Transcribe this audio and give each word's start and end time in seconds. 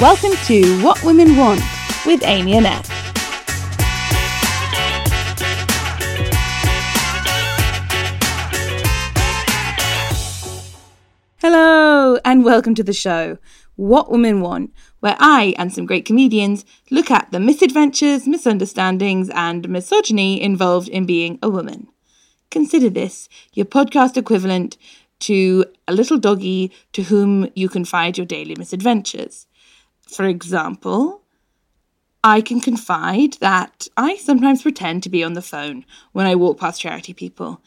Welcome 0.00 0.36
to 0.44 0.80
What 0.80 1.02
Women 1.02 1.36
Want 1.36 1.60
with 2.06 2.22
Amy 2.22 2.56
Annette. 2.56 2.86
Hello, 11.38 12.16
and 12.24 12.44
welcome 12.44 12.76
to 12.76 12.84
the 12.84 12.92
show, 12.92 13.38
What 13.74 14.08
Women 14.08 14.40
Want, 14.40 14.72
where 15.00 15.16
I 15.18 15.56
and 15.58 15.72
some 15.72 15.84
great 15.84 16.04
comedians 16.04 16.64
look 16.92 17.10
at 17.10 17.32
the 17.32 17.40
misadventures, 17.40 18.28
misunderstandings, 18.28 19.30
and 19.30 19.68
misogyny 19.68 20.40
involved 20.40 20.88
in 20.88 21.06
being 21.06 21.40
a 21.42 21.50
woman. 21.50 21.88
Consider 22.52 22.88
this 22.88 23.28
your 23.52 23.66
podcast 23.66 24.16
equivalent 24.16 24.78
to 25.18 25.64
a 25.88 25.92
little 25.92 26.18
doggy 26.18 26.70
to 26.92 27.02
whom 27.02 27.48
you 27.56 27.68
confide 27.68 28.16
your 28.16 28.26
daily 28.26 28.54
misadventures. 28.54 29.47
For 30.08 30.24
example, 30.24 31.22
I 32.24 32.40
can 32.40 32.60
confide 32.60 33.34
that 33.34 33.88
I 33.96 34.16
sometimes 34.16 34.62
pretend 34.62 35.02
to 35.04 35.08
be 35.08 35.22
on 35.22 35.34
the 35.34 35.42
phone 35.42 35.84
when 36.12 36.26
I 36.26 36.34
walk 36.34 36.58
past 36.58 36.80
charity 36.80 37.14
people. 37.14 37.62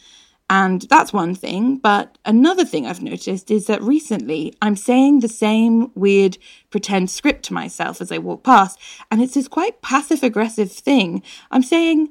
And 0.49 0.81
that's 0.89 1.13
one 1.13 1.33
thing. 1.33 1.77
But 1.77 2.17
another 2.25 2.65
thing 2.65 2.85
I've 2.85 3.01
noticed 3.01 3.49
is 3.49 3.67
that 3.67 3.81
recently 3.81 4.53
I'm 4.61 4.75
saying 4.75 5.21
the 5.21 5.29
same 5.29 5.91
weird 5.95 6.37
pretend 6.69 7.09
script 7.09 7.43
to 7.45 7.53
myself 7.53 8.01
as 8.01 8.11
I 8.11 8.17
walk 8.17 8.43
past. 8.43 8.77
And 9.09 9.21
it's 9.21 9.35
this 9.35 9.47
quite 9.47 9.81
passive 9.81 10.23
aggressive 10.23 10.69
thing. 10.69 11.23
I'm 11.51 11.63
saying, 11.63 12.09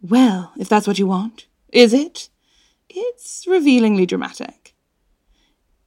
well, 0.00 0.52
if 0.58 0.70
that's 0.70 0.86
what 0.86 0.98
you 0.98 1.06
want, 1.06 1.46
is 1.70 1.92
it? 1.92 2.30
It's 2.88 3.46
revealingly 3.46 4.06
dramatic. 4.06 4.71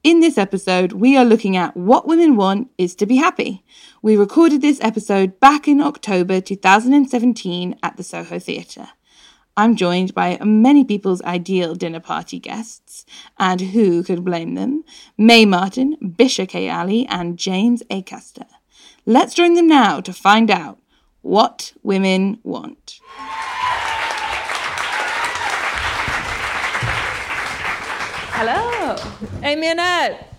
In 0.06 0.20
this 0.20 0.38
episode, 0.38 0.92
we 0.92 1.18
are 1.18 1.26
looking 1.26 1.58
at 1.58 1.76
what 1.76 2.08
women 2.08 2.36
want 2.36 2.70
is 2.78 2.94
to 2.98 3.08
be 3.08 3.16
happy. 3.16 3.66
We 4.04 4.16
recorded 4.16 4.62
this 4.62 4.80
episode 4.80 5.40
back 5.40 5.68
in 5.68 5.82
October 5.82 6.40
2017 6.42 7.76
at 7.82 7.98
the 7.98 8.04
Soho 8.04 8.38
Theatre. 8.38 8.90
I'm 9.58 9.76
joined 9.76 10.14
by 10.14 10.38
many 10.44 10.84
people's 10.84 11.24
ideal 11.24 11.74
dinner 11.74 12.00
party 12.00 12.38
guests, 12.38 13.04
and 13.40 13.60
who 13.60 14.04
could 14.04 14.24
blame 14.24 14.54
them? 14.54 14.84
Mae 15.18 15.44
Martin, 15.44 15.98
Bisha 16.00 16.48
K. 16.48 16.70
Ali, 16.70 17.08
and 17.08 17.40
James 17.40 17.82
A 17.90 18.04
Acaster. 18.04 18.46
Let's 19.08 19.34
join 19.34 19.56
them 19.56 19.68
now 19.68 20.02
to 20.02 20.14
find 20.14 20.52
out 20.52 20.78
what 21.24 21.74
women 21.82 22.40
want. 22.44 23.00
Hello, 28.38 28.98
Amy 29.44 29.70
Annette. 29.70 30.36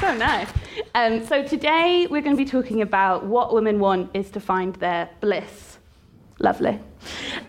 so 0.00 0.14
nice. 0.14 0.48
Um, 0.94 1.26
so 1.26 1.42
today 1.42 2.06
we're 2.08 2.22
going 2.22 2.36
to 2.36 2.44
be 2.44 2.48
talking 2.48 2.82
about 2.82 3.26
what 3.26 3.52
women 3.52 3.80
want 3.80 4.10
is 4.14 4.30
to 4.30 4.38
find 4.38 4.76
their 4.76 5.10
bliss. 5.20 5.78
Lovely. 6.38 6.78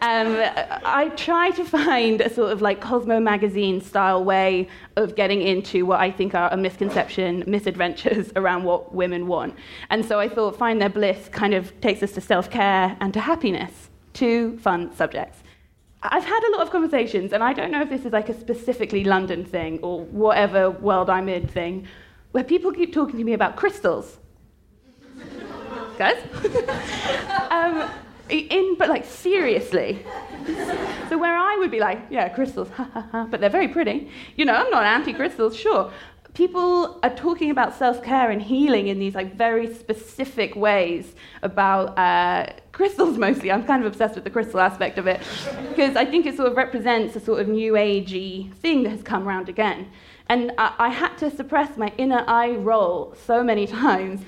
Um, 0.02 0.42
I 0.84 1.12
try 1.16 1.52
to 1.52 1.64
find 1.64 2.22
a 2.22 2.34
sort 2.34 2.52
of 2.52 2.64
like 2.64 2.82
Cosmo 2.82 3.20
magazine 3.20 3.82
style 3.82 4.24
way 4.24 4.68
of 4.96 5.16
getting 5.16 5.44
into 5.44 5.86
what 5.86 6.00
I 6.00 6.10
think 6.10 6.34
are 6.34 6.52
a 6.52 6.58
misconception, 6.58 7.44
misadventures 7.46 8.32
around 8.36 8.64
what 8.64 8.96
women 8.96 9.28
want. 9.28 9.54
And 9.92 10.04
so 10.04 10.20
I 10.20 10.28
thought 10.28 10.58
Find 10.58 10.82
Their 10.82 10.90
Bliss 10.90 11.30
kind 11.30 11.54
of 11.54 11.80
takes 11.82 12.02
us 12.02 12.14
to 12.14 12.22
self 12.22 12.50
care 12.50 12.98
and 13.00 13.14
to 13.14 13.20
happiness, 13.20 13.90
two 14.14 14.58
fun 14.58 14.92
subjects. 14.96 15.44
I've 16.02 16.24
had 16.24 16.44
a 16.44 16.52
lot 16.52 16.62
of 16.62 16.72
conversations, 16.72 17.34
and 17.34 17.44
I 17.44 17.52
don't 17.52 17.72
know 17.72 17.82
if 17.82 17.90
this 17.90 18.06
is 18.06 18.14
like 18.14 18.30
a 18.30 18.40
specifically 18.40 19.04
London 19.04 19.44
thing 19.44 19.80
or 19.82 20.06
whatever 20.06 20.72
world 20.72 21.10
I'm 21.10 21.28
in 21.28 21.48
thing, 21.48 21.88
where 22.32 22.44
people 22.44 22.72
keep 22.72 22.94
talking 22.94 23.18
to 23.18 23.24
me 23.24 23.34
about 23.34 23.58
crystals. 23.58 24.18
Guys? 25.98 26.18
um, 27.52 27.90
in, 28.30 28.76
but 28.78 28.88
like 28.88 29.04
seriously. 29.04 30.06
so 31.10 31.18
where 31.18 31.36
I 31.36 31.58
would 31.60 31.72
be 31.72 31.80
like, 31.80 32.00
yeah, 32.10 32.30
crystals, 32.30 32.70
but 33.12 33.42
they're 33.42 33.50
very 33.50 33.68
pretty. 33.68 34.10
You 34.38 34.46
know, 34.46 34.54
I'm 34.54 34.70
not 34.70 34.84
anti-crystals, 34.84 35.58
sure. 35.58 35.92
People 36.40 37.02
are 37.04 37.14
talking 37.14 37.52
about 37.52 37.76
self-care 37.76 38.32
and 38.32 38.42
healing 38.42 38.88
in 38.88 38.98
these 38.98 39.14
like 39.14 39.36
very 39.36 39.74
specific 39.74 40.56
ways 40.56 41.14
about 41.44 42.00
uh, 42.00 42.54
crystals 42.72 43.18
mostly. 43.28 43.52
I'm 43.52 43.66
kind 43.66 43.84
of 43.84 43.92
obsessed 43.92 44.16
with 44.16 44.24
the 44.24 44.30
crystal 44.30 44.62
aspect 44.62 44.98
of 44.98 45.06
it 45.06 45.20
because 45.68 45.98
I 45.98 46.06
think 46.06 46.26
it 46.26 46.38
sort 46.38 46.48
of 46.48 46.56
represents 46.56 47.14
a 47.18 47.20
sort 47.20 47.42
of 47.42 47.50
new 47.50 47.74
agey 47.74 48.54
thing 48.54 48.84
that 48.84 48.92
has 48.92 49.04
come 49.04 49.28
around 49.28 49.50
again. 49.50 49.92
And 50.30 50.54
I, 50.58 50.76
I, 50.80 50.88
had 50.88 51.18
to 51.18 51.30
suppress 51.30 51.76
my 51.76 51.92
inner 51.98 52.24
eye 52.26 52.52
roll 52.52 53.16
so 53.26 53.44
many 53.44 53.68
times 53.86 54.22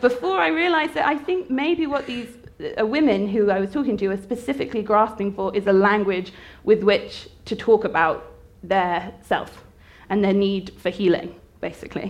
before 0.00 0.38
I 0.38 0.48
realized 0.48 0.94
that 0.94 1.06
I 1.06 1.16
think 1.16 1.50
maybe 1.50 1.86
what 1.86 2.08
these 2.08 2.30
uh, 2.76 2.84
women 2.84 3.28
who 3.28 3.52
I 3.52 3.60
was 3.60 3.70
talking 3.70 3.96
to 3.98 4.06
are 4.10 4.16
specifically 4.16 4.82
grasping 4.82 5.32
for 5.32 5.54
is 5.54 5.68
a 5.68 5.72
language 5.72 6.32
with 6.64 6.82
which 6.82 7.28
to 7.44 7.54
talk 7.54 7.84
about 7.84 8.32
their 8.64 9.14
self 9.22 9.62
and 10.08 10.24
their 10.24 10.32
need 10.32 10.72
for 10.78 10.90
healing, 10.90 11.34
basically. 11.68 12.08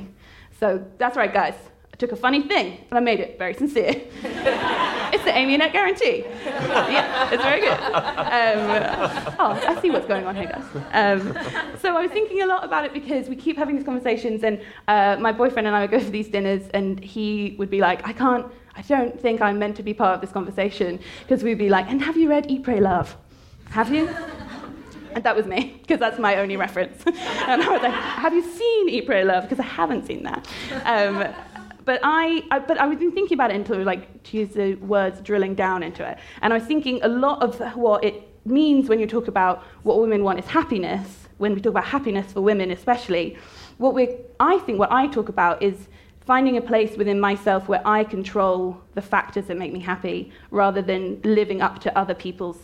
So 0.58 0.84
that's 0.98 1.16
right, 1.16 1.32
guys. 1.32 1.54
I 1.92 1.96
took 1.96 2.10
a 2.10 2.16
funny 2.16 2.42
thing 2.42 2.66
and 2.88 2.98
I 2.98 3.02
made 3.10 3.20
it 3.20 3.38
very 3.38 3.54
sincere. 3.54 3.94
it's 5.14 5.24
the 5.28 5.34
Amy 5.40 5.54
Annette 5.54 5.72
guarantee. 5.72 6.24
yeah, 6.44 7.32
it's 7.32 7.44
very 7.50 7.60
good. 7.60 7.80
Um, 8.38 8.58
oh, 9.38 9.50
I 9.70 9.80
see 9.80 9.90
what's 9.90 10.08
going 10.08 10.26
on 10.26 10.34
here, 10.34 10.50
guys. 10.54 10.66
Um, 10.92 11.20
so 11.78 11.96
I 11.96 12.00
was 12.02 12.10
thinking 12.10 12.42
a 12.42 12.46
lot 12.46 12.64
about 12.64 12.84
it 12.84 12.92
because 12.92 13.28
we 13.28 13.36
keep 13.36 13.56
having 13.56 13.76
these 13.76 13.84
conversations, 13.84 14.42
and 14.42 14.60
uh, 14.88 15.16
my 15.20 15.30
boyfriend 15.30 15.68
and 15.68 15.76
I 15.76 15.82
would 15.82 15.92
go 15.92 16.00
for 16.00 16.10
these 16.10 16.28
dinners, 16.28 16.64
and 16.74 16.98
he 16.98 17.54
would 17.60 17.70
be 17.70 17.80
like, 17.80 18.04
I 18.08 18.12
can't 18.12 18.46
I 18.76 18.82
don't 18.82 19.20
think 19.20 19.40
I'm 19.40 19.58
meant 19.60 19.76
to 19.76 19.84
be 19.84 19.94
part 19.94 20.16
of 20.16 20.20
this 20.20 20.32
conversation 20.32 20.98
because 21.22 21.44
we'd 21.44 21.58
be 21.58 21.68
like, 21.68 21.86
and 21.88 22.02
have 22.02 22.16
you 22.16 22.28
read 22.28 22.50
Eat, 22.50 22.64
Pray, 22.64 22.80
Love? 22.80 23.16
Have 23.70 23.94
you? 23.94 24.08
And 25.14 25.24
that 25.24 25.36
was 25.36 25.46
me, 25.46 25.78
because 25.80 26.00
that's 26.00 26.18
my 26.18 26.36
only 26.36 26.56
reference. 26.56 27.02
and 27.06 27.62
I 27.62 27.68
was 27.68 27.82
like, 27.82 27.92
have 27.92 28.34
you 28.34 28.42
seen 28.42 28.88
Eat, 28.88 29.06
Pray, 29.06 29.24
Love? 29.24 29.44
Because 29.44 29.60
I 29.60 29.68
haven't 29.68 30.06
seen 30.06 30.24
that. 30.24 30.46
Um, 30.84 31.32
but 31.84 32.00
I, 32.02 32.42
I, 32.50 32.58
but 32.58 32.80
I've 32.80 32.98
been 32.98 33.12
thinking 33.12 33.36
about 33.36 33.50
it 33.50 33.56
until, 33.56 33.82
like, 33.82 34.22
to 34.24 34.36
use 34.38 34.50
the 34.50 34.74
words, 34.76 35.20
drilling 35.20 35.54
down 35.54 35.82
into 35.82 36.08
it. 36.08 36.18
And 36.42 36.52
I 36.52 36.58
was 36.58 36.66
thinking 36.66 37.00
a 37.02 37.08
lot 37.08 37.42
of 37.42 37.58
what 37.76 38.02
it 38.02 38.28
means 38.44 38.88
when 38.88 38.98
you 38.98 39.06
talk 39.06 39.28
about 39.28 39.62
what 39.82 40.00
women 40.00 40.24
want 40.24 40.38
is 40.38 40.46
happiness, 40.46 41.28
when 41.38 41.54
we 41.54 41.60
talk 41.60 41.70
about 41.70 41.84
happiness 41.84 42.32
for 42.32 42.40
women 42.40 42.70
especially, 42.70 43.36
what 43.78 43.94
we're 43.94 44.16
I 44.38 44.58
think 44.58 44.78
what 44.78 44.92
I 44.92 45.08
talk 45.08 45.28
about 45.28 45.62
is 45.62 45.88
finding 46.20 46.56
a 46.56 46.60
place 46.60 46.96
within 46.96 47.20
myself 47.20 47.68
where 47.68 47.82
I 47.86 48.04
control 48.04 48.80
the 48.94 49.02
factors 49.02 49.46
that 49.46 49.58
make 49.58 49.72
me 49.72 49.80
happy 49.80 50.32
rather 50.50 50.80
than 50.80 51.20
living 51.22 51.60
up 51.60 51.80
to 51.80 51.98
other 51.98 52.14
people's 52.14 52.58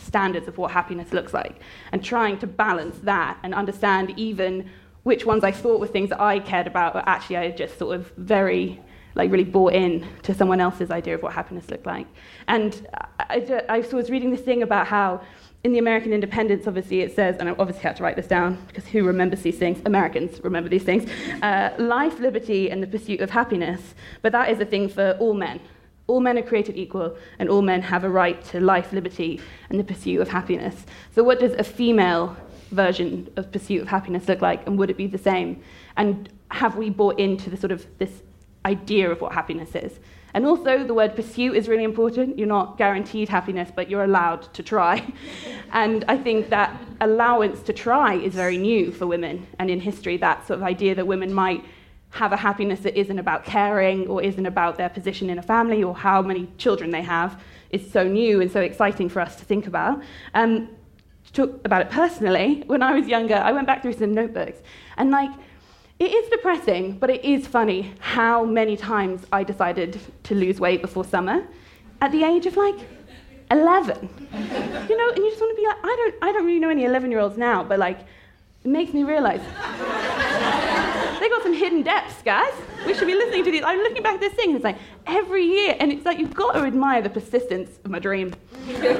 standards 0.00 0.48
of 0.48 0.58
what 0.58 0.70
happiness 0.70 1.12
looks 1.12 1.32
like 1.34 1.60
and 1.92 2.04
trying 2.04 2.38
to 2.38 2.46
balance 2.46 2.98
that 3.00 3.38
and 3.42 3.54
understand 3.54 4.12
even 4.16 4.68
which 5.02 5.24
ones 5.24 5.44
I 5.44 5.52
thought 5.52 5.80
were 5.80 5.86
things 5.86 6.10
that 6.10 6.20
I 6.20 6.38
cared 6.40 6.66
about 6.66 6.92
but 6.92 7.04
actually 7.06 7.36
I 7.38 7.50
just 7.50 7.78
sort 7.78 7.94
of 7.96 8.12
very 8.16 8.80
like 9.14 9.30
really 9.30 9.44
bought 9.44 9.72
in 9.72 10.06
to 10.22 10.34
someone 10.34 10.60
else's 10.60 10.90
idea 10.90 11.14
of 11.14 11.22
what 11.22 11.32
happiness 11.32 11.70
looked 11.70 11.86
like 11.86 12.06
and 12.46 12.86
I, 13.18 13.64
I, 13.68 13.76
I 13.76 13.78
was 13.80 14.10
reading 14.10 14.30
this 14.30 14.42
thing 14.42 14.62
about 14.62 14.86
how 14.86 15.20
in 15.64 15.72
the 15.72 15.78
American 15.78 16.12
Independence, 16.12 16.66
obviously, 16.66 17.00
it 17.00 17.14
says, 17.14 17.36
and 17.38 17.48
I 17.48 17.52
obviously 17.58 17.82
had 17.82 17.96
to 17.96 18.02
write 18.02 18.16
this 18.16 18.28
down 18.28 18.64
because 18.68 18.86
who 18.86 19.04
remembers 19.04 19.42
these 19.42 19.58
things? 19.58 19.80
Americans 19.84 20.40
remember 20.44 20.68
these 20.68 20.84
things. 20.84 21.10
Uh, 21.42 21.70
life, 21.78 22.20
liberty, 22.20 22.70
and 22.70 22.82
the 22.82 22.86
pursuit 22.86 23.20
of 23.20 23.30
happiness. 23.30 23.94
But 24.22 24.32
that 24.32 24.50
is 24.50 24.60
a 24.60 24.64
thing 24.64 24.88
for 24.88 25.16
all 25.18 25.34
men. 25.34 25.60
All 26.08 26.20
men 26.20 26.38
are 26.38 26.42
created 26.42 26.76
equal, 26.76 27.16
and 27.38 27.48
all 27.48 27.62
men 27.62 27.82
have 27.82 28.02
a 28.02 28.08
right 28.08 28.42
to 28.46 28.60
life, 28.60 28.92
liberty, 28.92 29.40
and 29.70 29.78
the 29.78 29.84
pursuit 29.84 30.20
of 30.20 30.28
happiness. 30.28 30.86
So, 31.14 31.22
what 31.22 31.38
does 31.38 31.52
a 31.52 31.62
female 31.62 32.36
version 32.70 33.30
of 33.36 33.52
pursuit 33.52 33.82
of 33.82 33.88
happiness 33.88 34.26
look 34.26 34.40
like, 34.40 34.66
and 34.66 34.78
would 34.78 34.90
it 34.90 34.96
be 34.96 35.06
the 35.06 35.18
same? 35.18 35.62
And 35.96 36.30
have 36.50 36.76
we 36.76 36.88
bought 36.90 37.20
into 37.20 37.50
the 37.50 37.56
sort 37.56 37.72
of 37.72 37.86
this 37.98 38.22
idea 38.64 39.10
of 39.10 39.20
what 39.20 39.32
happiness 39.32 39.74
is? 39.74 40.00
And 40.34 40.46
also, 40.46 40.84
the 40.84 40.94
word 40.94 41.14
pursue 41.14 41.54
is 41.54 41.68
really 41.68 41.84
important. 41.84 42.38
You're 42.38 42.48
not 42.48 42.78
guaranteed 42.78 43.28
happiness, 43.28 43.70
but 43.74 43.90
you're 43.90 44.04
allowed 44.04 44.42
to 44.54 44.62
try. 44.62 45.06
and 45.72 46.04
I 46.08 46.16
think 46.16 46.48
that 46.50 46.78
allowance 47.00 47.60
to 47.62 47.72
try 47.72 48.14
is 48.14 48.34
very 48.34 48.56
new 48.56 48.92
for 48.92 49.06
women. 49.06 49.46
And 49.58 49.70
in 49.70 49.80
history, 49.80 50.16
that 50.18 50.46
sort 50.46 50.58
of 50.58 50.62
idea 50.62 50.94
that 50.94 51.06
women 51.06 51.32
might 51.32 51.64
have 52.10 52.32
a 52.32 52.36
happiness 52.36 52.80
that 52.80 52.98
isn't 52.98 53.18
about 53.18 53.44
caring 53.44 54.06
or 54.06 54.22
isn't 54.22 54.46
about 54.46 54.76
their 54.76 54.88
position 54.88 55.28
in 55.30 55.38
a 55.38 55.42
family 55.42 55.82
or 55.82 55.94
how 55.94 56.22
many 56.22 56.48
children 56.56 56.90
they 56.90 57.02
have 57.02 57.40
is 57.70 57.90
so 57.90 58.06
new 58.08 58.40
and 58.40 58.50
so 58.50 58.60
exciting 58.60 59.08
for 59.08 59.20
us 59.20 59.36
to 59.36 59.44
think 59.44 59.66
about. 59.66 60.02
Um, 60.34 60.70
to 61.26 61.32
talk 61.32 61.60
about 61.64 61.82
it 61.82 61.90
personally, 61.90 62.62
when 62.66 62.82
I 62.82 62.92
was 62.92 63.06
younger, 63.06 63.34
I 63.34 63.52
went 63.52 63.66
back 63.66 63.82
through 63.82 63.92
some 63.92 64.14
notebooks 64.14 64.60
and 64.96 65.10
like 65.10 65.30
it 65.98 66.12
is 66.12 66.30
depressing, 66.30 66.96
but 66.98 67.10
it 67.10 67.24
is 67.24 67.46
funny 67.46 67.92
how 67.98 68.44
many 68.44 68.76
times 68.76 69.26
I 69.32 69.42
decided 69.42 70.00
to 70.24 70.34
lose 70.34 70.60
weight 70.60 70.80
before 70.80 71.04
summer 71.04 71.46
at 72.00 72.12
the 72.12 72.22
age 72.22 72.46
of 72.46 72.56
like 72.56 72.76
11. 73.50 74.08
you 74.88 74.96
know, 74.96 75.08
and 75.08 75.18
you 75.18 75.30
just 75.30 75.40
want 75.40 75.56
to 75.56 75.60
be 75.60 75.66
like, 75.66 75.78
I 75.82 75.96
don't, 75.96 76.14
I 76.22 76.32
don't 76.32 76.46
really 76.46 76.60
know 76.60 76.70
any 76.70 76.84
11 76.84 77.10
year 77.10 77.20
olds 77.20 77.36
now, 77.36 77.64
but 77.64 77.78
like, 77.78 78.00
it 78.64 78.68
makes 78.68 78.92
me 78.92 79.02
realize 79.02 79.40
they 81.18 81.28
got 81.28 81.42
some 81.42 81.54
hidden 81.54 81.82
depths, 81.82 82.22
guys. 82.22 82.52
We 82.86 82.94
should 82.94 83.06
be 83.06 83.14
listening 83.14 83.44
to 83.44 83.50
these. 83.50 83.62
I'm 83.64 83.78
looking 83.78 84.02
back 84.02 84.14
at 84.14 84.20
this 84.20 84.32
thing, 84.34 84.48
and 84.48 84.56
it's 84.56 84.64
like 84.64 84.78
every 85.06 85.44
year, 85.44 85.76
and 85.78 85.92
it's 85.92 86.04
like 86.04 86.18
you've 86.18 86.34
got 86.34 86.52
to 86.52 86.60
admire 86.60 87.02
the 87.02 87.10
persistence 87.10 87.78
of 87.84 87.90
my 87.90 87.98
dream. 87.98 88.34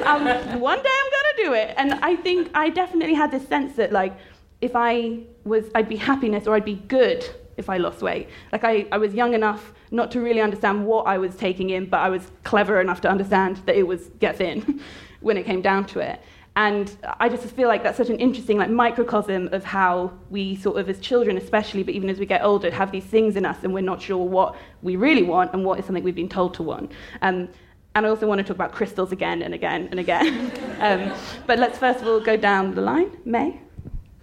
Um, 0.05 0.25
one 0.59 0.81
day 0.81 0.89
I'm 0.99 1.11
gonna 1.17 1.37
do 1.37 1.53
it, 1.53 1.73
and 1.77 1.93
I 2.01 2.15
think 2.15 2.49
I 2.53 2.69
definitely 2.69 3.15
had 3.15 3.31
this 3.31 3.47
sense 3.47 3.75
that 3.77 3.91
like 3.91 4.13
if 4.61 4.75
I 4.75 5.19
was, 5.45 5.65
I'd 5.75 5.89
be 5.89 5.95
happiness 5.95 6.47
or 6.47 6.55
I'd 6.55 6.65
be 6.65 6.75
good 6.75 7.27
if 7.57 7.69
I 7.69 7.77
lost 7.77 8.01
weight. 8.01 8.29
Like 8.51 8.63
I, 8.63 8.87
I 8.91 8.97
was 8.97 9.13
young 9.13 9.33
enough 9.33 9.73
not 9.91 10.11
to 10.11 10.21
really 10.21 10.41
understand 10.41 10.85
what 10.85 11.07
I 11.07 11.17
was 11.17 11.35
taking 11.35 11.69
in, 11.71 11.85
but 11.85 11.99
I 11.99 12.09
was 12.09 12.31
clever 12.43 12.79
enough 12.79 13.01
to 13.01 13.09
understand 13.09 13.57
that 13.65 13.75
it 13.75 13.87
was 13.87 14.09
get 14.19 14.37
thin 14.37 14.81
when 15.21 15.37
it 15.37 15.45
came 15.45 15.61
down 15.61 15.85
to 15.87 15.99
it. 15.99 16.21
And 16.59 16.93
I 17.21 17.29
just 17.29 17.45
feel 17.55 17.69
like 17.69 17.83
that's 17.83 17.95
such 17.95 18.09
an 18.09 18.17
interesting 18.17 18.57
like 18.57 18.69
microcosm 18.69 19.47
of 19.53 19.63
how 19.63 20.11
we 20.29 20.57
sort 20.57 20.75
of 20.77 20.89
as 20.89 20.99
children 20.99 21.37
especially, 21.37 21.83
but 21.83 21.93
even 21.93 22.09
as 22.09 22.19
we 22.19 22.25
get 22.25 22.43
older, 22.43 22.69
have 22.69 22.91
these 22.91 23.05
things 23.05 23.37
in 23.37 23.45
us 23.45 23.63
and 23.63 23.73
we're 23.73 23.79
not 23.79 24.01
sure 24.01 24.17
what 24.17 24.57
we 24.81 24.97
really 24.97 25.23
want 25.23 25.53
and 25.53 25.63
what 25.63 25.79
is 25.79 25.85
something 25.85 26.03
we've 26.03 26.13
been 26.13 26.27
told 26.27 26.53
to 26.55 26.63
want. 26.63 26.91
Um, 27.21 27.47
and 27.95 28.05
I 28.05 28.09
also 28.09 28.27
want 28.27 28.39
to 28.39 28.43
talk 28.43 28.57
about 28.57 28.73
crystals 28.73 29.13
again 29.13 29.41
and 29.41 29.53
again 29.53 29.87
and 29.89 30.01
again. 30.01 30.51
um, 30.81 31.17
but 31.47 31.59
let's 31.59 31.77
first 31.77 32.01
of 32.01 32.07
all 32.07 32.19
go 32.19 32.35
down 32.35 32.75
the 32.75 32.81
line. 32.81 33.17
Mae? 33.23 33.61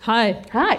Hi. 0.00 0.42
Hi. 0.52 0.76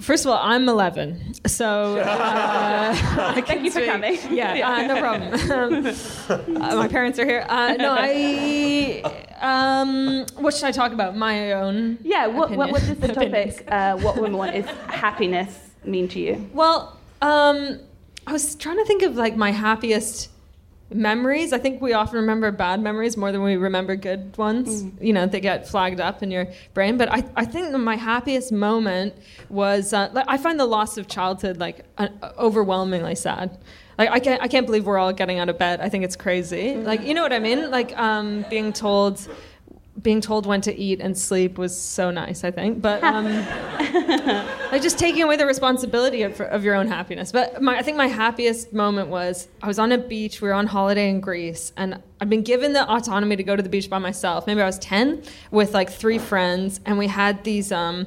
First 0.00 0.24
of 0.24 0.32
all, 0.32 0.38
I'm 0.42 0.68
11, 0.68 1.34
so 1.46 1.98
uh, 1.98 2.94
thank 3.42 3.62
you 3.62 3.70
for 3.70 3.78
speak. 3.78 3.90
coming. 3.90 4.18
Yeah, 4.30 4.54
yeah. 4.54 4.70
Uh, 4.70 4.86
no 4.86 5.00
problem. 5.00 5.34
uh, 6.62 6.76
my 6.76 6.88
parents 6.88 7.18
are 7.18 7.24
here. 7.24 7.46
Uh, 7.48 7.74
no, 7.74 7.94
I. 7.96 9.02
Um, 9.40 10.26
what 10.36 10.54
should 10.54 10.64
I 10.64 10.72
talk 10.72 10.92
about? 10.92 11.16
My 11.16 11.52
own. 11.52 11.98
Yeah. 12.02 12.26
What, 12.26 12.50
what, 12.50 12.72
what 12.72 12.80
does 12.80 12.98
the 12.98 13.08
topic? 13.08 13.64
Uh, 13.70 13.96
what 13.98 14.16
women 14.16 14.36
want 14.36 14.56
is 14.56 14.66
happiness 14.88 15.56
mean 15.84 16.08
to 16.08 16.18
you? 16.18 16.50
Well, 16.52 16.98
um, 17.22 17.78
I 18.26 18.32
was 18.32 18.56
trying 18.56 18.78
to 18.78 18.84
think 18.84 19.02
of 19.02 19.16
like 19.16 19.36
my 19.36 19.52
happiest 19.52 20.30
memories. 20.90 21.52
I 21.52 21.58
think 21.58 21.80
we 21.80 21.92
often 21.92 22.16
remember 22.16 22.50
bad 22.50 22.80
memories 22.80 23.16
more 23.16 23.32
than 23.32 23.42
we 23.42 23.56
remember 23.56 23.96
good 23.96 24.36
ones. 24.36 24.84
You 25.00 25.12
know, 25.12 25.26
they 25.26 25.40
get 25.40 25.66
flagged 25.68 26.00
up 26.00 26.22
in 26.22 26.30
your 26.30 26.48
brain. 26.72 26.96
But 26.96 27.10
I, 27.10 27.24
I 27.36 27.44
think 27.44 27.76
my 27.76 27.96
happiest 27.96 28.52
moment 28.52 29.14
was 29.48 29.92
uh, 29.92 30.10
I 30.28 30.36
find 30.38 30.58
the 30.58 30.66
loss 30.66 30.96
of 30.98 31.08
childhood 31.08 31.58
like 31.58 31.84
uh, 31.98 32.08
overwhelmingly 32.38 33.14
sad. 33.14 33.58
Like 33.98 34.10
I 34.10 34.20
can't, 34.20 34.42
I 34.42 34.48
can't 34.48 34.66
believe 34.66 34.86
we're 34.86 34.98
all 34.98 35.12
getting 35.12 35.38
out 35.38 35.48
of 35.48 35.58
bed. 35.58 35.80
I 35.80 35.88
think 35.88 36.04
it's 36.04 36.16
crazy. 36.16 36.76
Like 36.76 37.02
you 37.02 37.14
know 37.14 37.22
what 37.22 37.32
I 37.32 37.38
mean? 37.38 37.70
Like 37.70 37.96
um, 37.98 38.44
being 38.50 38.72
told. 38.72 39.26
Being 40.02 40.20
told 40.20 40.44
when 40.44 40.60
to 40.62 40.74
eat 40.76 41.00
and 41.00 41.16
sleep 41.16 41.56
was 41.56 41.78
so 41.78 42.10
nice, 42.10 42.44
I 42.44 42.50
think. 42.50 42.82
But 42.82 43.02
um, 43.04 43.26
like 44.72 44.82
just 44.82 44.98
taking 44.98 45.22
away 45.22 45.36
the 45.36 45.46
responsibility 45.46 46.22
of, 46.22 46.40
of 46.40 46.64
your 46.64 46.74
own 46.74 46.88
happiness. 46.88 47.30
But 47.30 47.62
my, 47.62 47.78
I 47.78 47.82
think 47.82 47.96
my 47.96 48.08
happiest 48.08 48.72
moment 48.72 49.08
was 49.08 49.48
I 49.62 49.68
was 49.68 49.78
on 49.78 49.92
a 49.92 49.98
beach. 49.98 50.40
We 50.40 50.48
were 50.48 50.54
on 50.54 50.66
holiday 50.66 51.08
in 51.08 51.20
Greece, 51.20 51.72
and 51.76 52.02
I've 52.20 52.28
been 52.28 52.42
given 52.42 52.72
the 52.72 52.88
autonomy 52.90 53.36
to 53.36 53.44
go 53.44 53.54
to 53.54 53.62
the 53.62 53.68
beach 53.68 53.88
by 53.88 53.98
myself. 53.98 54.46
Maybe 54.46 54.60
I 54.60 54.66
was 54.66 54.78
ten 54.78 55.22
with 55.50 55.74
like 55.74 55.90
three 55.90 56.18
friends, 56.18 56.80
and 56.84 56.98
we 56.98 57.06
had 57.06 57.44
these. 57.44 57.72
Um, 57.72 58.06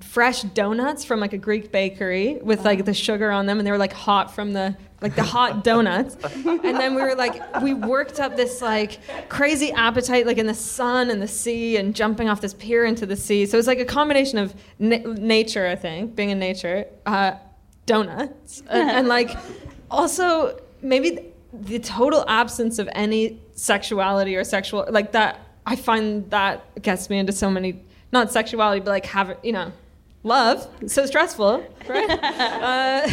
fresh 0.00 0.42
donuts 0.42 1.04
from 1.04 1.20
like 1.20 1.34
a 1.34 1.38
greek 1.38 1.70
bakery 1.70 2.38
with 2.42 2.64
like 2.64 2.86
the 2.86 2.94
sugar 2.94 3.30
on 3.30 3.44
them 3.44 3.58
and 3.58 3.66
they 3.66 3.70
were 3.70 3.76
like 3.76 3.92
hot 3.92 4.34
from 4.34 4.54
the 4.54 4.74
like 5.04 5.14
the 5.16 5.22
hot 5.22 5.62
donuts. 5.62 6.16
And 6.34 6.78
then 6.80 6.94
we 6.94 7.02
were 7.02 7.14
like 7.14 7.60
we 7.60 7.74
worked 7.74 8.18
up 8.18 8.36
this 8.36 8.62
like 8.62 9.00
crazy 9.28 9.70
appetite 9.70 10.26
like 10.26 10.38
in 10.38 10.46
the 10.46 10.54
sun 10.54 11.10
and 11.10 11.20
the 11.20 11.28
sea 11.28 11.76
and 11.76 11.94
jumping 11.94 12.30
off 12.30 12.40
this 12.40 12.54
pier 12.54 12.86
into 12.86 13.04
the 13.04 13.14
sea. 13.14 13.44
So 13.44 13.56
it 13.56 13.58
was 13.58 13.66
like 13.66 13.80
a 13.80 13.84
combination 13.84 14.38
of 14.38 14.54
na- 14.78 15.02
nature 15.04 15.66
i 15.66 15.76
think 15.76 16.16
being 16.16 16.30
in 16.30 16.38
nature 16.38 16.86
uh, 17.04 17.32
donuts. 17.84 18.62
And, 18.70 18.90
and 18.96 19.08
like 19.08 19.36
also 19.90 20.58
maybe 20.80 21.32
the 21.52 21.80
total 21.80 22.24
absence 22.26 22.78
of 22.78 22.88
any 22.92 23.42
sexuality 23.52 24.34
or 24.36 24.42
sexual 24.42 24.86
like 24.88 25.12
that 25.12 25.38
i 25.66 25.76
find 25.76 26.28
that 26.30 26.82
gets 26.82 27.08
me 27.10 27.18
into 27.18 27.32
so 27.32 27.48
many 27.48 27.80
not 28.10 28.32
sexuality 28.32 28.80
but 28.80 28.90
like 28.90 29.06
have 29.06 29.36
you 29.44 29.52
know 29.52 29.70
love 30.24 30.66
so 30.86 31.04
stressful 31.06 31.62
right 31.86 32.10
uh, 32.22 33.06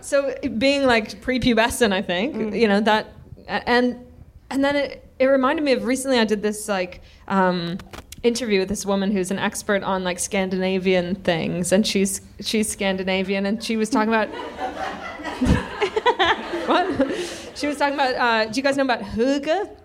so 0.00 0.34
being 0.58 0.84
like 0.84 1.20
prepubescent 1.22 1.92
i 1.92 2.00
think 2.02 2.54
you 2.54 2.66
know 2.66 2.80
that 2.80 3.12
and 3.46 4.04
and 4.50 4.64
then 4.64 4.74
it, 4.74 5.06
it 5.18 5.26
reminded 5.26 5.62
me 5.64 5.72
of 5.72 5.84
recently 5.84 6.18
i 6.18 6.24
did 6.24 6.42
this 6.42 6.66
like 6.68 7.02
um, 7.28 7.76
interview 8.22 8.58
with 8.60 8.68
this 8.68 8.84
woman 8.84 9.10
who's 9.12 9.30
an 9.30 9.38
expert 9.38 9.82
on 9.82 10.02
like 10.02 10.18
scandinavian 10.18 11.14
things 11.14 11.72
and 11.72 11.86
she's 11.86 12.20
she's 12.40 12.68
scandinavian 12.70 13.44
and 13.46 13.62
she 13.62 13.76
was 13.76 13.88
talking 13.90 14.08
about 14.08 14.28
what 16.66 16.86
she 17.54 17.66
was 17.66 17.76
talking 17.76 17.94
about 17.94 18.14
uh, 18.16 18.44
do 18.46 18.56
you 18.56 18.62
guys 18.62 18.76
know 18.76 18.84
about 18.84 19.00
hygge 19.00 19.76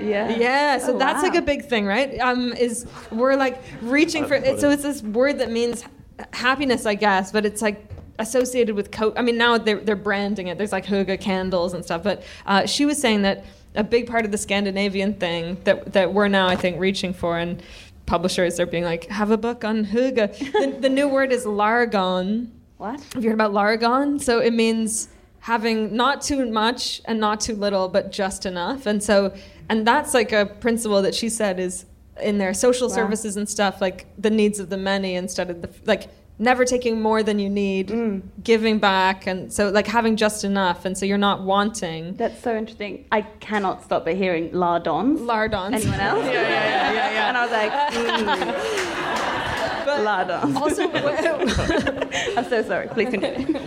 Yeah. 0.00 0.28
yeah, 0.30 0.78
so 0.78 0.94
Oh, 0.94 0.98
that's 0.98 1.22
like 1.22 1.34
a 1.34 1.42
big 1.42 1.64
thing, 1.64 1.84
right? 1.84 2.18
Um, 2.20 2.52
is 2.52 2.86
we're 3.10 3.34
like 3.36 3.60
reaching 3.82 4.26
for 4.26 4.34
it. 4.34 4.60
So 4.60 4.70
it's 4.70 4.82
this 4.84 5.02
word 5.02 5.38
that 5.40 5.50
means 5.50 5.82
happiness, 6.32 6.86
I 6.86 6.94
guess, 6.94 7.32
but 7.32 7.44
it's 7.46 7.62
like 7.62 7.84
associated 8.18 8.74
with 8.74 8.90
coat. 8.90 9.14
I 9.16 9.22
mean, 9.22 9.38
now 9.38 9.58
they're 9.58 9.80
they're 9.80 9.96
branding 9.96 10.48
it. 10.48 10.58
There's 10.58 10.72
like 10.72 10.86
hygge 10.86 11.20
candles 11.20 11.74
and 11.74 11.84
stuff. 11.84 12.02
But 12.02 12.22
uh, 12.46 12.66
she 12.66 12.86
was 12.86 13.00
saying 13.00 13.22
that 13.22 13.44
a 13.74 13.84
big 13.84 14.08
part 14.08 14.24
of 14.24 14.32
the 14.32 14.38
Scandinavian 14.38 15.14
thing 15.14 15.58
that 15.64 15.92
that 15.92 16.12
we're 16.12 16.28
now, 16.28 16.48
I 16.48 16.56
think, 16.56 16.78
reaching 16.78 17.12
for 17.12 17.38
and 17.38 17.62
publishers 18.06 18.58
are 18.58 18.66
being 18.66 18.84
like, 18.84 19.06
have 19.08 19.30
a 19.30 19.36
book 19.36 19.64
on 19.64 19.84
hygge. 19.84 20.38
the, 20.38 20.78
the 20.80 20.88
new 20.88 21.06
word 21.06 21.30
is 21.30 21.44
lagom. 21.44 22.48
What? 22.78 23.00
Have 23.14 23.22
you 23.22 23.30
heard 23.30 23.40
about 23.40 23.52
lagom? 23.52 24.20
So 24.20 24.40
it 24.40 24.52
means 24.52 25.08
having 25.40 25.94
not 25.94 26.22
too 26.22 26.50
much 26.50 27.00
and 27.04 27.20
not 27.20 27.40
too 27.40 27.54
little, 27.54 27.88
but 27.88 28.10
just 28.10 28.46
enough. 28.46 28.86
And 28.86 29.02
so, 29.02 29.34
and 29.68 29.86
that's 29.86 30.14
like 30.14 30.32
a 30.32 30.46
principle 30.46 31.02
that 31.02 31.14
she 31.14 31.28
said 31.28 31.60
is 31.60 31.84
in 32.20 32.38
their 32.38 32.52
social 32.54 32.88
Wow. 32.88 32.94
services 32.94 33.36
and 33.36 33.48
stuff, 33.48 33.80
like 33.80 34.06
the 34.18 34.30
needs 34.30 34.58
of 34.60 34.68
the 34.70 34.76
many 34.76 35.14
instead 35.14 35.50
of 35.50 35.62
the, 35.62 35.68
like, 35.86 36.08
never 36.40 36.64
taking 36.64 37.00
more 37.02 37.20
than 37.22 37.38
you 37.40 37.48
need, 37.50 37.88
Mm. 37.88 38.22
giving 38.44 38.78
back. 38.78 39.26
And 39.26 39.52
so, 39.52 39.70
like, 39.70 39.88
having 39.88 40.14
just 40.16 40.44
enough. 40.44 40.84
And 40.84 40.96
so 40.96 41.04
you're 41.04 41.18
not 41.18 41.42
wanting. 41.42 42.14
That's 42.14 42.40
so 42.40 42.56
interesting. 42.56 43.06
I 43.10 43.22
cannot 43.40 43.82
stop 43.82 44.04
but 44.04 44.14
hearing 44.14 44.52
lardons. 44.52 45.20
Lardons. 45.20 45.74
Anyone 45.74 45.98
else? 46.00 46.24
yeah, 46.24 46.32
yeah, 46.32 46.42
yeah, 46.42 46.92
yeah, 46.92 47.10
yeah. 47.12 47.28
And 47.28 47.36
I 47.36 47.42
was 47.44 47.50
like, 47.50 47.72
mm, 49.98 50.04
lardons. 50.04 50.56
also, 50.56 50.88
I'm 52.36 52.44
so 52.48 52.62
sorry. 52.62 52.86
Please 52.88 53.08
continue. 53.10 53.56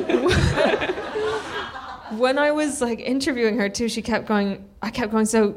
when 2.18 2.38
I 2.38 2.52
was 2.52 2.82
like 2.82 3.00
interviewing 3.00 3.58
her 3.58 3.70
too, 3.70 3.90
she 3.90 4.02
kept 4.02 4.28
going. 4.28 4.66
I 4.82 4.90
kept 4.92 5.12
going. 5.12 5.26
So, 5.26 5.56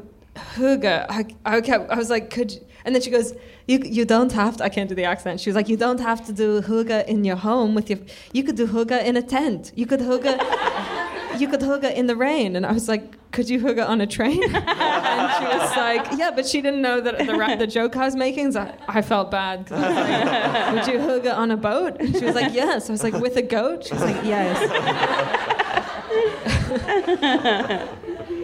Huga, 0.55 1.05
I, 1.09 1.25
I 1.45 1.61
kept. 1.61 1.91
I 1.91 1.95
was 1.95 2.09
like, 2.09 2.29
could. 2.29 2.53
And 2.83 2.93
then 2.93 3.01
she 3.01 3.09
goes, 3.09 3.33
you 3.67 3.79
you 3.83 4.05
don't 4.05 4.31
have 4.31 4.57
to. 4.57 4.63
I 4.63 4.69
can't 4.69 4.89
do 4.89 4.95
the 4.95 5.05
accent. 5.05 5.39
She 5.39 5.49
was 5.49 5.55
like, 5.55 5.69
you 5.69 5.77
don't 5.77 5.99
have 5.99 6.25
to 6.27 6.33
do 6.33 6.61
Huga 6.61 7.05
in 7.07 7.23
your 7.23 7.35
home 7.35 7.75
with 7.75 7.89
your. 7.89 7.99
You 8.31 8.43
could 8.43 8.55
do 8.55 8.67
Huga 8.67 9.03
in 9.03 9.17
a 9.17 9.21
tent. 9.21 9.71
You 9.75 9.85
could 9.85 10.01
Huga. 10.01 10.33
you 11.39 11.47
could 11.47 11.61
Huga 11.61 11.93
in 11.93 12.07
the 12.07 12.15
rain. 12.15 12.55
And 12.55 12.65
I 12.65 12.71
was 12.71 12.87
like, 12.87 13.31
could 13.31 13.49
you 13.49 13.59
it 13.77 13.79
on 13.79 13.99
a 14.01 14.07
train? 14.07 14.41
and 14.43 14.53
she 14.53 15.45
was 15.45 15.75
like, 15.75 16.07
yeah, 16.17 16.31
but 16.33 16.45
she 16.47 16.61
didn't 16.61 16.81
know 16.81 17.01
that 17.01 17.17
the, 17.17 17.35
ra- 17.35 17.55
the 17.55 17.67
joke 17.67 17.97
I 17.97 18.05
was 18.05 18.15
making. 18.15 18.53
So 18.53 18.61
I, 18.61 18.77
I 18.87 19.01
felt 19.01 19.29
bad 19.31 19.67
I 19.71 19.75
was 19.75 19.95
like, 19.95 20.87
would 20.87 20.93
you 20.93 20.99
it 21.25 21.33
on 21.33 21.51
a 21.51 21.57
boat? 21.57 21.97
And 21.99 22.15
she 22.15 22.23
was 22.23 22.35
like, 22.35 22.53
yes. 22.53 22.89
I 22.89 22.93
was 22.93 23.03
like, 23.03 23.13
with 23.15 23.35
a 23.35 23.41
goat? 23.41 23.85
She 23.85 23.93
was 23.93 24.03
like, 24.03 24.23
yes. 24.23 24.57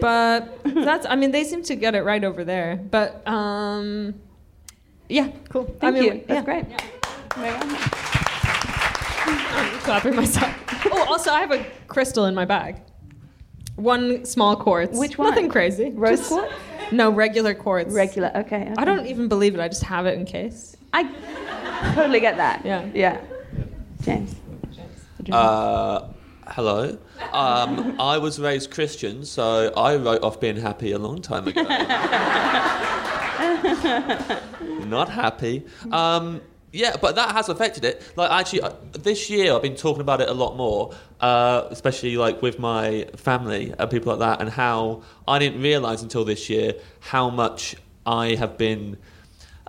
But 0.02 0.58
that's, 0.64 1.06
I 1.06 1.14
mean, 1.14 1.30
they 1.30 1.44
seem 1.44 1.62
to 1.62 1.76
get 1.76 1.94
it 1.94 2.02
right 2.02 2.24
over 2.24 2.42
there. 2.42 2.76
But 2.76 3.26
um, 3.26 4.14
yeah, 5.08 5.30
cool. 5.48 5.64
Thank 5.78 5.84
I 5.84 5.90
mean, 5.92 6.02
you. 6.02 6.24
That's 6.26 6.28
yeah. 6.28 6.42
great. 6.42 6.66
Very 7.36 7.52
well. 7.52 7.78
I'm 9.24 9.78
clapping 9.78 10.16
myself. 10.16 10.52
Oh, 10.86 11.06
also, 11.08 11.30
I 11.30 11.40
have 11.40 11.52
a 11.52 11.64
crystal 11.86 12.26
in 12.26 12.34
my 12.34 12.44
bag. 12.44 12.80
One 13.76 14.24
small 14.24 14.56
quartz. 14.56 14.98
Which 14.98 15.16
one? 15.16 15.28
Nothing 15.28 15.48
crazy. 15.48 15.90
Rose 15.90 16.18
Just- 16.18 16.30
quartz? 16.30 16.52
No, 16.90 17.08
regular 17.08 17.54
quartz. 17.54 17.94
Regular. 17.94 18.28
Okay. 18.34 18.62
okay. 18.62 18.74
I 18.76 18.84
don't 18.84 19.06
even 19.06 19.28
believe 19.28 19.54
it. 19.54 19.60
I 19.60 19.68
just 19.68 19.84
have 19.84 20.04
it 20.04 20.18
in 20.18 20.26
case. 20.26 20.76
I 20.92 21.04
totally 21.94 22.20
get 22.20 22.36
that. 22.36 22.66
Yeah. 22.66 22.86
Yeah. 22.92 23.20
James. 24.02 24.34
Uh, 25.30 26.08
hello. 26.48 26.98
Um, 27.32 28.00
I 28.00 28.18
was 28.18 28.38
raised 28.40 28.70
Christian, 28.70 29.24
so 29.24 29.72
I 29.76 29.96
wrote 29.96 30.22
off 30.22 30.40
being 30.40 30.56
happy 30.56 30.92
a 30.92 30.98
long 30.98 31.20
time 31.22 31.48
ago. 31.48 31.62
Not 34.86 35.08
happy. 35.08 35.64
Um, 35.90 36.40
yeah, 36.72 36.96
but 37.00 37.16
that 37.16 37.32
has 37.32 37.48
affected 37.48 37.84
it. 37.84 38.12
Like 38.16 38.30
actually, 38.30 38.62
uh, 38.62 38.72
this 38.92 39.28
year 39.30 39.54
I've 39.54 39.62
been 39.62 39.76
talking 39.76 40.00
about 40.00 40.20
it 40.20 40.28
a 40.28 40.34
lot 40.34 40.56
more, 40.56 40.94
uh, 41.20 41.66
especially 41.70 42.16
like 42.16 42.40
with 42.42 42.58
my 42.58 43.06
family 43.16 43.74
and 43.78 43.90
people 43.90 44.16
like 44.16 44.20
that, 44.20 44.40
and 44.40 44.50
how 44.50 45.02
I 45.28 45.38
didn't 45.38 45.60
realise 45.62 46.02
until 46.02 46.24
this 46.24 46.48
year 46.48 46.74
how 47.00 47.30
much 47.30 47.76
I 48.06 48.34
have 48.34 48.56
been. 48.56 48.96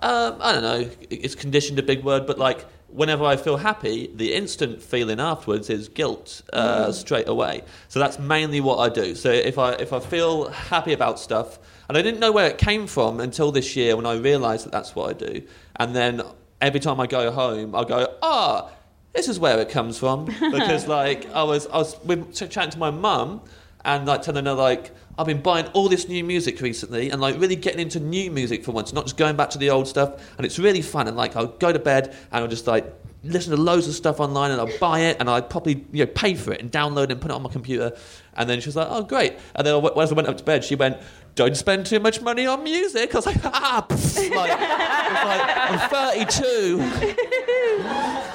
Um, 0.01 0.37
I 0.41 0.53
don't 0.53 0.63
know. 0.63 0.89
It's 1.09 1.35
conditioned 1.35 1.79
a 1.79 1.83
big 1.83 2.03
word, 2.03 2.25
but 2.25 2.37
like 2.37 2.65
whenever 2.93 3.25
I 3.25 3.35
feel 3.35 3.57
happy, 3.57 4.09
the 4.13 4.33
instant 4.33 4.81
feeling 4.81 5.19
afterwards 5.19 5.69
is 5.69 5.89
guilt 5.89 6.43
uh, 6.53 6.91
straight 6.91 7.27
away. 7.27 7.63
So 7.89 7.99
that's 7.99 8.19
mainly 8.19 8.61
what 8.61 8.77
I 8.77 8.89
do. 8.93 9.15
So 9.15 9.31
if 9.31 9.57
I 9.57 9.73
if 9.73 9.91
I 9.91 9.99
feel 9.99 10.49
happy 10.49 10.93
about 10.93 11.19
stuff, 11.19 11.59
and 11.89 11.97
I 11.97 12.01
didn't 12.01 12.19
know 12.19 12.31
where 12.31 12.47
it 12.47 12.57
came 12.57 12.87
from 12.87 13.19
until 13.19 13.51
this 13.51 13.75
year 13.75 13.95
when 13.95 14.05
I 14.05 14.15
realised 14.15 14.65
that 14.65 14.71
that's 14.71 14.95
what 14.95 15.09
I 15.09 15.13
do, 15.13 15.41
and 15.75 15.95
then 15.95 16.21
every 16.61 16.79
time 16.79 16.99
I 16.99 17.07
go 17.07 17.31
home, 17.31 17.75
I 17.75 17.83
go 17.83 18.13
ah. 18.21 18.69
this 19.13 19.27
is 19.27 19.39
where 19.39 19.59
it 19.59 19.69
comes 19.69 19.97
from 19.97 20.25
because 20.51 20.87
like 20.87 21.29
I 21.33 21.43
was 21.43 21.67
I 21.67 21.77
was 21.77 21.97
chatting 22.33 22.71
to 22.71 22.79
my 22.79 22.91
mum 22.91 23.41
and 23.83 24.05
like 24.05 24.21
telling 24.21 24.45
her 24.45 24.53
like 24.53 24.91
I've 25.17 25.27
been 25.27 25.41
buying 25.41 25.67
all 25.67 25.89
this 25.89 26.07
new 26.07 26.23
music 26.23 26.59
recently 26.59 27.11
and 27.11 27.21
like 27.21 27.39
really 27.39 27.55
getting 27.55 27.79
into 27.79 27.99
new 27.99 28.31
music 28.31 28.63
for 28.63 28.71
once, 28.71 28.93
not 28.93 29.05
just 29.05 29.17
going 29.17 29.35
back 29.35 29.51
to 29.51 29.57
the 29.59 29.69
old 29.69 29.87
stuff. 29.87 30.35
And 30.37 30.45
it's 30.45 30.57
really 30.57 30.81
fun. 30.81 31.07
And 31.07 31.15
like 31.15 31.35
I'll 31.35 31.47
go 31.47 31.71
to 31.71 31.79
bed 31.79 32.15
and 32.31 32.43
I'll 32.43 32.47
just 32.47 32.65
like 32.65 32.91
listen 33.23 33.55
to 33.55 33.61
loads 33.61 33.87
of 33.87 33.93
stuff 33.93 34.19
online 34.19 34.51
and 34.51 34.59
I'll 34.59 34.77
buy 34.79 35.01
it 35.01 35.17
and 35.19 35.29
I 35.29 35.39
probably 35.39 35.85
you 35.91 36.05
know 36.05 36.11
pay 36.11 36.33
for 36.33 36.51
it 36.51 36.61
and 36.61 36.71
download 36.71 37.05
it 37.05 37.11
and 37.11 37.21
put 37.21 37.29
it 37.29 37.35
on 37.35 37.43
my 37.43 37.49
computer. 37.49 37.95
And 38.35 38.49
then 38.49 38.59
she 38.59 38.67
was 38.67 38.75
like, 38.75 38.87
oh 38.89 39.03
great. 39.03 39.33
And 39.55 39.67
then 39.67 39.75
as 39.85 40.11
I 40.11 40.15
went 40.15 40.27
up 40.27 40.37
to 40.37 40.43
bed, 40.43 40.63
she 40.63 40.75
went. 40.75 40.97
Don't 41.35 41.57
spend 41.57 41.87
too 41.87 41.99
much 41.99 42.21
money 42.21 42.45
on 42.45 42.63
music. 42.63 43.13
I 43.15 43.17
was 43.17 43.25
like, 43.25 43.43
ah, 43.43 43.83
pfft. 43.89 44.29
like, 44.35 44.51
like 44.51 45.41
I'm 45.71 45.89
32. 45.89 46.79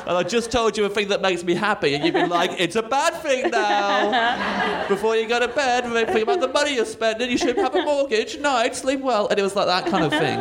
And 0.08 0.16
I 0.16 0.22
just 0.24 0.50
told 0.50 0.76
you 0.76 0.84
a 0.84 0.88
thing 0.88 1.08
that 1.08 1.22
makes 1.22 1.44
me 1.44 1.54
happy, 1.54 1.94
and 1.94 2.02
you've 2.02 2.14
been 2.14 2.30
like, 2.30 2.52
it's 2.58 2.76
a 2.76 2.82
bad 2.82 3.14
thing 3.22 3.50
now. 3.50 4.88
Before 4.88 5.14
you 5.14 5.28
go 5.28 5.38
to 5.38 5.48
bed, 5.48 5.84
think 6.08 6.22
about 6.22 6.40
the 6.40 6.48
money 6.48 6.74
you're 6.74 6.86
spending. 6.86 7.30
You 7.30 7.38
should 7.38 7.56
have 7.56 7.74
a 7.74 7.82
mortgage. 7.82 8.38
Night, 8.38 8.74
sleep 8.74 9.00
well. 9.00 9.28
And 9.28 9.38
it 9.38 9.42
was 9.42 9.54
like 9.54 9.66
that 9.66 9.86
kind 9.86 10.04
of 10.04 10.10
thing. 10.10 10.40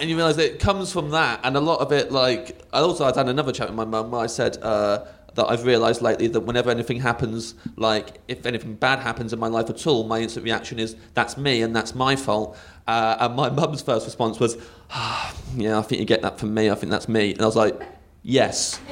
and 0.00 0.08
you 0.08 0.16
realise 0.16 0.38
it 0.38 0.58
comes 0.58 0.92
from 0.92 1.10
that, 1.10 1.40
and 1.44 1.56
a 1.56 1.60
lot 1.60 1.80
of 1.80 1.92
it, 1.92 2.10
like, 2.10 2.58
I 2.72 2.80
also 2.80 3.04
had 3.04 3.16
another 3.16 3.52
chat 3.52 3.68
with 3.68 3.76
my 3.76 3.84
mum 3.84 4.10
where 4.10 4.22
I 4.22 4.26
said 4.26 4.58
uh, 4.62 5.04
that 5.34 5.46
I've 5.46 5.64
realised 5.64 6.02
lately 6.02 6.28
that 6.28 6.40
whenever 6.40 6.70
anything 6.70 7.00
happens, 7.00 7.54
like 7.76 8.20
if 8.28 8.46
anything 8.46 8.74
bad 8.74 9.00
happens 9.00 9.32
in 9.32 9.38
my 9.38 9.48
life 9.48 9.70
at 9.70 9.86
all, 9.86 10.04
my 10.04 10.20
instant 10.20 10.44
reaction 10.44 10.78
is 10.78 10.96
that's 11.14 11.36
me 11.36 11.62
and 11.62 11.74
that's 11.74 11.94
my 11.94 12.16
fault. 12.16 12.56
Uh, 12.86 13.16
and 13.20 13.36
my 13.36 13.50
mum's 13.60 13.82
first 13.82 14.06
response 14.06 14.40
was, 14.40 14.56
ah, 14.90 15.34
"Yeah, 15.56 15.78
I 15.78 15.82
think 15.82 16.00
you 16.00 16.06
get 16.06 16.22
that 16.22 16.38
from 16.38 16.54
me. 16.54 16.70
I 16.70 16.74
think 16.74 16.90
that's 16.90 17.08
me." 17.08 17.32
And 17.32 17.42
I 17.42 17.46
was 17.46 17.56
like, 17.56 17.80
"Yes, 18.22 18.80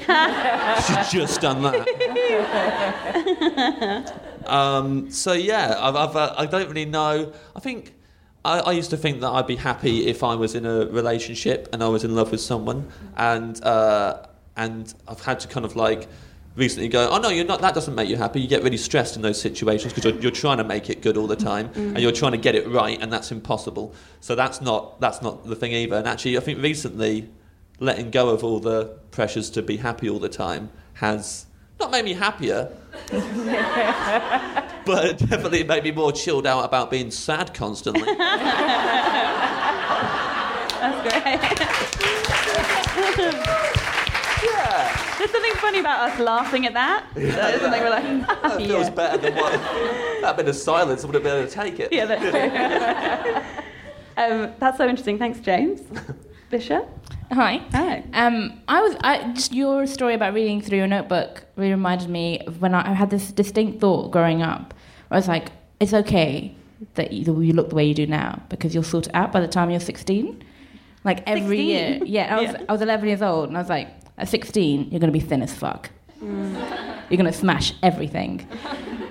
she's 0.86 1.10
just 1.10 1.40
done 1.40 1.62
that." 1.62 1.86
um, 4.46 5.10
so 5.10 5.32
yeah, 5.32 5.76
I've, 5.78 5.96
I've, 5.96 6.16
uh, 6.16 6.34
I 6.36 6.46
don't 6.46 6.68
really 6.68 6.86
know. 6.86 7.32
I 7.56 7.60
think. 7.60 7.94
I, 8.44 8.60
I 8.60 8.70
used 8.70 8.90
to 8.90 8.96
think 8.96 9.20
that 9.20 9.30
I'd 9.30 9.48
be 9.48 9.56
happy 9.56 10.06
if 10.06 10.22
I 10.22 10.36
was 10.36 10.54
in 10.54 10.64
a 10.64 10.86
relationship 10.86 11.68
and 11.72 11.82
I 11.82 11.88
was 11.88 12.04
in 12.04 12.14
love 12.14 12.30
with 12.30 12.40
someone, 12.40 12.88
and 13.16 13.60
uh, 13.64 14.28
and 14.56 14.94
I've 15.08 15.22
had 15.22 15.40
to 15.40 15.48
kind 15.48 15.66
of 15.66 15.76
like 15.76 16.08
recently 16.58 16.88
go, 16.88 17.08
oh 17.10 17.18
no, 17.18 17.28
you're 17.30 17.44
not. 17.44 17.60
That 17.60 17.74
doesn't 17.74 17.94
make 17.94 18.08
you 18.08 18.16
happy. 18.16 18.40
You 18.40 18.48
get 18.48 18.62
really 18.62 18.76
stressed 18.76 19.16
in 19.16 19.22
those 19.22 19.40
situations 19.40 19.92
because 19.92 20.12
you're, 20.12 20.20
you're 20.22 20.30
trying 20.30 20.58
to 20.58 20.64
make 20.64 20.90
it 20.90 21.00
good 21.00 21.16
all 21.16 21.26
the 21.26 21.36
time, 21.36 21.68
mm. 21.70 21.76
and 21.76 22.00
you're 22.00 22.12
trying 22.12 22.32
to 22.32 22.38
get 22.38 22.54
it 22.54 22.68
right, 22.68 23.00
and 23.00 23.12
that's 23.12 23.32
impossible. 23.32 23.94
So 24.20 24.34
that's 24.34 24.60
not 24.60 25.00
that's 25.00 25.22
not 25.22 25.46
the 25.46 25.56
thing 25.56 25.72
either. 25.72 25.96
And 25.96 26.06
actually, 26.06 26.36
I 26.36 26.40
think 26.40 26.60
recently, 26.60 27.30
letting 27.80 28.10
go 28.10 28.28
of 28.30 28.44
all 28.44 28.60
the 28.60 28.98
pressures 29.10 29.48
to 29.50 29.62
be 29.62 29.76
happy 29.76 30.10
all 30.10 30.18
the 30.18 30.28
time 30.28 30.70
has 30.94 31.46
not 31.78 31.90
made 31.92 32.04
me 32.04 32.14
happier, 32.14 32.72
but 34.84 35.18
definitely 35.18 35.62
made 35.62 35.84
me 35.84 35.92
more 35.92 36.10
chilled 36.12 36.46
out 36.46 36.64
about 36.64 36.90
being 36.90 37.10
sad 37.10 37.54
constantly. 37.54 38.02
That's 40.80 41.02
great. 41.02 41.24
yeah, 44.44 45.07
There's 45.18 45.30
something 45.30 45.52
funny 45.54 45.80
about 45.80 46.10
us 46.10 46.18
laughing 46.20 46.66
at 46.66 46.74
that. 46.74 47.06
There's 47.14 47.60
something 47.60 47.82
we're 47.82 47.90
like, 47.90 48.04
that 48.26 48.56
feels 48.56 48.86
yeah. 48.86 48.90
better 48.90 49.18
than 49.18 49.34
what 49.34 49.52
that 50.22 50.36
bit 50.36 50.48
of 50.48 50.54
silence. 50.56 51.02
I 51.02 51.06
would 51.06 51.14
have 51.14 51.22
been 51.24 51.38
able 51.38 51.48
to 51.48 51.54
take 51.54 51.80
it. 51.80 51.92
Yeah, 51.92 52.06
that's 52.06 52.22
true. 54.16 54.24
um, 54.24 54.52
that's 54.58 54.78
so 54.78 54.88
interesting. 54.88 55.18
Thanks, 55.18 55.40
James. 55.40 55.80
Bisha. 56.52 56.88
Hi. 57.32 57.62
Hi. 57.72 58.04
Um, 58.14 58.62
I 58.68 58.80
was 58.80 58.96
I, 59.00 59.32
just 59.32 59.52
your 59.52 59.86
story 59.86 60.14
about 60.14 60.32
reading 60.32 60.62
through 60.62 60.78
your 60.78 60.86
notebook 60.86 61.44
really 61.56 61.72
reminded 61.72 62.08
me 62.08 62.40
of 62.46 62.62
when 62.62 62.74
I, 62.74 62.90
I 62.90 62.94
had 62.94 63.10
this 63.10 63.32
distinct 63.32 63.80
thought 63.80 64.10
growing 64.10 64.40
up. 64.40 64.72
Where 65.08 65.16
I 65.16 65.18
was 65.18 65.28
like, 65.28 65.50
it's 65.80 65.92
okay 65.92 66.54
that 66.94 67.12
you, 67.12 67.40
you 67.42 67.52
look 67.52 67.68
the 67.70 67.74
way 67.74 67.84
you 67.84 67.94
do 67.94 68.06
now 68.06 68.40
because 68.48 68.72
you'll 68.74 68.84
sort 68.84 69.08
it 69.08 69.14
out 69.14 69.32
by 69.32 69.40
the 69.40 69.48
time 69.48 69.68
you're 69.70 69.80
16. 69.80 70.44
Like 71.04 71.22
every 71.26 71.58
16? 71.58 71.68
year, 71.68 72.00
yeah. 72.04 72.36
I 72.36 72.40
was 72.40 72.50
Yeah. 72.50 72.62
I 72.68 72.72
was 72.72 72.82
11 72.82 73.08
years 73.08 73.22
old, 73.22 73.48
and 73.48 73.56
I 73.56 73.60
was 73.60 73.68
like, 73.68 73.97
at 74.18 74.28
16, 74.28 74.90
you're 74.90 75.00
gonna 75.00 75.12
be 75.12 75.20
thin 75.20 75.42
as 75.42 75.54
fuck. 75.54 75.90
Mm. 76.20 77.00
You're 77.08 77.16
gonna 77.16 77.32
smash 77.32 77.72
everything. 77.82 78.46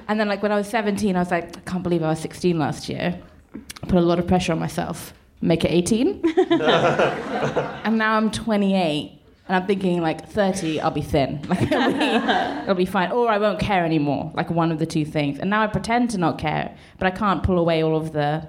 And 0.07 0.19
then 0.19 0.27
like 0.27 0.43
when 0.43 0.51
I 0.51 0.55
was 0.55 0.67
17, 0.67 1.15
I 1.15 1.19
was 1.19 1.31
like, 1.31 1.57
I 1.57 1.59
can't 1.61 1.83
believe 1.83 2.03
I 2.03 2.09
was 2.09 2.19
16 2.19 2.59
last 2.59 2.89
year. 2.89 3.19
I 3.55 3.87
put 3.87 3.97
a 3.97 4.01
lot 4.01 4.19
of 4.19 4.27
pressure 4.27 4.51
on 4.51 4.59
myself. 4.59 5.13
Make 5.41 5.63
it 5.63 5.71
18. 5.71 6.21
and 6.51 7.97
now 7.97 8.17
I'm 8.17 8.31
28, 8.31 9.21
and 9.47 9.55
I'm 9.55 9.67
thinking 9.67 10.01
like 10.01 10.27
30, 10.27 10.81
I'll 10.81 10.91
be 10.91 11.01
thin. 11.01 11.41
Like 11.49 11.61
it'll 11.61 11.91
be, 11.91 12.63
it'll 12.63 12.75
be 12.75 12.85
fine, 12.85 13.11
or 13.11 13.29
I 13.29 13.37
won't 13.37 13.59
care 13.59 13.85
anymore. 13.85 14.31
Like 14.35 14.49
one 14.49 14.71
of 14.71 14.79
the 14.79 14.85
two 14.85 15.05
things. 15.05 15.39
And 15.39 15.49
now 15.49 15.61
I 15.61 15.67
pretend 15.67 16.09
to 16.11 16.17
not 16.17 16.37
care, 16.37 16.75
but 16.97 17.07
I 17.07 17.11
can't 17.11 17.43
pull 17.43 17.59
away 17.59 17.83
all 17.83 17.95
of 17.95 18.11
the, 18.13 18.47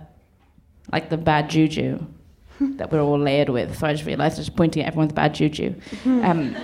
like 0.90 1.10
the 1.10 1.18
bad 1.18 1.50
juju 1.50 2.04
that 2.60 2.90
we're 2.92 3.00
all 3.00 3.18
layered 3.18 3.48
with. 3.48 3.78
So 3.78 3.86
I 3.86 3.92
just 3.92 4.04
realized 4.04 4.38
I 4.38 4.40
was 4.40 4.50
pointing 4.50 4.82
at 4.82 4.88
everyone's 4.88 5.12
bad 5.12 5.34
juju. 5.34 5.74
Um, 6.04 6.56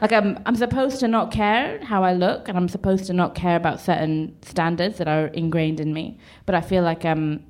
like 0.00 0.12
I'm, 0.12 0.38
I'm 0.46 0.54
supposed 0.56 1.00
to 1.00 1.08
not 1.08 1.32
care 1.32 1.82
how 1.84 2.04
I 2.04 2.12
look, 2.12 2.48
and 2.48 2.56
I'm 2.56 2.68
supposed 2.68 3.06
to 3.06 3.12
not 3.12 3.34
care 3.34 3.56
about 3.56 3.80
certain 3.80 4.36
standards 4.42 4.98
that 4.98 5.08
are 5.08 5.26
ingrained 5.28 5.80
in 5.80 5.92
me. 5.92 6.18
But 6.46 6.54
I 6.54 6.60
feel 6.60 6.82
like 6.82 7.04
um, 7.04 7.42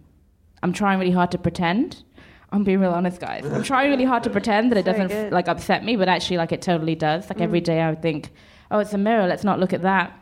I'm 0.63 0.73
trying 0.73 0.99
really 0.99 1.13
hard 1.13 1.31
to 1.33 1.39
pretend. 1.39 2.03
I'm 2.51 2.65
being 2.65 2.81
real 2.81 2.93
honest, 2.93 3.21
guys. 3.21 3.45
I'm 3.45 3.63
trying 3.73 3.91
really 3.91 4.05
hard 4.05 4.23
to 4.25 4.31
pretend 4.31 4.71
that 4.73 4.79
it 4.79 4.85
doesn't 4.85 5.31
like 5.33 5.49
upset 5.49 5.85
me, 5.85 5.97
but 5.97 6.09
actually, 6.09 6.39
like 6.39 6.53
it 6.53 6.63
totally 6.63 6.95
does. 6.95 7.29
Like 7.29 7.41
every 7.41 7.61
day, 7.61 7.81
I 7.83 7.91
would 7.91 8.01
think, 8.01 8.31
"Oh, 8.71 8.79
it's 8.79 8.95
a 8.95 8.99
mirror. 8.99 9.27
Let's 9.27 9.45
not 9.45 9.61
look 9.61 9.73
at 9.75 9.83
that." 9.83 10.19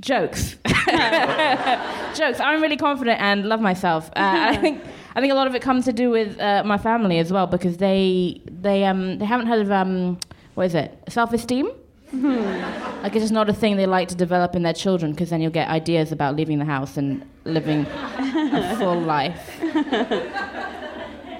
Jokes, 0.00 0.56
jokes. 2.16 2.40
I'm 2.40 2.60
really 2.60 2.76
confident 2.76 3.20
and 3.20 3.46
love 3.48 3.60
myself. 3.60 4.08
Uh, 4.16 4.46
I 4.50 4.56
think 4.56 4.82
I 5.14 5.20
think 5.20 5.32
a 5.32 5.36
lot 5.36 5.46
of 5.46 5.54
it 5.54 5.62
comes 5.62 5.84
to 5.84 5.92
do 5.92 6.10
with 6.10 6.38
uh, 6.40 6.62
my 6.64 6.78
family 6.78 7.18
as 7.18 7.32
well 7.32 7.46
because 7.46 7.76
they 7.76 8.40
they 8.46 8.84
um 8.84 9.18
they 9.18 9.24
haven't 9.26 9.46
heard 9.46 9.60
of 9.60 9.70
um 9.70 10.18
what 10.54 10.66
is 10.66 10.74
it 10.74 10.96
self 11.08 11.32
esteem. 11.32 11.70
Like 13.02 13.16
it's 13.16 13.24
just 13.24 13.32
not 13.32 13.50
a 13.50 13.52
thing 13.52 13.76
they 13.76 13.86
like 13.86 14.06
to 14.08 14.14
develop 14.14 14.54
in 14.54 14.62
their 14.62 14.72
children 14.74 15.10
because 15.10 15.30
then 15.30 15.40
you'll 15.42 15.50
get 15.50 15.68
ideas 15.68 16.12
about 16.12 16.36
leaving 16.36 16.60
the 16.60 16.64
house 16.64 16.96
and 16.96 17.24
living 17.44 17.84
a 17.84 18.76
full 18.78 19.00
life. 19.16 19.58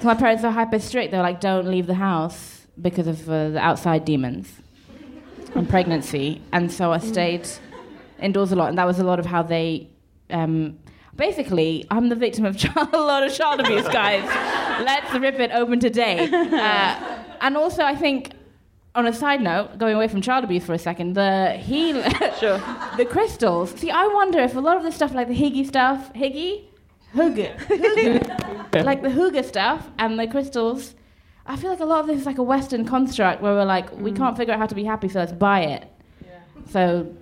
So 0.00 0.08
my 0.08 0.14
parents 0.14 0.42
are 0.42 0.50
hyper 0.50 0.80
strict. 0.80 1.12
They're 1.12 1.22
like, 1.22 1.40
don't 1.40 1.68
leave 1.68 1.86
the 1.86 1.94
house 1.94 2.66
because 2.80 3.06
of 3.06 3.28
uh, 3.30 3.50
the 3.50 3.60
outside 3.60 4.04
demons 4.04 4.52
and 5.54 5.68
pregnancy. 5.68 6.42
And 6.52 6.72
so 6.72 6.92
I 6.92 6.98
stayed 6.98 7.46
indoors 8.20 8.50
a 8.50 8.56
lot, 8.56 8.70
and 8.70 8.78
that 8.78 8.86
was 8.86 8.98
a 8.98 9.04
lot 9.04 9.20
of 9.20 9.26
how 9.26 9.42
they 9.44 9.88
Um, 10.30 10.78
basically, 11.16 11.84
I'm 11.90 12.08
the 12.08 12.16
victim 12.16 12.44
of 12.44 12.56
child, 12.64 12.88
a 12.92 12.98
lot 13.00 13.22
of 13.22 13.32
child 13.34 13.60
abuse, 13.60 13.86
guys. 13.88 14.24
Let's 14.84 15.12
rip 15.14 15.38
it 15.40 15.50
open 15.52 15.80
today. 15.80 16.28
Uh, 16.62 17.18
and 17.40 17.56
also, 17.56 17.82
I 17.82 17.94
think, 17.96 18.32
on 18.94 19.06
a 19.06 19.12
side 19.12 19.40
note, 19.40 19.78
going 19.78 19.94
away 19.96 20.06
from 20.06 20.20
child 20.20 20.44
abuse 20.44 20.64
for 20.64 20.74
a 20.74 20.78
second, 20.78 21.14
the 21.14 21.52
heal, 21.52 22.00
Sure. 22.40 22.58
the 22.96 23.04
crystals. 23.04 23.70
See, 23.72 23.90
I 23.90 24.06
wonder 24.06 24.38
if 24.38 24.54
a 24.54 24.60
lot 24.60 24.76
of 24.76 24.82
the 24.84 24.92
stuff, 24.92 25.12
like 25.12 25.26
the 25.28 25.34
Higgy 25.34 25.66
stuff, 25.66 26.12
Higgy, 26.14 26.64
Hooga, 27.14 27.56
Hooga, 27.66 28.84
like 28.84 29.02
the 29.02 29.08
Hooga 29.08 29.44
stuff 29.44 29.90
and 29.98 30.18
the 30.18 30.26
crystals. 30.28 30.94
I 31.46 31.56
feel 31.56 31.70
like 31.70 31.80
a 31.80 31.84
lot 31.84 32.00
of 32.00 32.06
this 32.06 32.20
is 32.20 32.26
like 32.26 32.38
a 32.38 32.42
Western 32.44 32.84
construct 32.84 33.42
where 33.42 33.54
we're 33.54 33.64
like, 33.64 33.90
we 33.98 34.12
can't 34.12 34.36
figure 34.36 34.54
out 34.54 34.60
how 34.60 34.66
to 34.66 34.74
be 34.74 34.84
happy, 34.84 35.08
so 35.08 35.18
let's 35.18 35.32
buy 35.32 35.60
it. 35.62 35.88
So, 36.70 37.12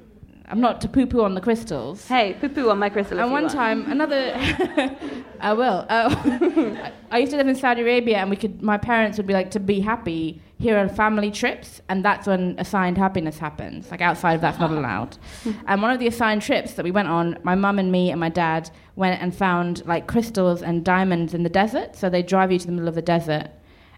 I'm 0.51 0.61
not 0.61 0.81
to 0.81 0.89
poo-poo 0.89 1.23
on 1.23 1.35
the 1.35 1.41
crystals. 1.41 2.07
Hey, 2.09 2.37
poo 2.41 2.49
poo 2.49 2.71
on 2.71 2.79
my 2.79 2.91
crystal. 2.91 3.19
if 3.19 3.23
And 3.23 3.31
one 3.33 3.45
want. 3.45 3.55
time, 3.55 3.89
another, 3.91 4.33
I 5.41 5.53
will. 5.53 5.87
Uh, 5.89 6.91
I 7.13 7.19
used 7.19 7.31
to 7.31 7.37
live 7.39 7.47
in 7.47 7.55
Saudi 7.55 7.83
Arabia, 7.83 8.17
and 8.19 8.29
we 8.31 8.37
could. 8.37 8.61
My 8.61 8.77
parents 8.77 9.17
would 9.17 9.29
be 9.29 9.33
like, 9.33 9.53
to 9.53 9.61
be 9.61 9.79
happy, 9.79 10.43
here 10.59 10.77
are 10.77 10.89
family 10.89 11.31
trips, 11.31 11.81
and 11.89 12.05
that's 12.05 12.27
when 12.27 12.57
assigned 12.59 12.99
happiness 12.99 13.39
happens. 13.39 13.91
Like 13.93 14.01
outside 14.01 14.35
of 14.35 14.41
that's 14.41 14.59
not 14.59 14.73
allowed. 14.73 15.17
and 15.69 15.81
one 15.83 15.93
of 15.93 16.01
the 16.01 16.09
assigned 16.09 16.43
trips 16.43 16.75
that 16.75 16.85
we 16.85 16.91
went 16.91 17.07
on, 17.09 17.39
my 17.45 17.55
mum 17.55 17.79
and 17.79 17.93
me 17.93 18.11
and 18.11 18.19
my 18.19 18.29
dad 18.29 18.71
went 18.97 19.23
and 19.23 19.33
found 19.35 19.87
like 19.87 20.09
crystals 20.09 20.63
and 20.63 20.85
diamonds 20.85 21.33
in 21.33 21.45
the 21.45 21.49
desert. 21.49 21.95
So 21.95 22.11
they 22.11 22.23
drive 22.25 22.51
you 22.51 22.59
to 22.59 22.67
the 22.67 22.73
middle 22.73 22.89
of 22.89 22.97
the 22.97 23.03
desert, 23.03 23.51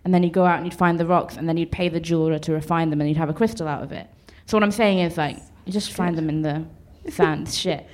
and 0.04 0.12
then 0.12 0.22
you 0.22 0.30
go 0.30 0.44
out 0.44 0.56
and 0.58 0.66
you'd 0.66 0.74
find 0.74 1.00
the 1.00 1.06
rocks, 1.06 1.38
and 1.38 1.48
then 1.48 1.56
you'd 1.56 1.72
pay 1.72 1.88
the 1.88 1.98
jeweler 2.00 2.38
to 2.40 2.52
refine 2.52 2.90
them, 2.90 3.00
and 3.00 3.08
you'd 3.08 3.16
have 3.16 3.30
a 3.30 3.34
crystal 3.34 3.66
out 3.66 3.82
of 3.82 3.90
it. 3.90 4.06
So 4.44 4.56
what 4.56 4.62
I'm 4.62 4.70
saying 4.70 4.98
is 4.98 5.16
like, 5.16 5.38
you 5.64 5.72
just 5.72 5.92
find 5.92 6.16
them 6.16 6.28
in 6.28 6.42
the 6.42 6.64
sand. 7.10 7.48
Shit. 7.48 7.86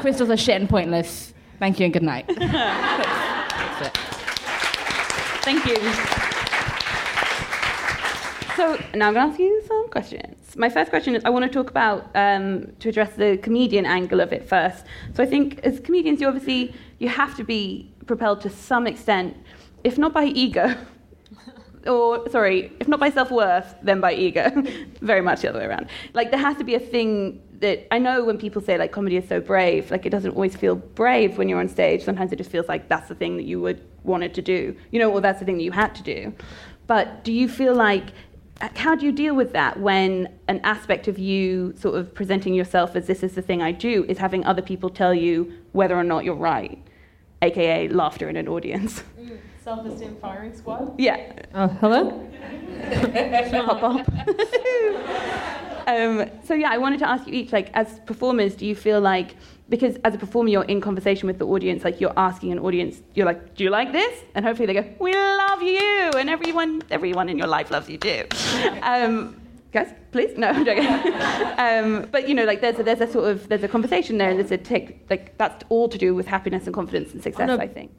Crystals 0.00 0.30
are 0.30 0.36
shit 0.36 0.60
and 0.60 0.68
pointless. 0.68 1.34
Thank 1.58 1.78
you 1.78 1.84
and 1.84 1.92
good 1.92 2.02
night. 2.02 2.26
That's 2.36 3.86
it. 3.86 3.96
Thank 5.44 5.66
you. 5.66 5.76
So 8.56 8.76
now 8.94 9.08
I'm 9.08 9.14
going 9.14 9.26
to 9.26 9.32
ask 9.32 9.38
you 9.40 9.62
some 9.66 9.88
questions. 9.88 10.56
My 10.56 10.68
first 10.68 10.90
question 10.90 11.14
is 11.14 11.24
I 11.24 11.30
want 11.30 11.44
to 11.44 11.50
talk 11.50 11.70
about 11.70 12.10
um, 12.14 12.72
to 12.80 12.90
address 12.90 13.14
the 13.14 13.38
comedian 13.38 13.86
angle 13.86 14.20
of 14.20 14.32
it 14.32 14.48
first. 14.48 14.84
So 15.14 15.22
I 15.22 15.26
think 15.26 15.58
as 15.60 15.80
comedians, 15.80 16.20
you 16.20 16.28
obviously 16.28 16.74
you 16.98 17.08
have 17.08 17.36
to 17.38 17.44
be 17.44 17.90
propelled 18.06 18.40
to 18.42 18.50
some 18.50 18.86
extent, 18.86 19.36
if 19.84 19.98
not 19.98 20.12
by 20.12 20.26
ego, 20.26 20.76
or 21.86 22.28
sorry, 22.30 22.72
if 22.80 22.88
not 22.88 23.00
by 23.00 23.10
self 23.10 23.30
worth, 23.30 23.74
then 23.82 24.00
by 24.00 24.14
ego. 24.14 24.50
Very 25.00 25.20
much 25.20 25.42
the 25.42 25.48
other 25.48 25.60
way 25.60 25.66
around. 25.66 25.88
Like 26.14 26.30
there 26.30 26.40
has 26.40 26.56
to 26.58 26.64
be 26.64 26.74
a 26.74 26.80
thing 26.80 27.42
that 27.60 27.86
I 27.94 27.98
know 27.98 28.24
when 28.24 28.38
people 28.38 28.60
say 28.60 28.76
like 28.76 28.92
comedy 28.92 29.16
is 29.16 29.28
so 29.28 29.40
brave, 29.40 29.90
like 29.90 30.04
it 30.04 30.10
doesn't 30.10 30.32
always 30.32 30.56
feel 30.56 30.76
brave 30.76 31.38
when 31.38 31.48
you're 31.48 31.60
on 31.60 31.68
stage. 31.68 32.02
Sometimes 32.02 32.32
it 32.32 32.36
just 32.36 32.50
feels 32.50 32.68
like 32.68 32.88
that's 32.88 33.08
the 33.08 33.14
thing 33.14 33.36
that 33.36 33.44
you 33.44 33.60
would 33.60 33.86
wanted 34.04 34.34
to 34.34 34.42
do, 34.42 34.76
you 34.90 34.98
know, 34.98 35.10
or 35.10 35.20
that's 35.20 35.38
the 35.38 35.44
thing 35.44 35.56
that 35.58 35.64
you 35.64 35.72
had 35.72 35.94
to 35.94 36.02
do. 36.02 36.32
But 36.86 37.24
do 37.24 37.32
you 37.32 37.48
feel 37.48 37.74
like 37.74 38.12
how 38.76 38.94
do 38.94 39.06
you 39.06 39.12
deal 39.12 39.34
with 39.34 39.52
that 39.52 39.80
when 39.80 40.28
an 40.46 40.60
aspect 40.62 41.08
of 41.08 41.18
you 41.18 41.74
sort 41.76 41.96
of 41.96 42.14
presenting 42.14 42.54
yourself 42.54 42.94
as 42.94 43.06
this 43.06 43.22
is 43.22 43.34
the 43.34 43.42
thing 43.42 43.60
I 43.60 43.72
do 43.72 44.04
is 44.08 44.18
having 44.18 44.44
other 44.44 44.62
people 44.62 44.88
tell 44.88 45.12
you 45.14 45.52
whether 45.72 45.96
or 45.96 46.04
not 46.04 46.24
you're 46.24 46.34
right, 46.34 46.78
aka 47.42 47.88
laughter 47.88 48.28
in 48.28 48.36
an 48.36 48.46
audience? 48.46 49.02
Mm. 49.18 49.38
Self-esteem 49.62 50.16
firing 50.20 50.54
squad. 50.54 50.94
Yeah. 50.98 51.32
Oh, 51.54 51.68
hello. 51.68 52.28
Hop, 53.52 53.78
hop. 53.78 54.08
um, 55.86 56.28
so 56.44 56.54
yeah, 56.54 56.70
I 56.70 56.78
wanted 56.78 56.98
to 56.98 57.08
ask 57.08 57.26
you 57.28 57.32
each, 57.34 57.52
like, 57.52 57.70
as 57.74 58.00
performers, 58.00 58.56
do 58.56 58.66
you 58.66 58.74
feel 58.74 59.00
like 59.00 59.36
because 59.68 59.96
as 60.04 60.14
a 60.14 60.18
performer 60.18 60.50
you're 60.50 60.64
in 60.64 60.80
conversation 60.80 61.26
with 61.26 61.38
the 61.38 61.46
audience, 61.46 61.82
like 61.84 62.00
you're 62.00 62.12
asking 62.18 62.52
an 62.52 62.58
audience, 62.58 63.00
you're 63.14 63.24
like, 63.24 63.54
do 63.54 63.64
you 63.64 63.70
like 63.70 63.90
this? 63.92 64.20
And 64.34 64.44
hopefully 64.44 64.66
they 64.66 64.74
go, 64.74 64.84
we 64.98 65.14
love 65.14 65.62
you, 65.62 66.10
and 66.18 66.28
everyone, 66.28 66.82
everyone 66.90 67.30
in 67.30 67.38
your 67.38 67.46
life 67.46 67.70
loves 67.70 67.88
you 67.88 67.98
too. 67.98 68.24
Um, 68.82 69.40
guys, 69.72 69.94
please, 70.10 70.36
no, 70.36 70.48
I'm 70.48 70.64
joking. 70.64 70.86
um, 71.58 72.08
but 72.10 72.28
you 72.28 72.34
know, 72.34 72.44
like 72.44 72.60
there's 72.60 72.78
a, 72.78 72.82
there's 72.82 73.00
a 73.00 73.10
sort 73.10 73.30
of 73.30 73.48
there's 73.48 73.62
a 73.62 73.68
conversation 73.68 74.18
there, 74.18 74.30
and 74.30 74.38
there's 74.38 74.50
a 74.50 74.58
take 74.58 75.06
like 75.08 75.38
that's 75.38 75.64
all 75.70 75.88
to 75.88 75.96
do 75.96 76.14
with 76.14 76.26
happiness 76.26 76.66
and 76.66 76.74
confidence 76.74 77.12
and 77.12 77.22
success. 77.22 77.46
no, 77.46 77.56
I 77.56 77.68
think. 77.68 77.92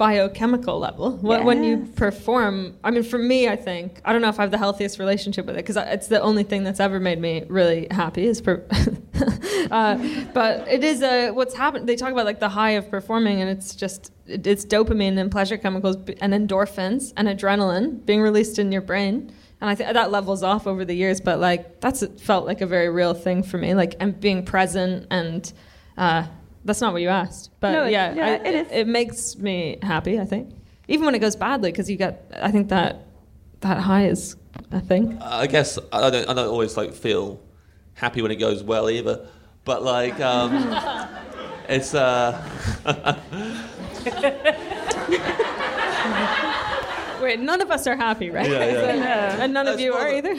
Biochemical 0.00 0.78
level. 0.78 1.18
When, 1.18 1.44
when 1.44 1.62
you 1.62 1.76
perform, 1.94 2.74
I 2.82 2.90
mean, 2.90 3.02
for 3.02 3.18
me, 3.18 3.48
I 3.50 3.56
think 3.56 4.00
I 4.02 4.14
don't 4.14 4.22
know 4.22 4.30
if 4.30 4.38
I 4.38 4.42
have 4.42 4.50
the 4.50 4.56
healthiest 4.56 4.98
relationship 4.98 5.44
with 5.44 5.56
it 5.56 5.58
because 5.58 5.76
it's 5.76 6.08
the 6.08 6.22
only 6.22 6.42
thing 6.42 6.64
that's 6.64 6.80
ever 6.80 6.98
made 6.98 7.20
me 7.20 7.44
really 7.48 7.86
happy. 7.90 8.26
Is 8.26 8.40
per- 8.40 8.64
uh, 9.70 9.98
but 10.32 10.66
it 10.68 10.82
is 10.82 11.02
a 11.02 11.32
what's 11.32 11.54
happened. 11.54 11.86
They 11.86 11.96
talk 11.96 12.12
about 12.12 12.24
like 12.24 12.40
the 12.40 12.48
high 12.48 12.70
of 12.70 12.88
performing, 12.90 13.42
and 13.42 13.50
it's 13.50 13.76
just 13.76 14.10
it, 14.26 14.46
it's 14.46 14.64
dopamine 14.64 15.18
and 15.18 15.30
pleasure 15.30 15.58
chemicals 15.58 15.96
and 16.22 16.32
endorphins 16.32 17.12
and 17.18 17.28
adrenaline 17.28 18.06
being 18.06 18.22
released 18.22 18.58
in 18.58 18.72
your 18.72 18.80
brain. 18.80 19.30
And 19.60 19.68
I 19.68 19.74
think 19.74 19.92
that 19.92 20.10
levels 20.10 20.42
off 20.42 20.66
over 20.66 20.86
the 20.86 20.94
years, 20.94 21.20
but 21.20 21.40
like 21.40 21.82
that's 21.82 22.02
felt 22.22 22.46
like 22.46 22.62
a 22.62 22.66
very 22.66 22.88
real 22.88 23.12
thing 23.12 23.42
for 23.42 23.58
me. 23.58 23.74
Like 23.74 23.96
and 24.00 24.18
being 24.18 24.46
present 24.46 25.08
and. 25.10 25.52
Uh, 25.98 26.24
that's 26.64 26.80
not 26.80 26.92
what 26.92 27.02
you 27.02 27.08
asked, 27.08 27.50
but 27.60 27.72
No, 27.72 27.84
it- 27.84 27.92
yeah, 27.92 28.14
yeah, 28.14 28.26
I- 28.26 28.48
it 28.48 28.54
is. 28.54 28.66
it 28.72 28.86
makes 28.86 29.36
me 29.36 29.78
happy. 29.82 30.20
I 30.20 30.24
think, 30.24 30.50
even 30.88 31.04
when 31.06 31.14
it 31.14 31.18
goes 31.20 31.36
badly, 31.36 31.70
because 31.72 31.88
you 31.90 31.96
get. 31.96 32.30
I 32.42 32.50
think 32.50 32.68
that 32.68 33.06
that 33.60 33.78
high 33.78 34.06
is 34.06 34.36
a 34.72 34.80
thing. 34.80 35.18
I 35.22 35.46
guess 35.46 35.78
I 35.92 36.10
don't, 36.10 36.28
I 36.28 36.34
don't 36.34 36.48
always 36.48 36.76
like 36.76 36.92
feel 36.94 37.40
happy 37.94 38.22
when 38.22 38.30
it 38.30 38.36
goes 38.36 38.62
well 38.62 38.88
either, 38.90 39.26
but 39.64 39.82
like 39.82 40.18
um, 40.20 40.52
it's 41.68 41.94
uh, 41.94 42.40
Wait, 47.22 47.38
none 47.38 47.60
of 47.60 47.70
us 47.70 47.86
are 47.86 47.96
happy, 47.96 48.30
right? 48.30 48.48
Yeah, 48.48 48.94
yeah. 48.94 49.36
and 49.44 49.52
none 49.52 49.68
of 49.68 49.78
you 49.78 49.92
are 49.92 50.08
a- 50.08 50.16
either. 50.16 50.34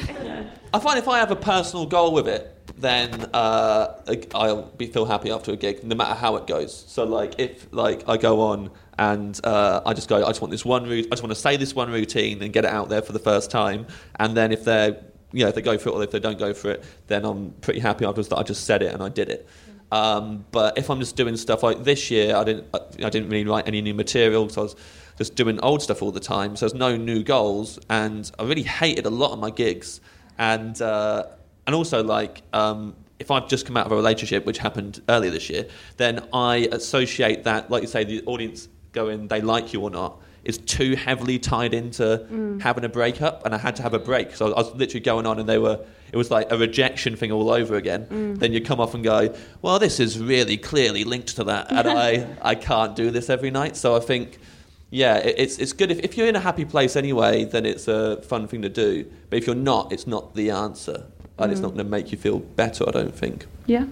I 0.74 0.80
find 0.80 0.98
if 0.98 1.08
I 1.08 1.20
have 1.20 1.30
a 1.30 1.36
personal 1.36 1.86
goal 1.86 2.12
with 2.12 2.28
it, 2.28 2.58
then 2.82 3.30
uh, 3.34 4.02
I'll 4.34 4.64
be 4.64 4.88
feel 4.88 5.06
happy 5.06 5.32
after 5.32 5.52
a 5.52 5.56
gig, 5.56 5.84
no 5.84 5.96
matter 5.96 6.14
how 6.14 6.36
it 6.36 6.48
goes. 6.48 6.86
So 6.88 7.04
like 7.06 7.40
if 7.40 7.68
like 7.72 8.08
I 8.10 8.18
go 8.18 8.42
on 8.42 8.72
and 8.98 9.40
uh, 9.44 9.82
I 9.86 9.94
just 9.94 10.10
go, 10.10 10.18
I 10.26 10.30
just 10.30 10.42
want 10.42 10.52
this 10.52 10.66
one 10.66 10.84
route, 10.86 11.08
I 11.08 11.10
just 11.12 11.24
want 11.24 11.34
to 11.34 11.40
say 11.40 11.58
this 11.58 11.74
one 11.74 11.92
routine 11.92 12.42
and 12.42 12.52
get 12.52 12.66
it 12.66 12.72
out 12.72 12.90
there 12.90 13.02
for 13.02 13.14
the 13.14 13.20
first 13.20 13.52
time, 13.52 13.88
and 14.20 14.36
then 14.36 14.52
if 14.52 14.66
they're 14.66 15.04
you 15.32 15.44
know 15.44 15.50
if 15.50 15.56
they 15.56 15.62
go 15.62 15.78
for 15.78 15.90
it 15.90 15.94
or 15.94 16.04
if 16.04 16.12
they 16.12 16.20
don't 16.20 16.40
go 16.40 16.54
for 16.54 16.72
it, 16.72 16.84
then 17.08 17.24
I'm 17.24 17.52
pretty 17.62 17.80
happy 17.80 18.06
afterwards 18.06 18.30
that 18.30 18.38
I 18.38 18.44
just 18.44 18.66
said 18.66 18.82
it 18.82 18.94
and 18.94 19.02
I 19.02 19.10
did 19.10 19.30
it. 19.30 19.48
Um, 19.92 20.46
but 20.52 20.78
if 20.78 20.90
I'm 20.90 21.00
just 21.00 21.16
doing 21.16 21.36
stuff 21.38 21.64
like 21.64 21.84
this 21.84 22.10
year, 22.10 22.36
I 22.36 22.44
didn't 22.44 22.68
I, 22.74 22.80
I 23.06 23.10
didn't 23.10 23.30
really 23.30 23.46
write 23.46 23.68
any 23.68 23.82
new 23.82 23.94
material, 23.94 24.50
so 24.50 24.62
I 24.62 24.64
was 24.64 24.76
just 25.18 25.36
doing 25.36 25.60
old 25.62 25.82
stuff 25.82 26.02
all 26.02 26.12
the 26.12 26.20
time. 26.20 26.56
So 26.56 26.66
there's 26.66 26.78
no 26.78 26.98
new 26.98 27.24
goals, 27.24 27.80
and 27.90 28.30
I 28.40 28.44
really 28.44 28.64
hated 28.64 29.06
a 29.06 29.10
lot 29.10 29.32
of 29.32 29.40
my 29.40 29.52
gigs 29.52 30.02
and 30.42 30.82
uh, 30.82 31.26
and 31.66 31.76
also 31.76 32.04
like 32.04 32.42
um, 32.54 32.96
if 33.20 33.32
I've 33.32 33.48
just 33.48 33.66
come 33.66 33.78
out 33.78 33.86
of 33.86 33.92
a 33.92 33.96
relationship, 33.96 34.46
which 34.46 34.58
happened 34.58 35.02
earlier 35.08 35.32
this 35.32 35.50
year, 35.50 35.68
then 35.98 36.28
I 36.34 36.68
associate 36.72 37.44
that, 37.44 37.70
like 37.70 37.84
you 37.84 37.88
say, 37.88 38.04
the 38.04 38.24
audience 38.26 38.68
going 38.92 39.28
they 39.28 39.42
like 39.42 39.74
you 39.74 39.82
or 39.82 39.90
not 39.90 40.20
is 40.44 40.58
too 40.58 40.96
heavily 40.96 41.38
tied 41.38 41.74
into 41.74 42.26
having 42.62 42.84
a 42.84 42.90
breakup, 42.90 43.46
and 43.46 43.54
I 43.54 43.60
had 43.60 43.76
to 43.76 43.84
have 43.84 43.94
a 43.94 44.00
break. 44.00 44.36
So 44.36 44.52
I 44.52 44.58
was 44.58 44.74
literally 44.74 45.02
going 45.02 45.26
on, 45.26 45.40
and 45.40 45.48
they 45.48 45.60
were. 45.60 45.80
It 46.12 46.18
was 46.18 46.30
like 46.30 46.52
a 46.52 46.58
rejection 46.58 47.16
thing 47.16 47.32
all 47.32 47.52
over 47.52 47.76
again. 47.76 48.34
Then 48.38 48.52
you 48.52 48.60
come 48.60 48.80
off 48.80 48.94
and 48.96 49.04
go, 49.04 49.34
"Well, 49.62 49.80
this 49.80 50.00
is 50.00 50.20
really 50.20 50.58
clearly 50.58 51.04
linked 51.04 51.36
to 51.36 51.44
that," 51.46 51.72
and 51.72 51.88
I, 51.88 52.28
I 52.42 52.56
can't 52.56 52.96
do 52.96 53.12
this 53.12 53.30
every 53.30 53.52
night. 53.52 53.78
So 53.78 53.96
I 53.96 54.00
think 54.00 54.40
yeah, 54.90 55.18
it, 55.18 55.36
it's 55.38 55.58
it's 55.58 55.74
good 55.74 55.90
if, 55.92 56.00
if 56.00 56.18
you're 56.18 56.28
in 56.28 56.36
a 56.36 56.40
happy 56.40 56.66
place 56.66 56.96
anyway, 56.96 57.46
then 57.46 57.66
it's 57.66 57.88
a 57.88 58.22
fun 58.24 58.48
thing 58.48 58.62
to 58.64 58.70
do. 58.70 59.06
But 59.30 59.38
if 59.38 59.48
you're 59.48 59.56
not, 59.56 59.94
it's 59.94 60.06
not 60.06 60.36
the 60.36 60.50
answer, 60.52 61.06
and 61.42 61.52
it's 61.52 61.60
mm. 61.60 61.64
not 61.64 61.70
going 61.70 61.86
to 61.86 61.92
make 61.92 62.12
you 62.12 62.18
feel 62.18 62.40
better. 62.40 62.88
I 62.88 62.92
don't 62.92 63.16
think. 63.16 63.46
Yeah. 63.66 63.86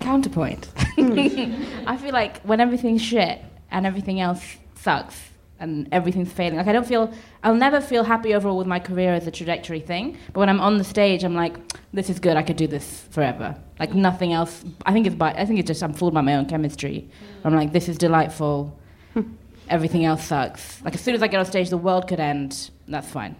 Counterpoint. 0.00 0.66
Hmm. 0.96 1.18
I 1.86 1.96
feel 1.96 2.12
like 2.12 2.42
when 2.42 2.60
everything's 2.60 3.02
shit 3.02 3.40
and 3.70 3.86
everything 3.86 4.20
else 4.20 4.42
sucks 4.76 5.30
and 5.58 5.88
everything's 5.92 6.32
failing, 6.32 6.58
like 6.58 6.66
I 6.66 6.72
don't 6.72 6.86
feel, 6.86 7.12
I'll 7.42 7.54
never 7.54 7.80
feel 7.80 8.04
happy 8.04 8.34
overall 8.34 8.58
with 8.58 8.66
my 8.66 8.78
career 8.78 9.14
as 9.14 9.26
a 9.26 9.30
trajectory 9.30 9.80
thing. 9.80 10.18
But 10.32 10.40
when 10.40 10.48
I'm 10.48 10.60
on 10.60 10.78
the 10.78 10.84
stage, 10.84 11.24
I'm 11.24 11.34
like, 11.34 11.56
this 11.92 12.10
is 12.10 12.18
good. 12.18 12.36
I 12.36 12.42
could 12.42 12.56
do 12.56 12.66
this 12.66 13.06
forever. 13.10 13.56
Like 13.78 13.94
nothing 13.94 14.32
else. 14.32 14.64
I 14.84 14.92
think 14.92 15.06
it's 15.06 15.16
by, 15.16 15.32
I 15.32 15.46
think 15.46 15.58
it's 15.60 15.68
just 15.68 15.82
I'm 15.82 15.94
fooled 15.94 16.14
by 16.14 16.20
my 16.20 16.34
own 16.34 16.46
chemistry. 16.46 17.08
I'm 17.44 17.54
like, 17.54 17.72
this 17.72 17.88
is 17.88 17.96
delightful. 17.96 18.78
Hmm. 19.14 19.22
everything 19.68 20.04
else 20.04 20.24
sucks. 20.24 20.82
Like 20.82 20.94
as 20.94 21.00
soon 21.00 21.14
as 21.14 21.22
I 21.22 21.28
get 21.28 21.38
on 21.38 21.46
stage, 21.46 21.70
the 21.70 21.78
world 21.78 22.06
could 22.08 22.20
end. 22.20 22.70
That's 22.86 23.08
fine. 23.08 23.36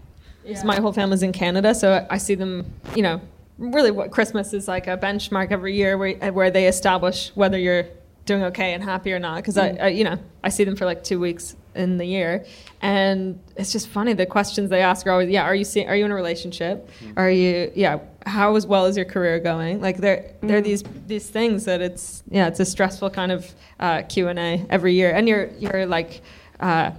Because 0.46 0.64
my 0.64 0.76
whole 0.76 0.92
family's 0.92 1.22
in 1.22 1.32
Canada, 1.32 1.74
so 1.74 2.06
I 2.10 2.18
see 2.18 2.34
them. 2.34 2.64
You 2.94 3.02
know, 3.02 3.20
really, 3.58 3.90
what 3.90 4.10
Christmas 4.10 4.52
is 4.52 4.68
like 4.68 4.86
a 4.86 4.96
benchmark 4.96 5.50
every 5.50 5.74
year 5.74 5.98
where 5.98 6.14
where 6.32 6.50
they 6.50 6.68
establish 6.68 7.30
whether 7.34 7.58
you're 7.58 7.86
doing 8.24 8.42
okay 8.44 8.74
and 8.74 8.82
happy 8.82 9.12
or 9.12 9.18
not. 9.18 9.36
Because 9.36 9.56
I, 9.56 9.68
I, 9.80 9.88
you 9.88 10.04
know, 10.04 10.18
I 10.42 10.48
see 10.48 10.64
them 10.64 10.74
for 10.76 10.84
like 10.84 11.04
two 11.04 11.20
weeks 11.20 11.54
in 11.74 11.96
the 11.96 12.04
year, 12.04 12.44
and 12.82 13.38
it's 13.56 13.72
just 13.72 13.88
funny. 13.88 14.12
The 14.14 14.26
questions 14.26 14.70
they 14.70 14.80
ask 14.82 15.06
are 15.06 15.10
always, 15.10 15.30
"Yeah, 15.30 15.42
are 15.42 15.54
you 15.54 15.64
see- 15.64 15.84
are 15.86 15.94
you 15.96 16.04
in 16.04 16.10
a 16.10 16.14
relationship? 16.14 16.88
Are 17.16 17.30
you 17.30 17.70
yeah? 17.74 17.98
How 18.24 18.56
as 18.56 18.66
well 18.66 18.86
is 18.86 18.96
your 18.96 19.06
career 19.06 19.38
going? 19.38 19.80
Like 19.80 19.98
they're 19.98 20.32
they're 20.42 20.60
these 20.60 20.82
these 21.06 21.28
things 21.28 21.64
that 21.66 21.80
it's 21.80 22.22
yeah, 22.30 22.48
it's 22.48 22.60
a 22.60 22.64
stressful 22.64 23.10
kind 23.10 23.30
of 23.32 23.54
uh, 23.78 24.02
Q 24.02 24.28
and 24.28 24.38
A 24.38 24.66
every 24.70 24.94
year, 24.94 25.10
and 25.14 25.28
you're 25.28 25.48
you're 25.58 25.86
like. 25.86 26.22
Uh, 26.60 26.92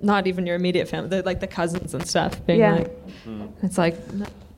not 0.00 0.26
even 0.26 0.46
your 0.46 0.56
immediate 0.56 0.88
family, 0.88 1.08
they're 1.08 1.22
like 1.22 1.40
the 1.40 1.46
cousins 1.46 1.94
and 1.94 2.06
stuff. 2.06 2.44
Being 2.46 2.60
Yeah. 2.60 2.74
like, 2.74 2.90
it's 3.62 3.78
like, 3.78 3.96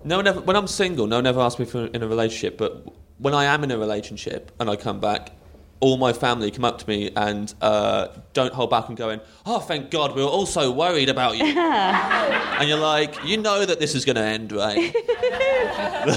No 0.04 0.16
one 0.16 0.26
ever, 0.26 0.40
when 0.40 0.56
I'm 0.56 0.66
single, 0.66 1.06
no 1.06 1.16
one 1.16 1.26
ever 1.26 1.40
asks 1.40 1.58
me 1.58 1.64
for 1.66 1.86
in 1.86 2.02
a 2.02 2.08
relationship. 2.08 2.58
But 2.58 2.86
when 3.18 3.34
I 3.34 3.44
am 3.44 3.64
in 3.64 3.70
a 3.70 3.78
relationship 3.78 4.52
and 4.60 4.68
I 4.70 4.76
come 4.76 5.00
back, 5.00 5.32
all 5.80 5.98
my 5.98 6.12
family 6.14 6.50
come 6.50 6.64
up 6.64 6.78
to 6.78 6.88
me 6.88 7.10
and 7.16 7.52
uh, 7.60 8.08
don't 8.32 8.52
hold 8.54 8.70
back 8.70 8.88
and 8.88 8.96
going, 8.96 9.20
"Oh, 9.44 9.58
thank 9.58 9.90
God, 9.90 10.16
we 10.16 10.22
were 10.22 10.28
all 10.28 10.46
so 10.46 10.70
worried 10.72 11.10
about 11.10 11.36
you." 11.36 11.44
and 11.44 12.66
you're 12.68 12.78
like, 12.78 13.22
you 13.24 13.36
know 13.36 13.64
that 13.64 13.78
this 13.78 13.94
is 13.94 14.04
going 14.06 14.16
to 14.16 14.22
end, 14.22 14.52
right? 14.52 14.94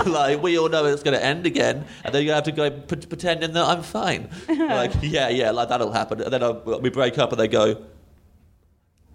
like 0.05 0.41
we 0.41 0.57
all 0.57 0.69
know 0.69 0.85
it's 0.85 1.03
going 1.03 1.17
to 1.17 1.23
end 1.23 1.45
again, 1.45 1.85
and 2.05 2.15
then 2.15 2.23
you 2.23 2.31
have 2.31 2.43
to 2.45 2.53
go 2.53 2.69
p- 2.71 2.95
pretending 3.07 3.51
that 3.51 3.65
I'm 3.65 3.83
fine. 3.83 4.29
like, 4.47 4.93
yeah, 5.01 5.27
yeah, 5.29 5.51
like 5.51 5.67
that'll 5.69 5.91
happen. 5.91 6.21
And 6.21 6.31
then 6.31 6.41
I, 6.43 6.51
we 6.51 6.89
break 6.89 7.17
up, 7.17 7.31
and 7.31 7.39
they 7.39 7.47
go, 7.49 7.83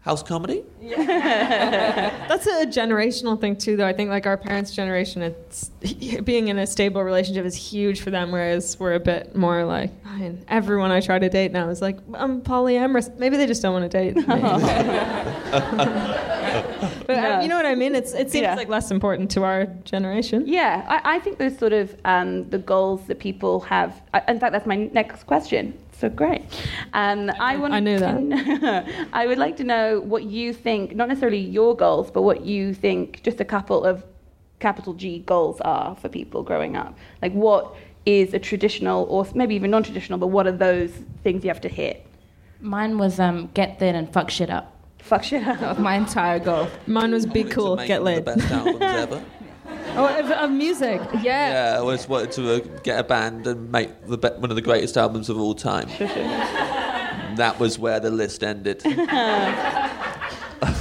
"House 0.05 0.23
comedy." 0.23 0.65
Yeah. 0.81 2.27
That's 2.29 2.47
a 2.47 2.67
generational 2.67 3.41
thing 3.41 3.57
too, 3.57 3.77
though. 3.77 3.87
I 3.87 3.93
think 3.93 4.11
like 4.11 4.27
our 4.27 4.37
parents' 4.37 4.75
generation, 4.75 5.23
it's 5.23 5.71
being 6.25 6.49
in 6.49 6.59
a 6.59 6.67
stable 6.67 7.03
relationship 7.03 7.45
is 7.47 7.55
huge 7.55 8.01
for 8.03 8.11
them, 8.11 8.31
whereas 8.31 8.79
we're 8.79 8.95
a 8.95 9.01
bit 9.01 9.35
more 9.35 9.65
like 9.65 9.91
I 10.07 10.19
mean, 10.19 10.45
everyone 10.49 10.91
I 10.91 11.01
try 11.01 11.19
to 11.19 11.29
date 11.29 11.53
now 11.53 11.69
is 11.71 11.81
like 11.83 11.99
I'm 12.15 12.43
polyamorous. 12.43 13.17
Maybe 13.19 13.37
they 13.37 13.47
just 13.47 13.63
don't 13.63 13.73
want 13.73 13.91
to 13.91 13.99
date. 13.99 14.17
me. 14.17 14.23
but 17.07 17.19
uh, 17.19 17.41
you 17.43 17.49
know 17.49 17.57
what 17.57 17.67
I 17.67 17.75
mean? 17.75 17.95
It's 17.95 18.13
it 18.13 18.31
seems 18.31 18.43
Yeah. 18.43 18.55
like 18.55 18.69
less 18.69 18.91
important 18.91 19.31
to 19.33 19.45
our 19.45 19.67
generation. 19.85 20.45
Yeah, 20.47 20.85
I, 20.89 21.17
I 21.17 21.19
think 21.21 21.39
those 21.39 21.59
sort 21.59 21.73
of 21.73 21.97
um, 22.05 22.49
the 22.51 22.59
goals 22.59 23.07
that 23.07 23.19
people 23.19 23.61
have. 23.61 24.01
I, 24.13 24.23
in 24.29 24.39
fact, 24.39 24.53
that's 24.53 24.67
my 24.67 24.77
next 24.77 25.25
question. 25.25 25.79
So 26.05 26.11
great. 26.11 26.43
Um, 26.93 27.31
I 27.41 27.57
want. 27.57 27.73
I 27.73 27.81
knew 27.81 27.99
that. 27.99 29.09
I 29.15 29.27
would 29.27 29.39
like 29.39 29.57
to 29.57 29.65
know 29.65 30.01
what 30.01 30.25
you 30.25 30.53
think, 30.53 30.95
not 30.95 31.09
necessarily 31.09 31.39
your 31.39 31.75
goals, 31.75 32.11
but 32.11 32.21
what 32.23 32.45
you 32.45 32.75
think. 32.75 33.23
Just 33.23 33.41
a 33.41 33.45
couple 33.45 33.85
of 33.85 34.05
capital 34.61 34.93
G 34.93 35.21
goals 35.21 35.63
are 35.63 35.97
for 35.97 36.11
people 36.11 36.43
growing 36.43 36.77
up. 36.77 36.95
Like, 37.23 37.33
what 37.33 37.75
is 38.05 38.35
a 38.35 38.39
traditional, 38.39 39.05
or 39.05 39.27
maybe 39.35 39.55
even 39.55 39.71
non-traditional, 39.71 40.19
but 40.19 40.27
what 40.27 40.47
are 40.47 40.53
those 40.53 40.91
things 41.23 41.43
you 41.43 41.49
have 41.49 41.63
to 41.63 41.71
hit? 41.71 42.07
Mine 42.61 42.99
was 42.99 43.19
um, 43.19 43.49
get 43.55 43.79
thin 43.79 43.95
and 43.95 44.13
fuck 44.13 44.29
shit 44.29 44.51
up. 44.51 44.77
Fuck 44.99 45.25
shit 45.25 45.43
That 45.43 45.63
up. 45.63 45.77
was 45.77 45.79
my 45.79 45.97
entire 45.97 46.39
goal. 46.39 46.69
Mine 46.87 47.13
was 47.13 47.25
be 47.25 47.45
cool, 47.45 47.77
get 47.77 48.03
one 48.03 48.15
of 48.19 48.27
laid. 48.27 48.37
The 48.37 48.37
best 48.37 48.53
albums 48.53 48.83
ever. 48.83 49.25
Oh, 49.67 50.19
of, 50.19 50.31
of 50.31 50.51
music, 50.51 51.01
yeah. 51.23 51.71
Yeah, 51.71 51.75
I 51.77 51.79
always 51.79 52.09
wanted 52.09 52.33
to 52.33 52.55
uh, 52.55 52.59
get 52.83 52.99
a 52.99 53.05
band 53.05 53.47
and 53.47 53.71
make 53.71 54.07
the 54.07 54.19
be- 54.19 54.29
one 54.29 54.51
of 54.51 54.57
the 54.57 54.63
greatest 54.63 54.97
albums 54.97 55.29
of 55.29 55.39
all 55.39 55.55
time. 55.55 55.89
that 57.37 57.59
was 57.59 57.79
where 57.79 58.01
the 58.01 58.11
list 58.11 58.43
ended. 58.43 58.81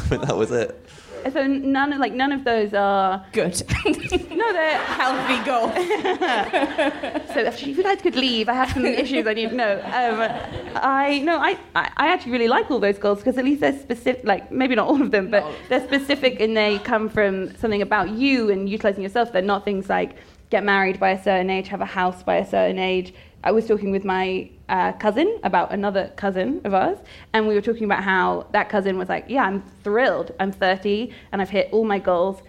that 0.09 0.35
was 0.35 0.51
it. 0.51 0.83
So 1.31 1.47
none 1.47 1.93
of 1.93 1.99
like 1.99 2.13
none 2.13 2.31
of 2.31 2.43
those 2.43 2.73
are 2.73 3.25
Good. 3.31 3.61
no, 4.31 4.53
they're 4.53 4.77
Healthy 4.77 5.45
goal. 5.45 5.67
So 7.33 7.39
if 7.39 7.65
you 7.65 7.81
guys 7.81 8.01
could 8.01 8.15
leave, 8.15 8.47
I 8.49 8.53
have 8.53 8.71
some 8.71 8.85
issues 9.03 9.25
I 9.25 9.33
need 9.33 9.49
to 9.49 9.55
know. 9.55 9.81
Um, 9.83 10.75
I 10.75 11.19
no, 11.19 11.37
I, 11.37 11.57
I 11.75 11.89
I 11.97 12.07
actually 12.07 12.33
really 12.33 12.47
like 12.47 12.69
all 12.69 12.79
those 12.79 12.97
goals 12.99 13.19
because 13.19 13.37
at 13.37 13.45
least 13.45 13.61
they're 13.61 13.77
specific. 13.79 14.23
Like 14.23 14.51
maybe 14.51 14.75
not 14.75 14.87
all 14.87 15.01
of 15.01 15.11
them, 15.11 15.29
but 15.31 15.43
they're 15.69 15.85
specific 15.85 16.39
and 16.39 16.55
they 16.55 16.79
come 16.79 17.09
from 17.09 17.55
something 17.55 17.81
about 17.81 18.09
you 18.09 18.51
and 18.51 18.69
utilizing 18.69 19.01
yourself. 19.03 19.31
They're 19.31 19.41
not 19.41 19.65
things 19.65 19.89
like 19.89 20.15
get 20.53 20.63
married 20.63 20.99
by 20.99 21.09
a 21.09 21.23
certain 21.23 21.49
age, 21.49 21.67
have 21.67 21.81
a 21.81 21.91
house 21.99 22.21
by 22.21 22.35
a 22.35 22.47
certain 22.47 22.77
age. 22.77 23.11
I 23.43 23.51
was 23.51 23.65
talking 23.65 23.89
with 23.89 24.05
my 24.05 24.51
uh, 24.69 24.91
cousin 24.93 25.39
about 25.41 25.73
another 25.73 26.11
cousin 26.15 26.61
of 26.63 26.75
ours, 26.75 26.99
and 27.33 27.47
we 27.47 27.55
were 27.55 27.65
talking 27.69 27.85
about 27.85 28.03
how 28.03 28.45
that 28.51 28.69
cousin 28.69 28.99
was 28.99 29.09
like, 29.09 29.25
"Yeah, 29.27 29.45
I'm 29.45 29.63
thrilled. 29.83 30.29
I'm 30.39 30.51
30 30.51 31.11
and 31.31 31.41
I've 31.41 31.49
hit 31.49 31.69
all 31.71 31.85
my 31.85 31.97
goals." 31.97 32.43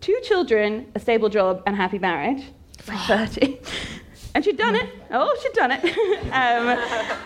Two 0.00 0.18
children, 0.22 0.90
a 0.94 1.00
stable 1.00 1.28
job, 1.28 1.62
and 1.66 1.76
happy 1.76 1.98
marriage 1.98 2.44
for 2.78 2.96
30. 2.96 3.60
And 4.32 4.44
she'd 4.44 4.56
done 4.56 4.76
it. 4.76 4.88
Oh, 5.10 5.36
she'd 5.42 5.54
done 5.54 5.72
it. 5.72 5.84
um, 6.40 6.66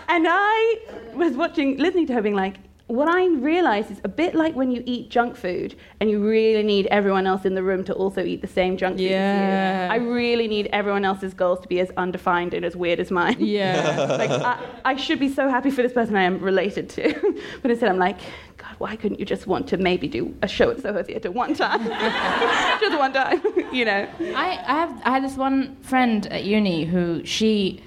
and 0.09 0.25
I 0.27 0.79
was 1.13 1.33
watching, 1.35 1.77
listening 1.77 2.07
to 2.07 2.13
her, 2.15 2.21
being 2.23 2.33
like, 2.33 2.55
what 2.87 3.07
I 3.07 3.25
realized 3.27 3.89
is 3.89 3.99
a 4.03 4.07
bit 4.07 4.35
like 4.35 4.55
when 4.55 4.69
you 4.69 4.83
eat 4.85 5.09
junk 5.09 5.35
food 5.35 5.75
and 5.99 6.07
you 6.09 6.23
really 6.23 6.61
need 6.61 6.85
everyone 6.87 7.25
else 7.25 7.43
in 7.43 7.55
the 7.55 7.63
room 7.63 7.83
to 7.85 7.93
also 7.93 8.23
eat 8.23 8.41
the 8.41 8.47
same 8.47 8.77
junk 8.77 8.97
food 8.97 9.09
Yeah. 9.09 9.89
I 9.91 9.95
really 9.95 10.47
need 10.47 10.67
everyone 10.71 11.03
else's 11.03 11.33
goals 11.33 11.59
to 11.61 11.67
be 11.67 11.79
as 11.79 11.89
undefined 11.97 12.53
and 12.53 12.63
as 12.63 12.75
weird 12.75 12.99
as 12.99 13.09
mine. 13.09 13.37
Yeah. 13.39 14.05
like, 14.19 14.29
I, 14.29 14.63
I 14.85 14.95
should 14.97 15.19
be 15.19 15.29
so 15.29 15.49
happy 15.49 15.71
for 15.71 15.81
this 15.81 15.93
person 15.93 16.15
I 16.15 16.23
am 16.23 16.39
related 16.39 16.89
to. 16.91 17.39
but 17.63 17.71
instead, 17.71 17.89
I'm 17.89 17.97
like, 17.97 18.19
God, 18.57 18.75
why 18.77 18.95
couldn't 18.95 19.19
you 19.19 19.25
just 19.25 19.47
want 19.47 19.67
to 19.69 19.77
maybe 19.77 20.07
do 20.07 20.35
a 20.43 20.47
show 20.47 20.69
at 20.69 20.79
Soho 20.79 21.01
Theatre 21.01 21.31
one 21.31 21.55
time? 21.55 21.87
just 22.79 22.97
one 22.99 23.13
time, 23.13 23.41
you 23.73 23.85
know? 23.85 24.07
I, 24.19 24.59
I 24.63 24.75
have 24.75 25.01
I 25.03 25.09
had 25.09 25.23
this 25.23 25.35
one 25.35 25.75
friend 25.81 26.27
at 26.27 26.43
uni 26.43 26.85
who 26.85 27.25
she 27.25 27.81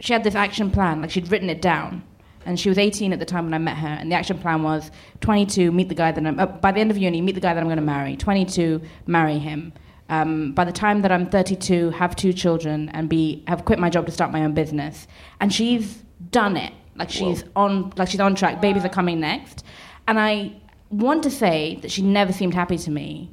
she 0.00 0.14
had 0.14 0.24
this 0.24 0.34
action 0.34 0.70
plan 0.70 1.02
like 1.02 1.10
she'd 1.10 1.30
written 1.30 1.50
it 1.50 1.60
down 1.60 2.02
and 2.46 2.58
she 2.58 2.68
was 2.68 2.78
18 2.78 3.12
at 3.12 3.18
the 3.18 3.24
time 3.24 3.44
when 3.44 3.54
I 3.54 3.58
met 3.58 3.76
her 3.76 3.88
and 3.88 4.10
the 4.10 4.16
action 4.16 4.38
plan 4.38 4.62
was 4.62 4.90
22 5.20 5.70
meet 5.72 5.88
the 5.88 5.94
guy 5.94 6.12
that 6.12 6.26
I'm 6.26 6.38
uh, 6.38 6.46
by 6.46 6.72
the 6.72 6.80
end 6.80 6.90
of 6.90 6.98
uni 6.98 7.20
meet 7.20 7.34
the 7.34 7.40
guy 7.40 7.54
that 7.54 7.60
I'm 7.60 7.66
going 7.66 7.76
to 7.76 7.82
marry. 7.82 8.16
22 8.16 8.80
marry 9.06 9.38
him. 9.38 9.72
Um, 10.10 10.52
by 10.52 10.64
the 10.64 10.72
time 10.72 11.02
that 11.02 11.12
I'm 11.12 11.28
32 11.28 11.90
have 11.90 12.16
two 12.16 12.32
children 12.32 12.88
and 12.90 13.08
be 13.08 13.44
have 13.46 13.64
quit 13.64 13.78
my 13.78 13.90
job 13.90 14.06
to 14.06 14.12
start 14.12 14.32
my 14.32 14.42
own 14.44 14.54
business. 14.54 15.06
And 15.40 15.52
she's 15.52 16.02
done 16.30 16.56
it. 16.56 16.72
Like 16.96 17.10
she's 17.10 17.44
on 17.54 17.92
like 17.96 18.08
she's 18.08 18.20
on 18.20 18.34
track. 18.34 18.60
Babies 18.60 18.84
are 18.84 18.88
coming 18.88 19.20
next. 19.20 19.64
And 20.06 20.18
I 20.18 20.52
want 20.90 21.22
to 21.24 21.30
say 21.30 21.78
that 21.82 21.90
she 21.90 22.02
never 22.02 22.32
seemed 22.32 22.54
happy 22.54 22.78
to 22.78 22.90
me 22.90 23.30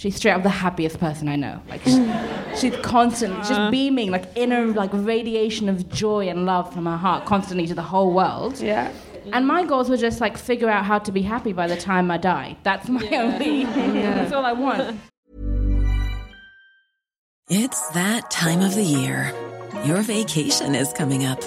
She's 0.00 0.16
straight 0.16 0.32
up 0.32 0.42
the 0.42 0.48
happiest 0.48 0.98
person 0.98 1.28
I 1.28 1.36
know. 1.36 1.60
Like 1.68 1.82
she, 1.82 2.10
she's 2.56 2.74
constantly 2.76 3.36
just 3.40 3.52
uh-huh. 3.52 3.70
beaming, 3.70 4.10
like 4.10 4.24
inner 4.34 4.68
like 4.68 4.88
radiation 4.94 5.68
of 5.68 5.90
joy 5.90 6.26
and 6.26 6.46
love 6.46 6.72
from 6.72 6.86
her 6.86 6.96
heart, 6.96 7.26
constantly 7.26 7.66
to 7.66 7.74
the 7.74 7.82
whole 7.82 8.14
world. 8.14 8.58
Yeah. 8.60 8.90
And 9.34 9.46
my 9.46 9.62
goals 9.62 9.90
were 9.90 9.98
just 9.98 10.18
like 10.18 10.38
figure 10.38 10.70
out 10.70 10.86
how 10.86 11.00
to 11.00 11.12
be 11.12 11.20
happy 11.20 11.52
by 11.52 11.66
the 11.66 11.76
time 11.76 12.10
I 12.10 12.16
die. 12.16 12.56
That's 12.62 12.88
my 12.88 13.06
only. 13.12 13.64
That's 13.64 14.32
all 14.32 14.46
I 14.46 14.54
want. 14.54 14.98
It's 17.50 17.90
that 17.90 18.30
time 18.30 18.62
of 18.62 18.74
the 18.74 18.82
year. 18.82 19.34
Your 19.84 20.00
vacation 20.00 20.74
is 20.74 20.94
coming 20.94 21.26
up. 21.26 21.42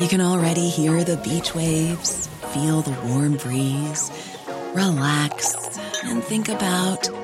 You 0.00 0.08
can 0.08 0.22
already 0.22 0.70
hear 0.70 1.04
the 1.04 1.18
beach 1.18 1.54
waves, 1.54 2.28
feel 2.54 2.80
the 2.80 2.98
warm 3.08 3.36
breeze, 3.36 4.10
relax, 4.74 5.78
and 6.04 6.24
think 6.24 6.48
about 6.48 7.23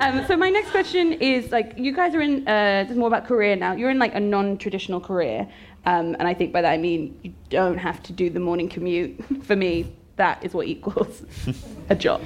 Um, 0.00 0.24
so 0.26 0.36
my 0.36 0.48
next 0.48 0.70
question 0.70 1.14
is 1.14 1.50
like 1.50 1.74
you 1.76 1.92
guys 1.92 2.14
are 2.14 2.20
in 2.20 2.46
uh, 2.46 2.84
this 2.84 2.92
is 2.92 2.98
more 2.98 3.08
about 3.08 3.26
career 3.26 3.56
now. 3.56 3.72
You're 3.72 3.90
in 3.90 3.98
like 3.98 4.14
a 4.14 4.20
non-traditional 4.20 5.00
career, 5.00 5.48
um, 5.86 6.14
and 6.18 6.28
I 6.28 6.34
think 6.34 6.52
by 6.52 6.62
that 6.62 6.70
I 6.70 6.78
mean 6.78 7.18
you 7.22 7.34
don't 7.50 7.78
have 7.78 8.02
to 8.04 8.12
do 8.12 8.30
the 8.30 8.40
morning 8.40 8.68
commute. 8.68 9.24
For 9.42 9.56
me, 9.56 9.92
that 10.14 10.44
is 10.44 10.54
what 10.54 10.68
equals 10.68 11.22
a 11.90 11.96
job. 11.96 12.22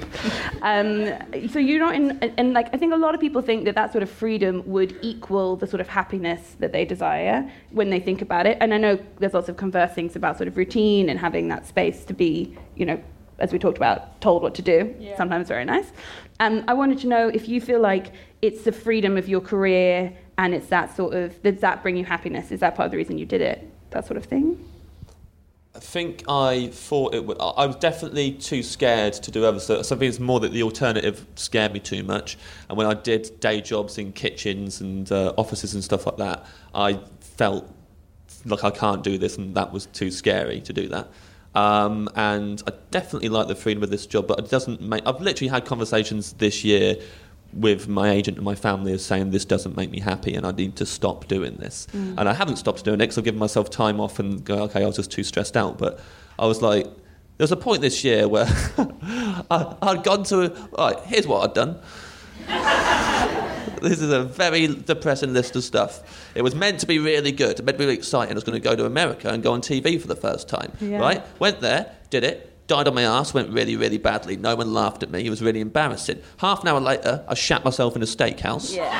Um, 0.61 1.13
so 1.49 1.57
you're 1.57 1.79
not 1.79 1.95
in, 1.95 2.19
and 2.37 2.53
like 2.53 2.67
I 2.73 2.77
think 2.77 2.93
a 2.93 2.97
lot 2.97 3.15
of 3.15 3.21
people 3.21 3.41
think 3.41 3.65
that 3.65 3.73
that 3.73 3.91
sort 3.91 4.03
of 4.03 4.09
freedom 4.09 4.61
would 4.67 4.95
equal 5.01 5.55
the 5.55 5.65
sort 5.65 5.81
of 5.81 5.87
happiness 5.87 6.55
that 6.59 6.73
they 6.73 6.85
desire 6.85 7.49
when 7.71 7.89
they 7.89 7.99
think 7.99 8.21
about 8.21 8.45
it. 8.45 8.57
And 8.61 8.71
I 8.71 8.77
know 8.77 8.99
there's 9.17 9.33
lots 9.33 9.49
of 9.49 9.57
converse 9.57 9.93
things 9.93 10.15
about 10.15 10.37
sort 10.37 10.47
of 10.47 10.57
routine 10.57 11.09
and 11.09 11.19
having 11.19 11.47
that 11.47 11.65
space 11.65 12.05
to 12.05 12.13
be, 12.13 12.55
you 12.75 12.85
know, 12.85 13.01
as 13.39 13.51
we 13.51 13.57
talked 13.57 13.77
about, 13.77 14.21
told 14.21 14.43
what 14.43 14.53
to 14.55 14.61
do. 14.61 14.95
Sometimes 15.17 15.47
very 15.47 15.65
nice. 15.65 15.91
Um, 16.39 16.63
I 16.67 16.73
wanted 16.73 16.99
to 16.99 17.07
know 17.07 17.27
if 17.27 17.47
you 17.47 17.61
feel 17.61 17.79
like 17.79 18.11
it's 18.41 18.63
the 18.63 18.71
freedom 18.71 19.17
of 19.17 19.29
your 19.29 19.41
career 19.41 20.13
and 20.37 20.53
it's 20.53 20.67
that 20.67 20.95
sort 20.95 21.13
of 21.13 21.41
does 21.43 21.59
that 21.61 21.83
bring 21.83 21.95
you 21.95 22.05
happiness? 22.05 22.51
Is 22.51 22.59
that 22.61 22.75
part 22.75 22.87
of 22.87 22.91
the 22.91 22.97
reason 22.97 23.17
you 23.17 23.25
did 23.25 23.41
it? 23.41 23.69
That 23.91 24.05
sort 24.05 24.17
of 24.17 24.25
thing. 24.25 24.69
I 25.75 25.79
think 25.79 26.23
I 26.27 26.69
thought 26.71 27.15
it 27.15 27.25
would. 27.25 27.37
I 27.39 27.65
was 27.65 27.75
definitely 27.77 28.33
too 28.33 28.61
scared 28.61 29.13
to 29.13 29.31
do 29.31 29.43
other 29.43 29.59
stuff. 29.59 29.85
Something 29.85 30.07
is 30.07 30.19
more 30.19 30.39
that 30.39 30.51
the 30.51 30.61
alternative 30.61 31.25
scared 31.35 31.73
me 31.73 31.79
too 31.79 32.03
much. 32.03 32.37
And 32.69 32.77
when 32.77 32.85
I 32.85 32.93
did 32.93 33.39
day 33.39 33.59
jobs 33.59 33.97
in 33.97 34.13
kitchens 34.13 34.81
and 34.81 35.11
uh, 35.11 35.33
offices 35.35 35.73
and 35.73 35.83
stuff 35.83 36.05
like 36.05 36.17
that, 36.17 36.45
I 36.75 36.99
felt 37.19 37.67
like 38.45 38.63
I 38.63 38.69
can't 38.69 39.03
do 39.03 39.17
this, 39.17 39.37
and 39.37 39.55
that 39.55 39.71
was 39.71 39.87
too 39.87 40.11
scary 40.11 40.61
to 40.61 40.73
do 40.73 40.87
that. 40.89 41.07
Um, 41.55 42.09
and 42.15 42.61
I 42.67 42.73
definitely 42.91 43.29
like 43.29 43.47
the 43.47 43.55
freedom 43.55 43.83
of 43.83 43.89
this 43.89 44.05
job, 44.07 44.27
but 44.27 44.39
it 44.39 44.49
doesn't 44.49 44.81
make. 44.81 45.05
I've 45.05 45.21
literally 45.21 45.49
had 45.49 45.65
conversations 45.65 46.33
this 46.33 46.63
year 46.63 46.97
with 47.53 47.87
my 47.87 48.09
agent 48.09 48.37
and 48.37 48.45
my 48.45 48.55
family 48.55 48.93
of 48.93 49.01
saying 49.01 49.29
this 49.29 49.45
doesn't 49.45 49.77
make 49.77 49.91
me 49.91 49.99
happy 49.99 50.33
and 50.33 50.45
I 50.45 50.51
need 50.51 50.75
to 50.77 50.85
stop 50.85 51.27
doing 51.27 51.55
this. 51.57 51.87
Mm. 51.93 52.15
And 52.17 52.29
I 52.29 52.33
haven't 52.33 52.55
stopped 52.55 52.83
doing 52.83 52.95
it 52.95 53.03
because 53.03 53.17
I've 53.17 53.23
given 53.23 53.39
myself 53.39 53.69
time 53.69 53.99
off 53.99 54.19
and 54.19 54.43
go, 54.43 54.63
okay, 54.63 54.83
I 54.83 54.87
was 54.87 54.95
just 54.95 55.11
too 55.11 55.23
stressed 55.23 55.55
out. 55.55 55.77
But 55.77 55.99
I 56.39 56.47
was 56.47 56.61
like, 56.61 56.85
there 56.85 57.43
was 57.43 57.51
a 57.51 57.57
point 57.57 57.81
this 57.81 58.03
year 58.03 58.27
where 58.27 58.45
I, 59.51 59.75
I'd 59.81 60.03
gone 60.03 60.23
to, 60.25 60.55
all 60.73 60.91
right, 60.91 60.99
here's 61.05 61.27
what 61.27 61.47
I'd 61.49 61.53
done. 61.53 61.79
this 63.83 64.01
is 64.01 64.11
a 64.11 64.23
very 64.23 64.67
depressing 64.67 65.33
list 65.33 65.55
of 65.55 65.63
stuff. 65.63 66.31
It 66.35 66.41
was 66.41 66.55
meant 66.55 66.79
to 66.79 66.87
be 66.87 66.99
really 66.99 67.31
good, 67.31 67.59
meant 67.63 67.77
to 67.77 67.79
be 67.79 67.85
really 67.85 67.97
exciting. 67.97 68.33
I 68.33 68.35
was 68.35 68.43
going 68.43 68.59
to 68.61 68.67
go 68.67 68.75
to 68.75 68.85
America 68.85 69.29
and 69.29 69.43
go 69.43 69.53
on 69.53 69.61
TV 69.61 69.99
for 70.01 70.07
the 70.07 70.15
first 70.15 70.47
time, 70.49 70.71
Yeah. 70.81 70.99
right? 70.99 71.23
Went 71.39 71.61
there, 71.61 71.91
did 72.09 72.23
it, 72.23 72.49
died 72.67 72.87
on 72.87 72.95
my 72.95 73.03
ass, 73.03 73.33
went 73.33 73.49
really, 73.49 73.75
really 73.75 73.97
badly. 73.97 74.37
No 74.37 74.55
one 74.55 74.73
laughed 74.73 75.03
at 75.03 75.11
me. 75.11 75.25
It 75.25 75.29
was 75.29 75.41
really 75.41 75.59
embarrassing. 75.61 76.21
Half 76.37 76.61
an 76.63 76.69
hour 76.69 76.79
later, 76.79 77.23
I 77.27 77.33
shat 77.33 77.63
myself 77.65 77.95
in 77.95 78.01
a 78.01 78.05
steakhouse. 78.05 78.75
Yeah. 78.75 78.91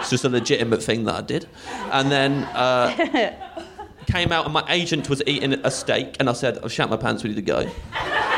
It's 0.00 0.10
just 0.10 0.24
a 0.24 0.28
legitimate 0.28 0.82
thing 0.82 1.04
that 1.04 1.14
I 1.14 1.20
did. 1.20 1.48
And 1.92 2.10
then 2.10 2.44
uh, 2.44 3.34
came 4.06 4.32
out, 4.32 4.44
and 4.44 4.54
my 4.54 4.64
agent 4.68 5.08
was 5.08 5.22
eating 5.26 5.52
a 5.64 5.70
steak, 5.70 6.16
and 6.18 6.30
I 6.30 6.32
said, 6.32 6.58
I've 6.64 6.72
shat 6.72 6.88
my 6.88 6.96
pants, 6.96 7.22
we 7.22 7.30
need 7.30 7.36
to 7.36 7.42
go. 7.42 7.58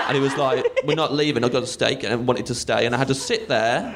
And 0.09 0.17
he 0.17 0.21
was 0.21 0.37
like, 0.37 0.67
We're 0.85 0.97
not 0.97 1.13
leaving, 1.13 1.45
I've 1.45 1.53
got 1.53 1.63
a 1.63 1.67
steak, 1.69 2.03
and 2.03 2.13
I 2.13 2.17
wanted 2.17 2.47
to 2.47 2.55
stay. 2.55 2.87
And 2.87 2.95
I 2.95 2.99
had 2.99 3.09
to 3.09 3.15
sit 3.15 3.49
there. 3.49 3.95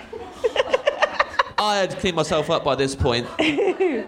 I 1.59 1.77
had 1.77 1.99
cleaned 1.99 2.17
myself 2.17 2.51
up 2.51 2.65
by 2.65 2.75
this 2.75 2.95
point, 2.95 3.27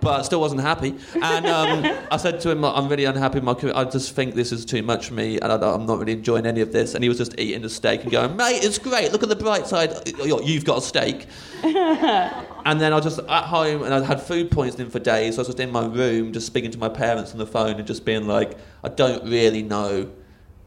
but 0.00 0.20
I 0.20 0.22
still 0.22 0.40
wasn't 0.40 0.60
happy. 0.60 0.94
And 1.20 1.46
um, 1.46 2.06
I 2.10 2.16
said 2.16 2.40
to 2.40 2.50
him, 2.50 2.64
I'm 2.64 2.88
really 2.88 3.04
unhappy 3.04 3.36
with 3.36 3.44
my 3.44 3.54
career. 3.54 3.72
I 3.76 3.84
just 3.84 4.12
think 4.12 4.34
this 4.34 4.52
is 4.52 4.64
too 4.64 4.82
much 4.82 5.08
for 5.08 5.14
me, 5.14 5.38
and 5.38 5.52
I, 5.52 5.74
I'm 5.74 5.86
not 5.86 5.98
really 5.98 6.12
enjoying 6.12 6.46
any 6.46 6.60
of 6.60 6.72
this. 6.72 6.94
And 6.94 7.02
he 7.02 7.08
was 7.08 7.18
just 7.18 7.38
eating 7.38 7.64
a 7.64 7.68
steak 7.68 8.02
and 8.02 8.10
going, 8.10 8.36
Mate, 8.36 8.64
it's 8.64 8.78
great. 8.78 9.12
Look 9.12 9.22
at 9.22 9.28
the 9.28 9.36
bright 9.36 9.66
side. 9.66 9.92
You've 10.24 10.64
got 10.64 10.78
a 10.78 10.82
steak. 10.82 11.26
And 12.66 12.80
then 12.80 12.92
I 12.92 12.96
was 12.96 13.04
just 13.04 13.20
at 13.20 13.44
home 13.44 13.84
and 13.84 13.94
I 13.94 14.04
had 14.04 14.20
food 14.20 14.50
poisoning 14.50 14.90
for 14.90 14.98
days. 14.98 15.36
So 15.36 15.38
I 15.38 15.40
was 15.42 15.46
just 15.46 15.60
in 15.60 15.70
my 15.70 15.86
room, 15.86 16.32
just 16.32 16.48
speaking 16.48 16.72
to 16.72 16.78
my 16.78 16.88
parents 16.88 17.30
on 17.30 17.38
the 17.38 17.46
phone 17.46 17.76
and 17.76 17.86
just 17.86 18.04
being 18.04 18.26
like, 18.26 18.58
I 18.82 18.88
don't 18.88 19.22
really 19.22 19.62
know 19.62 20.10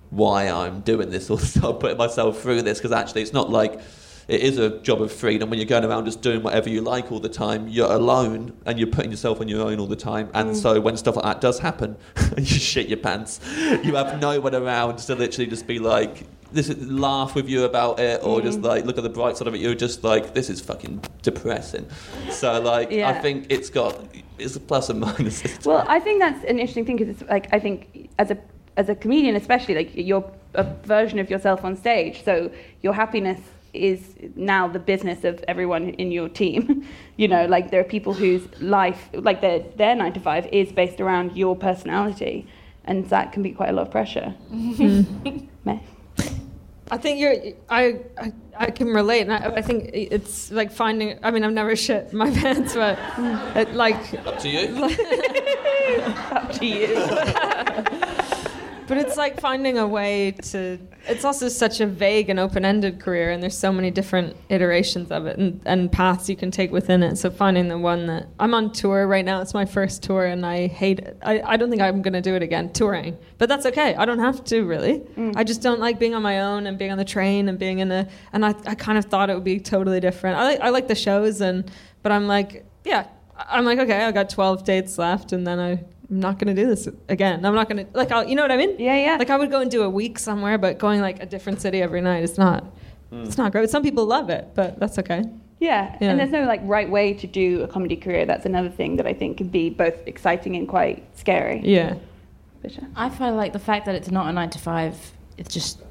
why 0.09 0.49
I'm 0.49 0.79
doing 0.79 1.09
this 1.09 1.29
or 1.29 1.37
so 1.37 1.73
putting 1.81 1.97
myself 1.97 2.41
through 2.41 2.61
this 2.61 2.77
because 2.77 2.93
actually 2.93 3.21
it's 3.23 3.33
not 3.33 3.49
like 3.49 3.81
it 4.29 4.41
is 4.41 4.59
a 4.59 4.77
job 4.81 5.01
of 5.01 5.11
freedom 5.11 5.49
when 5.49 5.57
you're 5.57 5.65
going 5.65 5.83
around 5.83 6.05
just 6.05 6.21
doing 6.21 6.43
whatever 6.43 6.69
you 6.69 6.81
like 6.81 7.11
all 7.11 7.19
the 7.19 7.29
time. 7.29 7.67
You're 7.67 7.91
alone 7.91 8.55
and 8.67 8.77
you're 8.77 8.87
putting 8.87 9.09
yourself 9.09 9.41
on 9.41 9.47
your 9.47 9.67
own 9.67 9.79
all 9.79 9.87
the 9.87 9.95
time. 9.95 10.29
And 10.35 10.51
mm. 10.51 10.55
so 10.55 10.79
when 10.79 10.95
stuff 10.97 11.15
like 11.15 11.25
that 11.25 11.41
does 11.41 11.57
happen, 11.57 11.97
you 12.37 12.45
shit 12.45 12.87
your 12.87 12.99
pants. 12.99 13.39
You 13.57 13.95
have 13.95 14.21
no 14.21 14.39
one 14.39 14.53
around 14.53 14.97
to 14.97 15.15
literally 15.15 15.49
just 15.49 15.67
be 15.67 15.79
like. 15.79 16.25
This 16.51 16.67
is, 16.67 16.89
laugh 16.89 17.35
with 17.35 17.47
you 17.47 17.65
about 17.65 17.99
it, 17.99 18.21
or 18.23 18.41
just 18.41 18.61
mm. 18.61 18.63
like 18.63 18.83
look 18.83 18.97
at 18.97 19.03
the 19.03 19.09
bright 19.09 19.37
side 19.37 19.47
of 19.47 19.53
it. 19.53 19.61
You're 19.61 19.75
just 19.75 20.03
like, 20.03 20.33
this 20.33 20.49
is 20.49 20.59
fucking 20.59 21.03
depressing. 21.21 21.87
So 22.31 22.59
like, 22.59 22.91
I 22.91 23.21
think 23.21 23.45
it's 23.49 23.69
got 23.69 24.03
it's 24.39 24.55
a 24.55 24.59
plus 24.59 24.89
and 24.89 25.01
minuses. 25.03 25.63
Well, 25.67 25.85
I 25.87 25.99
think 25.99 26.19
that's 26.19 26.43
an 26.45 26.57
interesting 26.57 26.85
thing 26.85 26.97
because 26.97 27.21
it's 27.21 27.29
like 27.29 27.53
I 27.53 27.59
think 27.59 28.09
as 28.17 28.31
a 28.31 28.37
as 28.77 28.89
a 28.89 28.95
comedian, 28.95 29.35
especially 29.35 29.75
like 29.75 29.91
you're 29.93 30.27
a 30.55 30.63
version 30.85 31.19
of 31.19 31.29
yourself 31.29 31.63
on 31.63 31.75
stage, 31.75 32.23
so 32.23 32.49
your 32.81 32.93
happiness 32.93 33.39
is 33.73 34.15
now 34.36 34.67
the 34.67 34.79
business 34.79 35.23
of 35.23 35.43
everyone 35.47 35.89
in 35.89 36.12
your 36.12 36.29
team. 36.29 36.88
you 37.17 37.27
know, 37.27 37.45
like 37.45 37.71
there 37.71 37.82
are 37.82 37.86
people 37.86 38.13
whose 38.13 38.43
life, 38.62 39.10
like 39.13 39.41
their 39.41 39.60
their 39.75 39.95
nine 39.95 40.13
to 40.13 40.19
five, 40.19 40.47
is 40.47 40.71
based 40.71 40.99
around 40.99 41.36
your 41.38 41.55
personality, 41.55 42.47
and 42.86 43.10
that 43.10 43.32
can 43.32 43.43
be 43.43 43.51
quite 43.51 43.69
a 43.69 43.73
lot 43.73 43.88
of 43.88 43.91
pressure. 43.91 44.34
Mm-hmm. 44.51 45.45
Meh. 45.65 45.79
I 46.91 46.97
think 46.97 47.19
you're. 47.19 47.36
I 47.69 47.99
I, 48.17 48.34
I 48.58 48.71
can 48.71 48.88
relate, 48.88 49.21
and 49.21 49.34
I, 49.34 49.58
I 49.58 49.62
think 49.62 49.91
it's 49.93 50.51
like 50.51 50.71
finding. 50.71 51.19
I 51.21 51.32
mean, 51.32 51.43
I've 51.43 51.53
never 51.53 51.75
shit 51.75 52.13
my 52.13 52.32
pants, 52.41 52.73
but 52.73 52.97
it, 53.55 53.73
like, 53.75 54.13
Up 54.25 54.39
to 54.39 54.49
you. 54.49 54.84
Up 56.32 56.51
to 56.53 56.65
you. 56.65 58.25
But 58.89 58.97
it's 58.97 59.15
like 59.15 59.39
finding 59.39 59.78
a 59.78 59.88
way 59.88 60.32
to. 60.32 60.80
It's 61.08 61.23
also 61.23 61.47
such 61.47 61.80
a 61.80 61.86
vague 61.86 62.30
and 62.30 62.39
open-ended 62.39 62.99
career, 62.99 63.32
and 63.32 63.41
there's 63.41 63.58
so 63.58 63.71
many 63.71 63.91
different 63.91 64.36
iterations 64.49 65.12
of 65.12 65.28
it 65.28 65.38
and, 65.38 65.62
and 65.65 65.91
paths 65.91 66.28
you 66.28 66.36
can 66.36 66.52
take 66.52 66.71
within 66.71 67.04
it. 67.04 67.17
So 67.17 67.30
finding 67.30 67.67
the 67.67 67.78
one 67.78 68.08
that 68.08 68.28
I'm 68.39 68.54
on 68.54 68.71
tour 68.71 69.08
right 69.08 69.23
now. 69.23 69.41
It's 69.41 69.54
my 69.54 69.65
first 69.65 70.02
tour, 70.04 70.25
and 70.25 70.45
I 70.45 70.67
hate 70.67 70.99
it. 70.99 71.17
I, 71.21 71.41
I 71.41 71.56
don't 71.56 71.69
think 71.69 71.82
I'm 71.82 72.02
going 72.02 72.13
to 72.13 72.21
do 72.21 72.36
it 72.36 72.41
again, 72.41 72.73
touring. 72.73 73.17
But 73.38 73.47
that's 73.47 73.67
okay. 73.67 73.95
I 73.95 74.06
don't 74.06 74.19
have 74.19 74.43
to 74.45 74.63
really. 74.63 74.99
Mm. 75.15 75.34
I 75.38 75.43
just 75.43 75.62
don't 75.62 75.80
like 75.80 75.99
being 75.99 76.15
on 76.15 76.23
my 76.23 76.41
own 76.41 76.65
and 76.65 76.78
being 76.78 76.91
on 76.91 76.97
the 76.97 77.06
train 77.06 77.47
and 77.47 77.60
being 77.60 77.80
in 77.80 77.91
a. 77.91 78.08
And 78.34 78.43
I, 78.43 78.56
I 78.65 78.73
kind 78.73 78.97
of 78.97 79.06
thought 79.06 79.30
it 79.30 79.36
would 79.36 79.43
be 79.43 79.60
totally 79.60 79.99
different. 79.99 80.38
I 80.38 80.43
like 80.43 80.60
I 80.62 80.69
like 80.69 80.88
the 80.88 80.95
shows, 80.95 81.39
and 81.41 81.71
but 82.02 82.12
I'm 82.12 82.28
like, 82.28 82.65
yeah. 82.84 83.08
I'm 83.47 83.63
like, 83.63 83.80
okay, 83.80 84.04
I 84.04 84.12
got 84.12 84.30
12 84.30 84.65
dates 84.65 84.97
left, 84.97 85.32
and 85.32 85.47
then 85.47 85.60
I, 85.60 85.82
I'm 86.10 86.19
not 86.19 86.39
gonna 86.39 86.54
do 86.56 86.65
this 86.67 86.88
again. 87.08 87.45
I'm 87.45 87.54
not 87.56 87.69
gonna 87.69 87.86
like, 87.93 88.12
I'll, 88.12 88.28
you 88.28 88.36
know 88.36 88.41
what 88.41 88.52
I 88.52 88.58
mean? 88.58 88.76
Yeah, 88.80 88.95
yeah. 88.98 89.15
Like 89.17 89.30
I 89.30 89.38
would 89.38 89.52
go 89.52 89.60
and 89.62 89.69
do 89.69 89.84
a 89.84 89.89
week 89.89 90.17
somewhere, 90.19 90.58
but 90.58 90.78
going 90.80 91.02
like 91.02 91.22
a 91.22 91.26
different 91.26 91.62
city 91.62 91.82
every 91.82 92.02
night 92.02 92.24
is 92.24 92.38
not. 92.38 92.63
Hmm. 93.12 93.24
It's 93.24 93.38
not 93.38 93.52
great. 93.52 93.69
Some 93.69 93.84
people 93.84 94.06
love 94.06 94.30
it, 94.30 94.50
but 94.56 94.80
that's 94.80 94.98
okay. 95.00 95.24
Yeah. 95.60 95.98
Yeah. 96.00 96.10
and 96.12 96.19
there's 96.19 96.32
no 96.32 96.45
like 96.45 96.62
right 96.63 96.89
way 96.89 97.13
to 97.13 97.28
do 97.28 97.62
a 97.63 97.67
comedy 97.67 97.95
career. 97.95 98.26
That's 98.26 98.45
another 98.45 98.69
thing 98.69 98.95
that 98.95 99.06
I 99.06 99.13
think 99.13 99.38
can 99.38 99.50
be 99.50 99.69
both 99.69 99.95
exciting 100.08 100.56
and 100.56 100.67
quite 100.67 101.04
scary. 101.17 101.62
Yeah. 101.63 101.95
Bisha? 102.63 102.89
I 102.95 103.10
feel 103.10 103.36
like 103.36 103.54
the 103.54 103.60
fact 103.60 103.86
that 103.86 103.95
it's 103.95 104.10
not 104.12 104.28
a 104.28 104.32
nine 104.34 104.50
to 104.52 104.60
five, 104.60 104.95
it's 105.38 105.54
just 105.54 105.82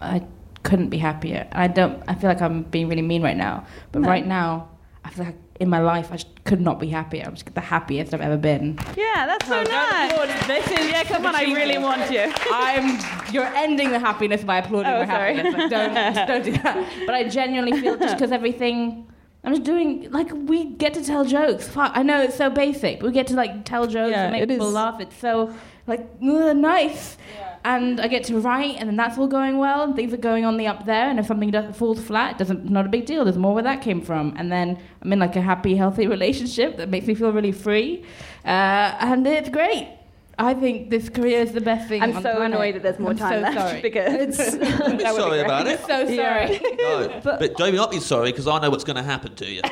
I 0.00 0.24
couldn't 0.62 0.88
be 0.88 0.98
happier. 0.98 1.46
I 1.52 1.68
don't. 1.68 2.02
I 2.08 2.14
feel 2.14 2.28
like 2.30 2.40
I'm 2.40 2.62
being 2.62 2.88
really 2.88 3.02
mean 3.02 3.22
right 3.22 3.36
now, 3.36 3.66
but 3.92 4.02
No. 4.02 4.08
right 4.08 4.26
now 4.26 4.68
I 5.08 5.10
feel 5.10 5.24
like 5.24 5.36
in 5.58 5.70
my 5.70 5.80
life 5.80 6.12
I 6.12 6.16
just 6.16 6.44
could 6.44 6.60
not 6.60 6.78
be 6.78 6.88
happier. 6.88 7.24
I'm 7.26 7.32
just 7.34 7.52
the 7.54 7.62
happiest 7.62 8.12
I've 8.12 8.20
ever 8.20 8.36
been. 8.36 8.78
Yeah, 8.94 9.24
that's 9.26 9.48
so 9.48 9.62
nice. 9.62 10.46
This 10.46 10.66
is 10.70 10.90
Yeah, 10.90 11.02
come 11.04 11.24
on, 11.24 11.34
I 11.34 11.44
really 11.44 11.78
want 11.78 12.10
you. 12.12 12.30
I'm. 12.52 13.00
You're 13.32 13.46
ending 13.46 13.90
the 13.90 13.98
happiness 13.98 14.44
by 14.44 14.58
applauding 14.58 14.92
Oh, 14.92 15.00
my 15.00 15.06
sorry. 15.06 15.36
happiness. 15.36 15.54
Like, 15.58 15.70
don't 15.70 16.26
don't 16.28 16.44
do 16.44 16.52
that. 16.62 16.92
But 17.06 17.14
I 17.14 17.24
genuinely 17.24 17.80
feel 17.80 17.96
just 17.96 18.16
because 18.16 18.32
everything. 18.32 19.06
I'm 19.44 19.52
just 19.54 19.64
doing 19.64 20.10
like 20.10 20.28
we 20.32 20.64
get 20.66 20.92
to 20.94 21.02
tell 21.04 21.24
jokes. 21.24 21.66
Fuck, 21.68 21.92
I 21.94 22.02
know 22.02 22.20
it's 22.20 22.36
so 22.36 22.50
basic, 22.50 23.00
but 23.00 23.06
we 23.06 23.12
get 23.12 23.28
to 23.28 23.34
like 23.34 23.64
tell 23.64 23.86
jokes 23.86 24.10
Yeah, 24.10 24.24
and 24.24 24.32
make 24.32 24.46
people 24.48 24.68
is. 24.68 24.74
laugh. 24.74 25.00
It's 25.00 25.16
so 25.16 25.54
like 25.88 26.20
nice. 26.20 27.16
And 27.64 28.00
I 28.00 28.06
get 28.06 28.22
to 28.24 28.38
write, 28.38 28.76
and 28.78 28.88
then 28.88 28.96
that's 28.96 29.18
all 29.18 29.26
going 29.26 29.58
well, 29.58 29.82
and 29.82 29.96
things 29.96 30.14
are 30.14 30.18
going 30.18 30.44
on 30.44 30.56
the 30.56 30.68
up 30.68 30.86
there. 30.86 31.10
And 31.10 31.18
if 31.18 31.26
something 31.26 31.50
does, 31.50 31.76
falls 31.76 32.00
flat, 32.00 32.32
it 32.32 32.38
doesn't 32.38 32.70
not 32.70 32.86
a 32.86 32.88
big 32.88 33.04
deal. 33.04 33.24
There's 33.24 33.36
more 33.36 33.52
where 33.52 33.64
that 33.64 33.82
came 33.82 34.00
from. 34.00 34.32
And 34.36 34.50
then 34.50 34.78
I'm 35.02 35.12
in 35.12 35.18
like 35.18 35.34
a 35.34 35.40
happy, 35.40 35.74
healthy 35.84 36.06
relationship 36.06 36.76
that 36.76 36.88
makes 36.88 37.06
me 37.06 37.14
feel 37.14 37.32
really 37.32 37.52
free, 37.52 38.04
uh, 38.44 38.96
and 39.00 39.26
it's 39.26 39.48
great. 39.48 39.97
I 40.40 40.54
think 40.54 40.90
this 40.90 41.08
career 41.08 41.40
is 41.40 41.50
the 41.50 41.60
best 41.60 41.88
thing. 41.88 42.00
I'm 42.00 42.16
on 42.16 42.22
so 42.22 42.28
the 42.28 42.36
planet. 42.36 42.54
annoyed 42.54 42.74
that 42.76 42.82
there's 42.84 42.98
more 43.00 43.10
I'm 43.10 43.16
time 43.18 43.32
so 43.32 43.40
left 43.40 43.58
sorry. 43.58 43.80
because 43.80 44.36
Don't 44.36 44.60
be 44.60 44.66
that 44.68 44.86
would 44.86 44.98
be 44.98 45.04
sorry 45.04 45.40
about 45.40 45.66
it. 45.66 45.80
so 45.80 46.06
sorry. 46.14 46.60
No, 46.78 47.20
but, 47.24 47.56
don't 47.56 47.74
not 47.74 47.90
be 47.90 47.98
sorry 47.98 48.30
because 48.30 48.46
I 48.46 48.60
know 48.60 48.70
what's 48.70 48.84
going 48.84 48.96
to 48.96 49.02
happen 49.02 49.34
to 49.34 49.46
you. 49.50 49.60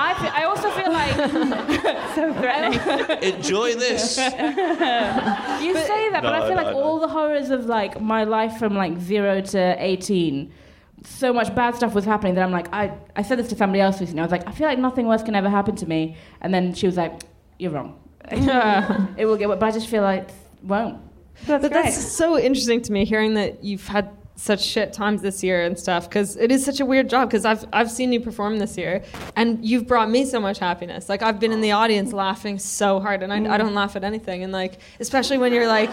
I, 0.00 0.14
fe- 0.20 0.32
I 0.34 0.44
also 0.44 0.70
feel 0.70 0.92
like 0.92 1.14
so 2.14 2.32
threatening. 2.40 3.34
Enjoy 3.34 3.74
this. 3.74 4.16
you 4.18 5.74
say 5.74 6.10
that, 6.10 6.22
but 6.22 6.34
I 6.34 6.40
feel 6.46 6.56
no, 6.56 6.62
like 6.62 6.74
no. 6.74 6.82
all 6.82 6.98
the 6.98 7.08
horrors 7.08 7.50
of 7.50 7.66
like 7.66 8.00
my 8.00 8.24
life 8.24 8.58
from 8.58 8.74
like 8.74 8.98
zero 8.98 9.40
to 9.40 9.76
eighteen, 9.78 10.52
so 11.04 11.32
much 11.32 11.54
bad 11.54 11.76
stuff 11.76 11.94
was 11.94 12.04
happening 12.04 12.34
that 12.34 12.42
I'm 12.42 12.50
like, 12.52 12.72
I, 12.72 12.92
I 13.14 13.22
said 13.22 13.38
this 13.38 13.48
to 13.48 13.56
somebody 13.56 13.80
else 13.80 14.00
recently. 14.00 14.20
I 14.20 14.24
was 14.24 14.32
like, 14.32 14.46
I 14.48 14.52
feel 14.52 14.66
like 14.66 14.78
nothing 14.78 15.06
worse 15.06 15.22
can 15.22 15.34
ever 15.36 15.48
happen 15.48 15.76
to 15.76 15.86
me, 15.86 16.16
and 16.40 16.52
then 16.52 16.74
she 16.74 16.86
was 16.86 16.96
like, 16.96 17.20
You're 17.58 17.70
wrong. 17.72 17.98
it 19.16 19.26
will 19.26 19.36
get, 19.36 19.48
but 19.48 19.62
I 19.62 19.70
just 19.70 19.88
feel 19.88 20.02
like 20.02 20.28
it 20.28 20.34
won't. 20.62 21.00
That's 21.46 21.62
but 21.62 21.72
great. 21.72 21.84
that's 21.84 22.12
so 22.12 22.38
interesting 22.38 22.82
to 22.82 22.92
me 22.92 23.04
hearing 23.04 23.34
that 23.34 23.62
you've 23.62 23.86
had 23.86 24.10
such 24.40 24.62
shit 24.64 24.92
times 24.92 25.20
this 25.20 25.42
year 25.42 25.62
and 25.64 25.76
stuff 25.76 26.08
because 26.08 26.36
it 26.36 26.52
is 26.52 26.64
such 26.64 26.78
a 26.78 26.86
weird 26.86 27.10
job 27.10 27.28
because 27.28 27.44
I've, 27.44 27.64
I've 27.72 27.90
seen 27.90 28.12
you 28.12 28.20
perform 28.20 28.60
this 28.60 28.78
year 28.78 29.02
and 29.34 29.64
you've 29.66 29.88
brought 29.88 30.08
me 30.08 30.24
so 30.24 30.38
much 30.38 30.60
happiness 30.60 31.08
like 31.08 31.22
I've 31.22 31.40
been 31.40 31.50
in 31.50 31.60
the 31.60 31.72
audience 31.72 32.12
laughing 32.12 32.56
so 32.60 33.00
hard 33.00 33.24
and 33.24 33.32
I, 33.32 33.54
I 33.54 33.58
don't 33.58 33.74
laugh 33.74 33.96
at 33.96 34.04
anything 34.04 34.44
and 34.44 34.52
like 34.52 34.78
especially 35.00 35.38
when 35.38 35.52
you're 35.52 35.66
like 35.66 35.90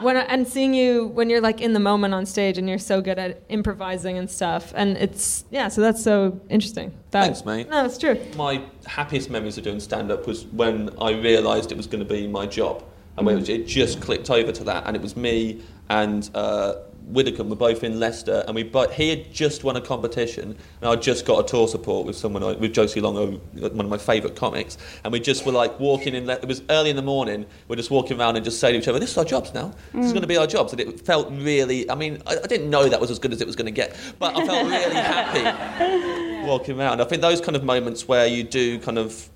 when 0.00 0.16
I- 0.16 0.22
and 0.22 0.48
seeing 0.48 0.72
you 0.72 1.08
when 1.08 1.28
you're 1.28 1.42
like 1.42 1.60
in 1.60 1.74
the 1.74 1.80
moment 1.80 2.14
on 2.14 2.24
stage 2.24 2.56
and 2.56 2.66
you're 2.66 2.78
so 2.78 3.02
good 3.02 3.18
at 3.18 3.42
improvising 3.50 4.16
and 4.16 4.30
stuff 4.30 4.72
and 4.74 4.96
it's 4.96 5.44
yeah 5.50 5.68
so 5.68 5.82
that's 5.82 6.02
so 6.02 6.40
interesting 6.48 6.94
that, 7.10 7.24
Thanks, 7.24 7.44
mate. 7.44 7.68
no 7.68 7.84
it's 7.84 7.98
true 7.98 8.18
my 8.36 8.64
happiest 8.86 9.28
memories 9.28 9.58
of 9.58 9.64
doing 9.64 9.80
stand 9.80 10.10
up 10.10 10.26
was 10.26 10.46
when 10.46 10.88
I 10.98 11.10
realised 11.10 11.70
it 11.70 11.76
was 11.76 11.86
going 11.86 12.02
to 12.02 12.08
be 12.10 12.26
my 12.26 12.46
job. 12.46 12.84
And 13.18 13.26
when 13.26 13.36
it, 13.36 13.40
was, 13.40 13.48
it 13.50 13.66
just 13.66 14.00
clicked 14.00 14.30
over 14.30 14.52
to 14.52 14.64
that. 14.64 14.84
And 14.86 14.96
it 14.96 15.02
was 15.02 15.14
me 15.16 15.62
and 15.90 16.28
uh, 16.34 16.76
Widdicombe 17.06 17.50
were 17.50 17.56
both 17.56 17.84
in 17.84 18.00
Leicester. 18.00 18.44
And 18.46 18.54
we 18.54 18.62
both, 18.62 18.92
he 18.92 19.10
had 19.10 19.32
just 19.32 19.64
won 19.64 19.76
a 19.76 19.80
competition. 19.80 20.56
And 20.80 20.90
I 20.90 20.96
just 20.96 21.24
got 21.24 21.44
a 21.44 21.48
tour 21.48 21.68
support 21.68 22.06
with 22.06 22.16
someone, 22.16 22.42
uh, 22.42 22.54
with 22.54 22.72
Josie 22.72 23.00
Long, 23.00 23.40
one 23.54 23.80
of 23.80 23.88
my 23.88 23.98
favourite 23.98 24.36
comics. 24.36 24.78
And 25.04 25.12
we 25.12 25.20
just 25.20 25.44
were 25.44 25.52
like 25.52 25.78
walking 25.78 26.14
in, 26.14 26.28
it 26.28 26.46
was 26.46 26.62
early 26.70 26.90
in 26.90 26.96
the 26.96 27.02
morning. 27.02 27.46
We're 27.68 27.76
just 27.76 27.90
walking 27.90 28.18
around 28.18 28.36
and 28.36 28.44
just 28.44 28.60
saying 28.60 28.74
to 28.74 28.78
each 28.78 28.88
other, 28.88 28.98
this 28.98 29.10
is 29.10 29.18
our 29.18 29.24
jobs 29.24 29.52
now. 29.54 29.74
This 29.92 30.06
is 30.06 30.12
going 30.12 30.22
to 30.22 30.28
be 30.28 30.36
our 30.36 30.46
jobs. 30.46 30.72
And 30.72 30.80
it 30.80 31.00
felt 31.00 31.30
really, 31.30 31.90
I 31.90 31.94
mean, 31.94 32.22
I, 32.26 32.38
I 32.42 32.46
didn't 32.46 32.70
know 32.70 32.88
that 32.88 33.00
was 33.00 33.10
as 33.10 33.18
good 33.18 33.32
as 33.32 33.40
it 33.40 33.46
was 33.46 33.56
going 33.56 33.66
to 33.66 33.72
get. 33.72 33.96
But 34.18 34.36
I 34.36 34.46
felt 34.46 34.66
really 34.66 34.94
happy 34.94 36.46
walking 36.46 36.78
around. 36.78 37.00
I 37.00 37.04
think 37.04 37.22
those 37.22 37.40
kind 37.40 37.56
of 37.56 37.64
moments 37.64 38.08
where 38.08 38.26
you 38.26 38.42
do 38.42 38.78
kind 38.78 38.98
of 38.98 39.28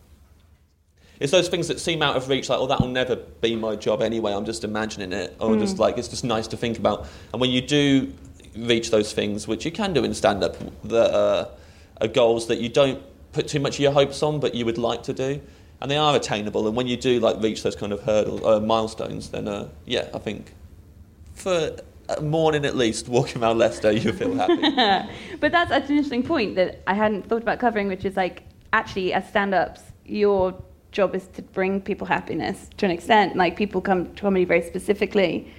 it's 1.20 1.32
those 1.32 1.48
things 1.48 1.68
that 1.68 1.80
seem 1.80 2.02
out 2.02 2.16
of 2.16 2.28
reach, 2.28 2.48
like, 2.48 2.58
oh, 2.58 2.66
that'll 2.66 2.88
never 2.88 3.16
be 3.16 3.56
my 3.56 3.76
job 3.76 4.02
anyway. 4.02 4.32
I'm 4.32 4.44
just 4.44 4.64
imagining 4.64 5.12
it, 5.12 5.36
or 5.40 5.56
just 5.56 5.78
like 5.78 5.98
it's 5.98 6.08
just 6.08 6.24
nice 6.24 6.46
to 6.48 6.56
think 6.56 6.78
about. 6.78 7.06
And 7.32 7.40
when 7.40 7.50
you 7.50 7.60
do 7.60 8.12
reach 8.56 8.90
those 8.90 9.12
things, 9.12 9.46
which 9.48 9.64
you 9.64 9.70
can 9.70 9.92
do 9.92 10.04
in 10.04 10.14
stand-up, 10.14 10.56
that 10.84 11.14
uh, 11.14 11.48
are 12.00 12.08
goals 12.08 12.48
that 12.48 12.58
you 12.58 12.68
don't 12.68 13.02
put 13.32 13.48
too 13.48 13.60
much 13.60 13.76
of 13.76 13.80
your 13.80 13.92
hopes 13.92 14.22
on, 14.22 14.40
but 14.40 14.54
you 14.54 14.64
would 14.64 14.78
like 14.78 15.02
to 15.04 15.12
do, 15.12 15.40
and 15.80 15.90
they 15.90 15.96
are 15.96 16.16
attainable. 16.16 16.66
And 16.66 16.76
when 16.76 16.86
you 16.86 16.96
do 16.96 17.20
like 17.20 17.40
reach 17.42 17.62
those 17.62 17.76
kind 17.76 17.92
of 17.92 18.02
hurdles, 18.02 18.42
uh, 18.44 18.60
milestones, 18.60 19.30
then 19.30 19.48
uh, 19.48 19.68
yeah, 19.84 20.08
I 20.14 20.18
think 20.18 20.52
for 21.34 21.76
a 22.08 22.20
morning 22.20 22.64
at 22.64 22.76
least, 22.76 23.08
walking 23.08 23.42
around 23.42 23.58
Leicester, 23.58 23.92
you 23.92 24.12
feel 24.12 24.34
happy. 24.34 25.08
but 25.40 25.52
that's, 25.52 25.70
that's 25.70 25.88
an 25.88 25.96
interesting 25.96 26.22
point 26.22 26.56
that 26.56 26.82
I 26.86 26.94
hadn't 26.94 27.28
thought 27.28 27.42
about 27.42 27.58
covering, 27.58 27.88
which 27.88 28.04
is 28.04 28.16
like 28.16 28.44
actually 28.72 29.12
as 29.12 29.28
stand-ups, 29.28 29.82
your 30.04 30.54
job 30.96 31.14
is 31.14 31.26
to 31.34 31.42
bring 31.42 31.80
people 31.80 32.06
happiness 32.06 32.70
to 32.78 32.86
an 32.86 32.90
extent. 32.90 33.36
Like 33.36 33.54
people 33.56 33.80
come 33.80 34.00
to 34.14 34.22
comedy 34.22 34.44
very 34.46 34.62
specifically 34.62 35.52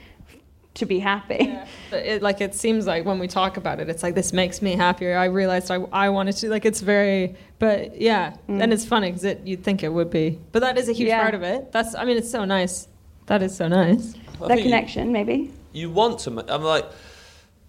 to 0.73 0.86
be 0.86 1.00
happy. 1.00 1.58
But 1.89 2.06
it, 2.06 2.21
like 2.21 2.41
it 2.41 2.54
seems 2.54 2.86
like 2.86 3.06
when 3.06 3.17
we 3.19 3.28
talk 3.28 3.56
about 3.58 3.80
it, 3.80 3.89
it's 3.89 4.04
like 4.04 4.13
this 4.15 4.34
makes 4.34 4.62
me 4.62 4.76
happier. 4.76 5.17
I 5.17 5.26
realized 5.26 5.71
I, 5.71 5.76
I 6.06 6.10
wanted 6.10 6.34
to 6.41 6.50
like 6.50 6.65
it's 6.65 6.82
very, 6.82 7.36
but 7.60 8.00
yeah, 8.02 8.36
mm. 8.50 8.62
and 8.62 8.73
it's 8.73 8.86
funny 8.86 9.10
because 9.10 9.23
it 9.23 9.41
you'd 9.45 9.63
think 9.63 9.84
it 9.84 9.93
would 9.97 10.10
be, 10.10 10.39
but 10.52 10.60
that 10.60 10.78
is 10.78 10.89
a 10.89 10.93
huge 10.93 11.10
Yeah. 11.10 11.21
part 11.21 11.36
of 11.36 11.43
it. 11.43 11.71
That's 11.71 11.95
I 11.95 12.04
mean 12.04 12.17
it's 12.17 12.30
so 12.30 12.43
nice. 12.45 12.88
That 13.28 13.41
is 13.41 13.56
so 13.56 13.67
nice. 13.67 14.15
I 14.15 14.19
that 14.39 14.47
think 14.47 14.58
you- 14.60 14.63
connection, 14.65 15.12
maybe. 15.12 15.52
you 15.71 15.89
want 15.91 16.19
to. 16.23 16.30
I'm 16.54 16.63
like, 16.63 16.86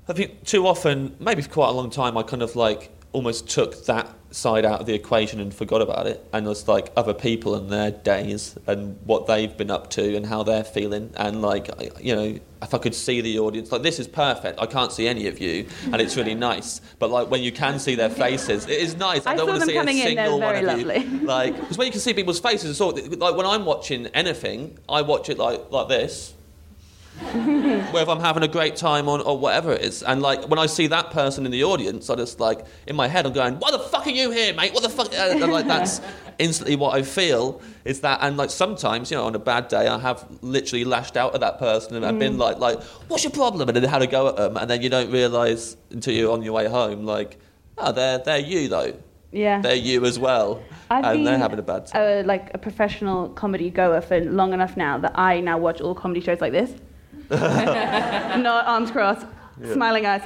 I 0.09 0.13
think 0.15 0.45
too 0.45 0.67
often, 0.67 1.15
maybe 1.21 1.43
for 1.43 1.51
quite 1.51 1.69
a 1.69 1.77
long 1.81 1.91
time, 1.91 2.17
I 2.17 2.23
kind 2.23 2.43
of 2.43 2.57
like 2.57 2.91
almost 3.13 3.49
took 3.49 3.85
that 3.87 4.07
side 4.31 4.65
out 4.65 4.81
of 4.81 4.87
the 4.87 4.95
equation 4.95 5.41
and 5.41 5.55
forgot 5.55 5.83
about 5.83 6.07
it, 6.07 6.27
and 6.33 6.47
was 6.47 6.69
like 6.69 6.93
other 6.97 7.15
people 7.15 7.55
and 7.55 7.71
their 7.71 7.91
days 7.91 8.57
and 8.67 8.99
what 9.05 9.27
they've 9.27 9.57
been 9.57 9.71
up 9.71 9.91
to 9.91 10.17
and 10.17 10.27
how 10.27 10.43
they're 10.43 10.65
feeling, 10.65 11.13
and 11.17 11.43
like 11.43 11.71
you 12.01 12.15
know, 12.15 12.39
if 12.63 12.75
I 12.75 12.79
could 12.79 12.95
see 12.95 13.21
the 13.21 13.39
audience, 13.39 13.73
like 13.73 13.83
this 13.83 13.99
is 13.99 14.09
perfect. 14.09 14.61
I 14.61 14.67
can't 14.67 14.93
see 14.93 15.09
any 15.09 15.27
of 15.27 15.41
you, 15.41 15.67
and 15.85 15.97
it's 16.01 16.17
really 16.17 16.35
nice. 16.35 16.81
But 16.99 17.11
like 17.11 17.31
when 17.31 17.43
you 17.43 17.53
can 17.53 17.79
see 17.79 17.95
their 17.95 18.11
faces, 18.11 18.65
it 18.65 18.79
is 18.79 18.97
nice. 18.97 19.27
I, 19.27 19.33
I 19.33 19.37
don't 19.37 19.49
want 19.49 19.61
to 19.61 19.67
see 19.67 19.77
a 19.77 19.81
coming 19.81 19.99
in, 19.99 20.15
they're 20.15 20.27
single 20.27 20.41
one 20.41 20.57
of 20.57 20.65
lovely. 20.65 20.99
you. 20.99 21.19
Like 21.29 21.59
because 21.59 21.77
when 21.77 21.87
you 21.87 21.93
can 21.93 22.01
see 22.01 22.15
people's 22.15 22.41
faces, 22.41 22.71
it's 22.71 22.81
all, 22.81 22.93
like 22.93 23.37
when 23.37 23.47
I'm 23.47 23.65
watching 23.65 24.07
anything, 24.09 24.79
I 24.89 25.03
watch 25.03 25.29
it 25.29 25.39
like 25.39 25.71
like 25.71 25.89
this 25.89 26.35
whether 27.91 28.13
I'm 28.13 28.21
having 28.21 28.45
a 28.45 28.49
great 28.49 28.77
time 28.77 29.09
on 29.09 29.21
or 29.21 29.37
whatever 29.37 29.73
it 29.73 29.83
is. 29.83 30.05
And 30.05 30.23
like 30.23 30.49
when 30.49 30.59
I 30.59 30.67
see 30.67 30.87
that 30.87 31.11
person 31.11 31.45
in 31.45 31.51
the 31.51 31.65
audience, 31.65 32.09
I 32.09 32.15
just 32.15 32.39
like 32.39 32.65
in 32.87 32.95
my 32.95 33.09
head 33.09 33.27
I'm 33.27 33.33
going, 33.33 33.55
"Why 33.55 33.73
the 33.73 33.81
fuck 33.81 34.07
are 34.07 34.11
you 34.11 34.31
here, 34.31 34.55
mate? 34.55 34.73
What 34.73 34.85
the 34.85 34.89
fuck?" 34.89 35.13
And, 35.13 35.43
and, 35.43 35.53
like 35.53 35.67
that's 35.67 36.01
instantly 36.39 36.77
what 36.77 36.95
I 36.95 37.03
feel 37.03 37.61
is 37.85 38.03
that. 38.03 38.21
And 38.23 38.37
like 38.37 38.51
sometimes, 38.51 39.11
you 39.11 39.17
know, 39.17 39.25
on 39.25 39.35
a 39.35 39.41
bad 39.41 39.67
day, 39.67 39.89
I 39.89 39.99
have 39.99 40.27
literally 40.43 40.85
lashed 40.85 41.17
out 41.17 41.35
at 41.35 41.41
that 41.41 41.59
person 41.59 41.97
and 41.97 42.07
I've 42.07 42.19
been 42.21 42.35
mm. 42.35 42.39
like, 42.39 42.59
"Like, 42.59 42.81
what's 43.09 43.25
your 43.25 43.33
problem?" 43.33 43.69
And 43.69 43.77
then 43.77 43.83
had 43.83 44.03
a 44.03 44.07
go 44.07 44.29
at 44.29 44.37
them, 44.37 44.57
and 44.57 44.71
then 44.71 44.81
you 44.81 44.89
don't 44.89 45.11
realise 45.11 45.77
until 45.91 46.15
you're 46.15 46.33
on 46.33 46.43
your 46.43 46.53
way 46.53 46.69
home, 46.69 47.05
like, 47.05 47.37
"Oh, 47.77 47.91
they're 47.91 48.19
they're 48.19 48.39
you 48.39 48.69
though. 48.69 48.95
Yeah. 49.33 49.61
They're 49.61 49.75
you 49.75 50.07
as 50.07 50.19
well, 50.19 50.63
I've 50.89 51.05
and 51.05 51.27
they're 51.27 51.37
having 51.37 51.59
a 51.59 51.63
bad 51.63 51.87
time." 51.87 52.01
a, 52.01 52.23
like 52.23 52.55
a 52.55 52.59
professional 52.59 53.29
comedy 53.31 53.71
goer 53.71 54.01
for 54.01 54.21
long 54.21 54.53
enough 54.53 54.77
now 54.77 54.99
that 54.99 55.19
I 55.19 55.41
now 55.41 55.59
watch 55.59 55.81
all 55.81 55.97
comedy 55.97 56.21
shows 56.21 56.41
like 56.41 56.53
this. 56.53 56.73
Not 58.43 58.67
arms 58.67 58.91
crossed, 58.91 59.27
smiling 59.73 60.07
eyes. 60.07 60.23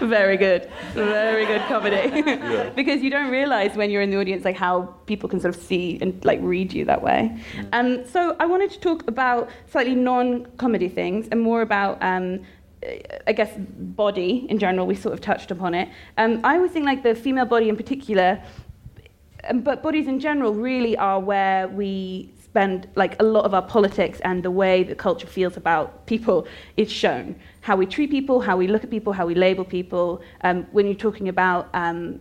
Very 0.00 0.36
good, 0.36 0.68
very 0.92 1.46
good 1.46 1.62
comedy. 1.62 2.22
because 2.76 3.02
you 3.02 3.10
don't 3.10 3.30
realize 3.30 3.76
when 3.76 3.90
you're 3.90 4.02
in 4.02 4.10
the 4.10 4.18
audience 4.18 4.44
like 4.44 4.56
how 4.56 4.94
people 5.06 5.28
can 5.28 5.40
sort 5.40 5.54
of 5.54 5.62
see 5.62 5.98
and 6.00 6.22
like 6.24 6.40
read 6.42 6.72
you 6.72 6.84
that 6.84 7.02
way. 7.02 7.36
Um, 7.72 8.06
so 8.06 8.36
I 8.40 8.46
wanted 8.46 8.70
to 8.72 8.80
talk 8.80 9.06
about 9.08 9.48
slightly 9.70 9.94
non-comedy 9.94 10.88
things 10.88 11.28
and 11.30 11.40
more 11.40 11.62
about. 11.62 12.02
Um, 12.02 12.40
I 13.26 13.32
guess 13.32 13.50
body 13.56 14.46
in 14.50 14.58
general, 14.58 14.86
we 14.86 14.94
sort 14.94 15.14
of 15.14 15.22
touched 15.22 15.50
upon 15.50 15.72
it. 15.72 15.88
Um, 16.18 16.42
I 16.44 16.56
always 16.56 16.70
think 16.70 16.84
like 16.84 17.02
the 17.02 17.14
female 17.14 17.46
body 17.46 17.70
in 17.70 17.76
particular, 17.78 18.42
um, 19.48 19.62
but 19.62 19.82
bodies 19.82 20.06
in 20.06 20.20
general 20.20 20.52
really 20.52 20.94
are 20.98 21.18
where 21.18 21.66
we 21.68 22.30
spend 22.54 22.86
like 22.94 23.20
a 23.20 23.24
lot 23.24 23.44
of 23.44 23.52
our 23.52 23.62
politics 23.62 24.20
and 24.20 24.44
the 24.44 24.50
way 24.50 24.84
the 24.84 24.94
culture 24.94 25.26
feels 25.26 25.56
about 25.56 26.06
people 26.06 26.46
is 26.76 26.88
shown. 26.88 27.34
How 27.62 27.74
we 27.74 27.84
treat 27.84 28.10
people, 28.12 28.40
how 28.40 28.56
we 28.56 28.68
look 28.68 28.84
at 28.84 28.90
people, 28.90 29.12
how 29.12 29.26
we 29.26 29.34
label 29.34 29.64
people. 29.64 30.22
Um, 30.42 30.62
when 30.70 30.86
you're 30.86 30.94
talking 31.08 31.28
about 31.28 31.68
um, 31.74 32.20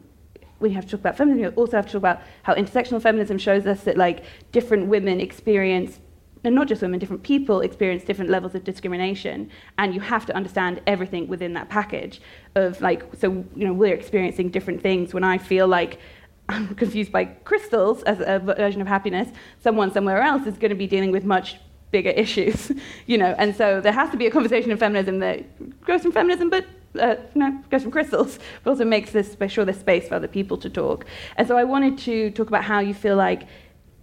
when 0.58 0.72
you 0.72 0.76
have 0.76 0.86
to 0.86 0.92
talk 0.92 1.02
about 1.02 1.18
feminism, 1.18 1.44
you 1.44 1.50
also 1.50 1.78
have 1.78 1.86
to 1.86 1.92
talk 1.92 2.00
about 2.00 2.22
how 2.42 2.56
intersectional 2.56 3.00
feminism 3.00 3.38
shows 3.38 3.68
us 3.68 3.84
that 3.84 3.96
like 3.96 4.24
different 4.52 4.88
women 4.88 5.22
experience 5.22 6.00
and 6.44 6.56
not 6.56 6.68
just 6.68 6.82
women, 6.82 7.00
different 7.00 7.24
people 7.24 7.62
experience 7.62 8.04
different 8.04 8.30
levels 8.30 8.56
of 8.56 8.64
discrimination, 8.64 9.50
and 9.78 9.94
you 9.94 10.02
have 10.02 10.26
to 10.26 10.36
understand 10.36 10.82
everything 10.88 11.28
within 11.28 11.54
that 11.54 11.70
package 11.70 12.22
of 12.56 12.82
like, 12.82 13.04
so 13.18 13.46
you 13.56 13.66
know, 13.68 13.74
we're 13.74 13.94
experiencing 13.94 14.50
different 14.50 14.82
things. 14.82 15.14
When 15.14 15.24
I 15.24 15.38
feel 15.38 15.68
like 15.68 16.00
I'm 16.50 16.76
confused 16.76 17.12
by 17.12 17.26
crystals 17.26 18.04
as 18.04 18.20
a 18.20 18.40
version 18.40 18.82
of 18.82 18.88
happiness, 18.88 19.30
someone 19.62 19.92
somewhere 19.92 20.22
else 20.22 20.46
is 20.46 20.58
going 20.58 20.70
to 20.70 20.76
be 20.76 20.88
dealing 20.88 21.12
with 21.12 21.24
much 21.24 21.58
bigger 21.92 22.10
issues, 22.10 22.72
you 23.06 23.18
know. 23.18 23.34
And 23.38 23.56
so 23.56 23.80
there 23.80 23.94
has 23.94 24.10
to 24.12 24.18
be 24.18 24.28
a 24.28 24.32
conversation 24.32 24.72
in 24.72 24.78
feminism 24.78 25.20
that 25.20 25.86
goes 25.86 26.02
from 26.02 26.12
feminism, 26.12 26.50
but 26.50 26.66
uh, 27.00 27.16
no, 27.34 27.64
goes 27.70 27.84
from 27.84 27.92
crystals, 27.92 28.40
but 28.64 28.72
also 28.72 28.86
makes 28.86 29.12
this 29.12 29.38
sure 29.48 29.66
there's 29.66 29.80
space 29.80 30.08
for 30.08 30.16
other 30.16 30.28
people 30.28 30.58
to 30.58 30.70
talk. 30.70 31.06
And 31.38 31.48
so 31.48 31.58
I 31.58 31.64
wanted 31.64 31.98
to 32.00 32.32
talk 32.32 32.48
about 32.48 32.64
how 32.64 32.80
you 32.80 32.94
feel 32.94 33.16
like 33.16 33.44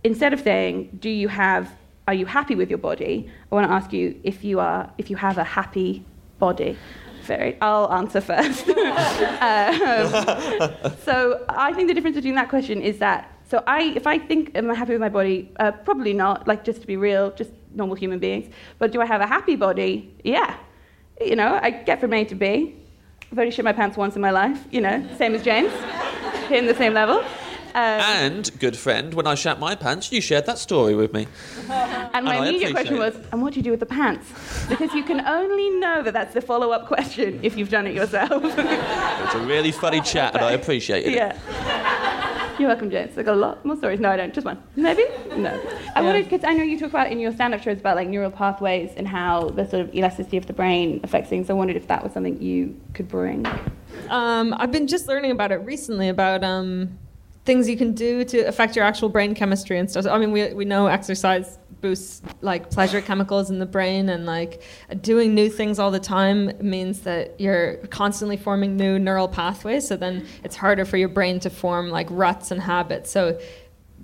instead 0.02 0.32
of 0.32 0.40
saying, 0.40 0.98
do 1.00 1.10
you 1.10 1.28
have 1.28 1.76
are 2.08 2.14
you 2.14 2.26
happy 2.26 2.56
with 2.56 2.68
your 2.70 2.78
body? 2.78 3.30
I 3.52 3.54
want 3.54 3.68
to 3.68 3.72
ask 3.72 3.92
you 3.92 4.18
if 4.24 4.42
you 4.42 4.58
are 4.58 4.90
if 4.98 5.10
you 5.10 5.16
have 5.16 5.38
a 5.38 5.44
happy 5.44 6.04
body. 6.40 6.76
Very, 7.22 7.60
I'll 7.60 7.92
answer 7.92 8.20
first. 8.20 8.68
um, 8.68 8.76
so 11.04 11.44
I 11.48 11.72
think 11.74 11.88
the 11.88 11.94
difference 11.94 12.16
between 12.16 12.34
that 12.34 12.48
question 12.48 12.80
is 12.82 12.98
that 12.98 13.30
so 13.50 13.64
I 13.66 13.82
if 13.96 14.06
I 14.06 14.18
think 14.18 14.52
am 14.54 14.70
I 14.70 14.74
happy 14.74 14.92
with 14.92 15.00
my 15.00 15.08
body? 15.08 15.50
Uh, 15.58 15.72
probably 15.72 16.12
not. 16.12 16.46
Like 16.46 16.64
just 16.64 16.80
to 16.82 16.86
be 16.86 16.96
real, 16.96 17.32
just 17.32 17.50
normal 17.74 17.96
human 17.96 18.20
beings. 18.20 18.52
But 18.78 18.92
do 18.92 19.00
I 19.00 19.06
have 19.06 19.20
a 19.20 19.26
happy 19.26 19.56
body? 19.56 20.14
Yeah. 20.22 20.56
You 21.20 21.36
know, 21.36 21.58
I 21.60 21.70
get 21.70 22.00
from 22.00 22.12
A 22.12 22.24
to 22.24 22.34
B. 22.34 22.76
I've 23.30 23.38
only 23.38 23.50
shit 23.50 23.64
my 23.64 23.72
pants 23.72 23.96
once 23.96 24.14
in 24.14 24.22
my 24.22 24.30
life. 24.30 24.64
You 24.70 24.80
know, 24.80 25.06
same 25.18 25.34
as 25.34 25.42
James, 25.42 25.72
in 26.50 26.66
the 26.66 26.74
same 26.74 26.94
level. 26.94 27.24
And, 27.74 28.50
good 28.58 28.76
friend, 28.76 29.14
when 29.14 29.26
I 29.26 29.34
shat 29.34 29.58
my 29.58 29.74
pants, 29.74 30.10
you 30.12 30.20
shared 30.20 30.46
that 30.46 30.58
story 30.58 30.94
with 30.94 31.12
me. 31.12 31.26
And 32.12 32.24
my 32.24 32.36
And 32.36 32.48
immediate 32.48 32.72
question 32.72 32.98
was, 32.98 33.14
and 33.30 33.40
what 33.40 33.52
do 33.52 33.60
you 33.60 33.62
do 33.62 33.70
with 33.70 33.80
the 33.80 33.86
pants? 33.86 34.26
Because 34.68 34.92
you 34.92 35.04
can 35.04 35.20
only 35.26 35.70
know 35.70 36.02
that 36.02 36.12
that's 36.12 36.34
the 36.34 36.40
follow 36.40 36.70
up 36.72 36.86
question 36.86 37.38
if 37.42 37.56
you've 37.56 37.70
done 37.70 37.86
it 37.86 37.94
yourself. 37.94 38.42
It's 39.24 39.34
a 39.34 39.46
really 39.46 39.70
funny 39.70 40.00
chat, 40.00 40.34
and 40.34 40.44
I 40.44 40.52
appreciate 40.52 41.06
it. 41.06 41.12
yeah. 41.12 41.36
You're 42.58 42.68
welcome, 42.68 42.90
James. 42.90 43.16
I've 43.16 43.24
got 43.24 43.34
a 43.34 43.40
lot 43.40 43.64
more 43.64 43.76
stories. 43.76 44.00
No, 44.00 44.10
I 44.10 44.16
don't. 44.18 44.34
Just 44.34 44.44
one. 44.44 44.62
Maybe? 44.76 45.04
No. 45.34 45.58
I 45.94 46.02
wanted, 46.02 46.24
because 46.28 46.44
I 46.44 46.52
know 46.52 46.62
you 46.62 46.78
talk 46.78 46.90
about 46.90 47.10
in 47.10 47.18
your 47.18 47.32
stand 47.32 47.54
up 47.54 47.62
shows 47.62 47.78
about 47.78 47.96
like 47.96 48.08
neural 48.08 48.30
pathways 48.30 48.90
and 48.96 49.08
how 49.08 49.48
the 49.50 49.66
sort 49.66 49.80
of 49.82 49.94
elasticity 49.94 50.36
of 50.36 50.46
the 50.46 50.52
brain 50.52 51.00
affects 51.02 51.30
things. 51.30 51.48
I 51.48 51.54
wondered 51.54 51.76
if 51.76 51.86
that 51.86 52.02
was 52.02 52.12
something 52.12 52.40
you 52.42 52.78
could 52.92 53.08
bring. 53.08 53.46
Um, 54.10 54.52
I've 54.58 54.72
been 54.72 54.88
just 54.88 55.08
learning 55.08 55.30
about 55.30 55.52
it 55.52 55.56
recently 55.58 56.08
about 56.10 56.44
um, 56.44 56.98
things 57.44 57.68
you 57.68 57.76
can 57.76 57.92
do 57.92 58.24
to 58.24 58.38
affect 58.42 58.76
your 58.76 58.84
actual 58.84 59.08
brain 59.08 59.34
chemistry 59.34 59.78
and 59.78 59.90
stuff. 59.90 60.06
I 60.06 60.18
mean, 60.18 60.32
we, 60.32 60.52
we 60.52 60.64
know 60.64 60.86
exercise 60.86 61.58
boosts 61.80 62.20
like 62.42 62.70
pleasure 62.70 63.00
chemicals 63.00 63.50
in 63.50 63.58
the 63.58 63.66
brain, 63.66 64.10
and 64.10 64.26
like 64.26 64.62
doing 65.00 65.34
new 65.34 65.48
things 65.48 65.78
all 65.78 65.90
the 65.90 66.00
time 66.00 66.52
means 66.60 67.00
that 67.00 67.40
you're 67.40 67.76
constantly 67.88 68.36
forming 68.36 68.76
new 68.76 68.98
neural 68.98 69.28
pathways. 69.28 69.88
So 69.88 69.96
then 69.96 70.26
it's 70.44 70.56
harder 70.56 70.84
for 70.84 70.96
your 70.98 71.08
brain 71.08 71.40
to 71.40 71.50
form 71.50 71.88
like 71.90 72.06
ruts 72.10 72.50
and 72.50 72.60
habits. 72.60 73.10
So, 73.10 73.38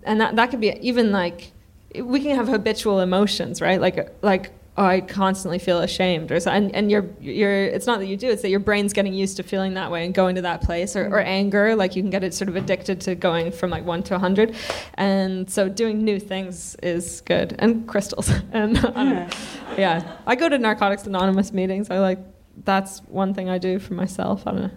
and 0.05 0.21
that 0.21 0.37
that 0.37 0.51
could 0.51 0.61
be 0.61 0.79
even 0.81 1.13
like 1.13 1.53
we 1.95 2.21
can 2.21 2.35
have 2.35 2.49
habitual 2.49 3.01
emotions, 3.01 3.61
right? 3.61 3.81
Like 3.81 4.15
like 4.23 4.53
I 4.79 5.01
constantly 5.01 5.59
feel 5.59 5.81
ashamed, 5.81 6.31
or 6.31 6.39
so, 6.39 6.51
and 6.51 6.75
and 6.75 6.91
you're 6.91 7.07
you're 7.21 7.65
it's 7.65 7.87
not 7.87 7.99
that 7.99 8.07
you 8.07 8.17
do, 8.17 8.29
it's 8.29 8.43
that 8.43 8.51
your 8.51 8.61
brain's 8.61 8.93
getting 8.93 9.15
used 9.15 9.37
to 9.39 9.43
feeling 9.43 9.75
that 9.75 9.91
way 9.91 10.05
and 10.05 10.15
going 10.15 10.35
to 10.35 10.43
that 10.43 10.61
place, 10.61 10.95
or, 10.95 11.07
or 11.07 11.19
mm-hmm. 11.19 11.29
anger, 11.29 11.75
like 11.75 11.97
you 11.97 12.03
can 12.03 12.11
get 12.11 12.23
it 12.23 12.35
sort 12.35 12.49
of 12.49 12.57
addicted 12.57 13.01
to 13.03 13.15
going 13.15 13.53
from 13.53 13.71
like 13.71 13.85
one 13.85 14.03
to 14.05 14.15
a 14.15 14.19
hundred, 14.19 14.55
and 14.95 15.51
so 15.51 15.69
doing 15.69 16.05
new 16.05 16.21
things 16.21 16.75
is 16.83 17.23
good, 17.23 17.57
and 17.59 17.89
crystals, 17.89 18.31
and 18.53 18.85
um, 18.85 18.97
I 18.97 19.31
yeah, 19.79 20.17
I 20.27 20.37
go 20.37 20.49
to 20.49 20.59
Narcotics 20.59 21.07
Anonymous 21.07 21.53
meetings. 21.53 21.91
I 21.91 21.99
like 21.99 22.19
that's 22.65 23.01
one 23.09 23.33
thing 23.35 23.49
I 23.49 23.59
do 23.59 23.79
for 23.79 23.95
myself. 23.95 24.47
I 24.47 24.51
don't 24.51 24.63
know. 24.63 24.71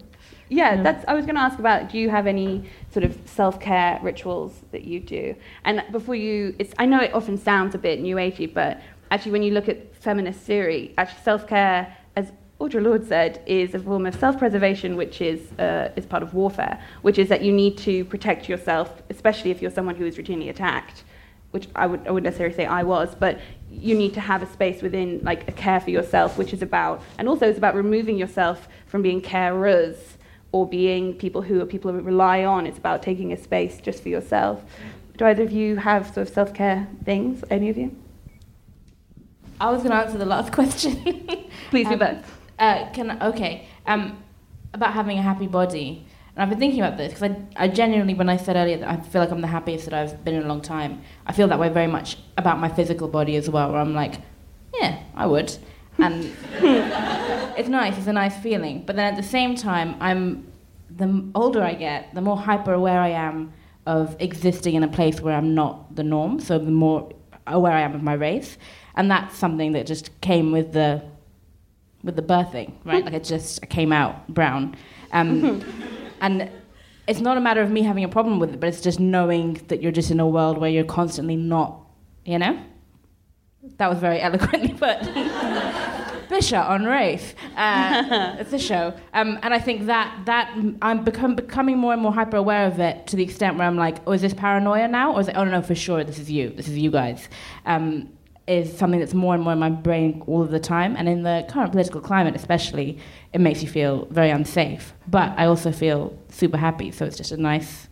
Yeah, 0.49 0.81
that's. 0.81 1.05
I 1.07 1.13
was 1.13 1.25
going 1.25 1.35
to 1.35 1.41
ask 1.41 1.59
about. 1.59 1.89
Do 1.89 1.97
you 1.97 2.09
have 2.09 2.25
any 2.25 2.69
sort 2.91 3.03
of 3.05 3.17
self-care 3.25 3.99
rituals 4.01 4.63
that 4.71 4.83
you 4.83 4.99
do? 4.99 5.35
And 5.63 5.83
before 5.91 6.15
you, 6.15 6.55
it's. 6.57 6.73
I 6.79 6.85
know 6.85 7.01
it 7.01 7.13
often 7.13 7.37
sounds 7.37 7.75
a 7.75 7.77
bit 7.77 8.01
new 8.01 8.15
agey, 8.15 8.51
but 8.51 8.81
actually, 9.11 9.31
when 9.31 9.43
you 9.43 9.51
look 9.51 9.69
at 9.69 9.95
feminist 9.95 10.39
theory, 10.41 10.93
actually, 10.97 11.21
self-care, 11.23 11.95
as 12.15 12.31
Audre 12.59 12.83
Lorde 12.83 13.07
said, 13.07 13.41
is 13.45 13.73
a 13.73 13.79
form 13.79 14.05
of 14.05 14.15
self-preservation, 14.15 14.95
which 14.95 15.21
is 15.21 15.51
uh, 15.59 15.91
is 15.95 16.05
part 16.05 16.23
of 16.23 16.33
warfare. 16.33 16.81
Which 17.01 17.17
is 17.17 17.29
that 17.29 17.41
you 17.41 17.53
need 17.53 17.77
to 17.79 18.05
protect 18.05 18.49
yourself, 18.49 19.01
especially 19.09 19.51
if 19.51 19.61
you're 19.61 19.71
someone 19.71 19.95
who 19.95 20.05
is 20.05 20.17
routinely 20.17 20.49
attacked. 20.49 21.03
Which 21.51 21.67
I 21.75 21.87
would 21.87 22.05
I 22.07 22.11
wouldn't 22.11 22.25
necessarily 22.25 22.55
say 22.55 22.65
I 22.65 22.83
was, 22.83 23.15
but 23.15 23.39
you 23.71 23.95
need 23.95 24.13
to 24.15 24.19
have 24.19 24.43
a 24.43 24.47
space 24.47 24.81
within 24.81 25.21
like 25.23 25.47
a 25.47 25.51
care 25.51 25.79
for 25.79 25.89
yourself, 25.89 26.37
which 26.37 26.53
is 26.53 26.61
about, 26.61 27.01
and 27.17 27.27
also 27.29 27.47
it's 27.47 27.57
about 27.57 27.75
removing 27.75 28.17
yourself 28.17 28.67
from 28.87 29.01
being 29.01 29.21
carers 29.21 29.95
or 30.51 30.67
being 30.67 31.13
people 31.13 31.41
who 31.41 31.61
are 31.61 31.65
people 31.65 31.91
who 31.91 32.01
rely 32.01 32.43
on. 32.43 32.65
It's 32.65 32.77
about 32.77 33.03
taking 33.03 33.31
a 33.31 33.37
space 33.37 33.79
just 33.79 34.01
for 34.03 34.09
yourself. 34.09 34.63
Do 35.17 35.25
either 35.25 35.43
of 35.43 35.51
you 35.51 35.77
have 35.77 36.05
sort 36.07 36.27
of 36.27 36.33
self 36.33 36.53
care 36.53 36.87
things? 37.05 37.43
Any 37.49 37.69
of 37.69 37.77
you? 37.77 37.95
I 39.59 39.69
was 39.71 39.79
going 39.83 39.91
to 39.91 39.97
answer 39.97 40.17
the 40.17 40.25
last 40.25 40.51
question. 40.59 40.95
Please 41.69 41.87
do 41.87 41.93
Um, 41.93 41.99
both. 41.99 42.39
Uh, 42.57 42.89
can 42.91 43.21
okay. 43.21 43.67
Um, 43.85 44.23
about 44.73 44.93
having 44.93 45.17
a 45.17 45.21
happy 45.21 45.47
body, 45.47 46.05
and 46.35 46.43
I've 46.43 46.49
been 46.49 46.59
thinking 46.59 46.79
about 46.81 46.97
this 46.97 47.13
because 47.13 47.31
I, 47.31 47.63
I 47.63 47.67
genuinely, 47.67 48.13
when 48.13 48.29
I 48.29 48.37
said 48.37 48.55
earlier 48.55 48.77
that 48.77 48.89
I 48.89 48.97
feel 48.97 49.21
like 49.21 49.31
I'm 49.31 49.41
the 49.41 49.47
happiest 49.47 49.85
that 49.85 49.93
I've 49.93 50.23
been 50.23 50.35
in 50.35 50.43
a 50.43 50.47
long 50.47 50.61
time, 50.61 51.01
I 51.25 51.33
feel 51.33 51.47
that 51.47 51.59
way 51.59 51.69
very 51.69 51.87
much 51.87 52.17
about 52.37 52.59
my 52.59 52.69
physical 52.69 53.07
body 53.07 53.35
as 53.35 53.49
well. 53.49 53.71
Where 53.71 53.81
I'm 53.81 53.93
like, 53.95 54.15
yeah, 54.79 54.99
I 55.15 55.25
would, 55.25 55.57
and 55.97 56.31
it's 57.57 57.69
nice. 57.69 57.97
It's 57.97 58.07
a 58.07 58.13
nice 58.13 58.37
feeling. 58.37 58.83
But 58.85 58.95
then 58.95 59.05
at 59.13 59.17
the 59.17 59.27
same 59.27 59.55
time, 59.55 59.95
I'm 59.99 60.51
the 60.89 61.29
older 61.35 61.63
I 61.63 61.73
get, 61.73 62.13
the 62.13 62.21
more 62.21 62.37
hyper 62.37 62.73
aware 62.73 62.99
I 62.99 63.09
am 63.09 63.53
of 63.85 64.15
existing 64.19 64.75
in 64.75 64.83
a 64.83 64.87
place 64.87 65.19
where 65.21 65.35
I'm 65.35 65.55
not 65.55 65.95
the 65.95 66.03
norm. 66.03 66.39
So 66.39 66.59
the 66.59 66.71
more 66.71 67.11
aware 67.47 67.73
I 67.73 67.81
am 67.81 67.95
of 67.95 68.03
my 68.03 68.13
race, 68.13 68.57
and 68.99 69.09
that's 69.09 69.37
something 69.37 69.71
that 69.71 69.87
just 69.87 70.11
came 70.19 70.51
with 70.51 70.73
the 70.73 71.01
with 72.03 72.17
the 72.17 72.21
birthing, 72.21 72.73
right? 72.83 73.03
like 73.05 73.13
it 73.13 73.23
just 73.23 73.61
came 73.69 73.93
out 73.93 74.27
brown. 74.27 74.75
Um, 75.13 75.63
and 76.21 76.51
it's 77.07 77.21
not 77.21 77.37
a 77.37 77.39
matter 77.39 77.61
of 77.61 77.71
me 77.71 77.81
having 77.81 78.03
a 78.03 78.09
problem 78.09 78.39
with 78.39 78.53
it, 78.53 78.59
but 78.59 78.67
it's 78.67 78.81
just 78.81 78.99
knowing 78.99 79.53
that 79.69 79.81
you're 79.81 79.93
just 79.93 80.11
in 80.11 80.19
a 80.19 80.27
world 80.27 80.57
where 80.57 80.69
you're 80.69 80.83
constantly 80.83 81.37
not, 81.37 81.79
you 82.25 82.37
know? 82.37 82.61
That 83.77 83.89
was 83.89 83.99
very 83.99 84.19
eloquently 84.27 84.73
put. 84.73 84.99
Bisha 86.29 86.69
on 86.69 86.83
race. 86.85 87.33
Uh, 87.55 88.35
it's 88.37 88.53
a 88.53 88.59
show. 88.59 88.93
Um, 89.13 89.39
and 89.41 89.53
I 89.53 89.59
think 89.59 89.85
that, 89.85 90.25
that 90.25 90.55
I'm 90.81 91.05
become, 91.05 91.35
becoming 91.35 91.77
more 91.77 91.93
and 91.93 92.01
more 92.01 92.13
hyper 92.13 92.37
aware 92.37 92.67
of 92.67 92.79
it 92.79 93.07
to 93.07 93.15
the 93.15 93.23
extent 93.23 93.57
where 93.57 93.65
I'm 93.65 93.77
like, 93.77 93.97
oh, 94.05 94.11
is 94.11 94.21
this 94.21 94.33
paranoia 94.33 94.89
now? 94.89 95.13
Or 95.13 95.21
is 95.21 95.29
it, 95.29 95.35
oh, 95.37 95.45
no, 95.45 95.51
no, 95.51 95.61
for 95.61 95.73
sure, 95.73 96.03
this 96.03 96.19
is 96.19 96.29
you. 96.29 96.49
This 96.49 96.67
is 96.67 96.77
you 96.77 96.91
guys. 96.91 97.29
Um, 97.65 98.09
is 98.49 98.75
something 98.75 98.99
that's 98.99 99.13
more 99.13 99.35
and 99.35 99.43
more 99.43 99.53
in 99.53 99.59
my 99.59 99.69
brain 99.69 100.23
all 100.25 100.41
of 100.41 100.49
the 100.49 100.59
time. 100.59 100.95
And 100.97 101.07
in 101.07 101.23
the 101.23 101.45
current 101.49 101.71
political 101.71 102.01
climate, 102.01 102.35
especially, 102.35 102.97
it 103.31 103.39
makes 103.39 103.61
you 103.61 103.69
feel 103.69 104.07
very 104.09 104.31
unsafe. 104.31 104.93
But 105.07 105.37
I 105.37 105.45
also 105.45 105.71
feel 105.71 106.17
super 106.29 106.57
happy. 106.57 106.91
So 106.91 107.05
it's 107.05 107.15
just 107.15 107.31
a 107.31 107.37
nice, 107.37 107.87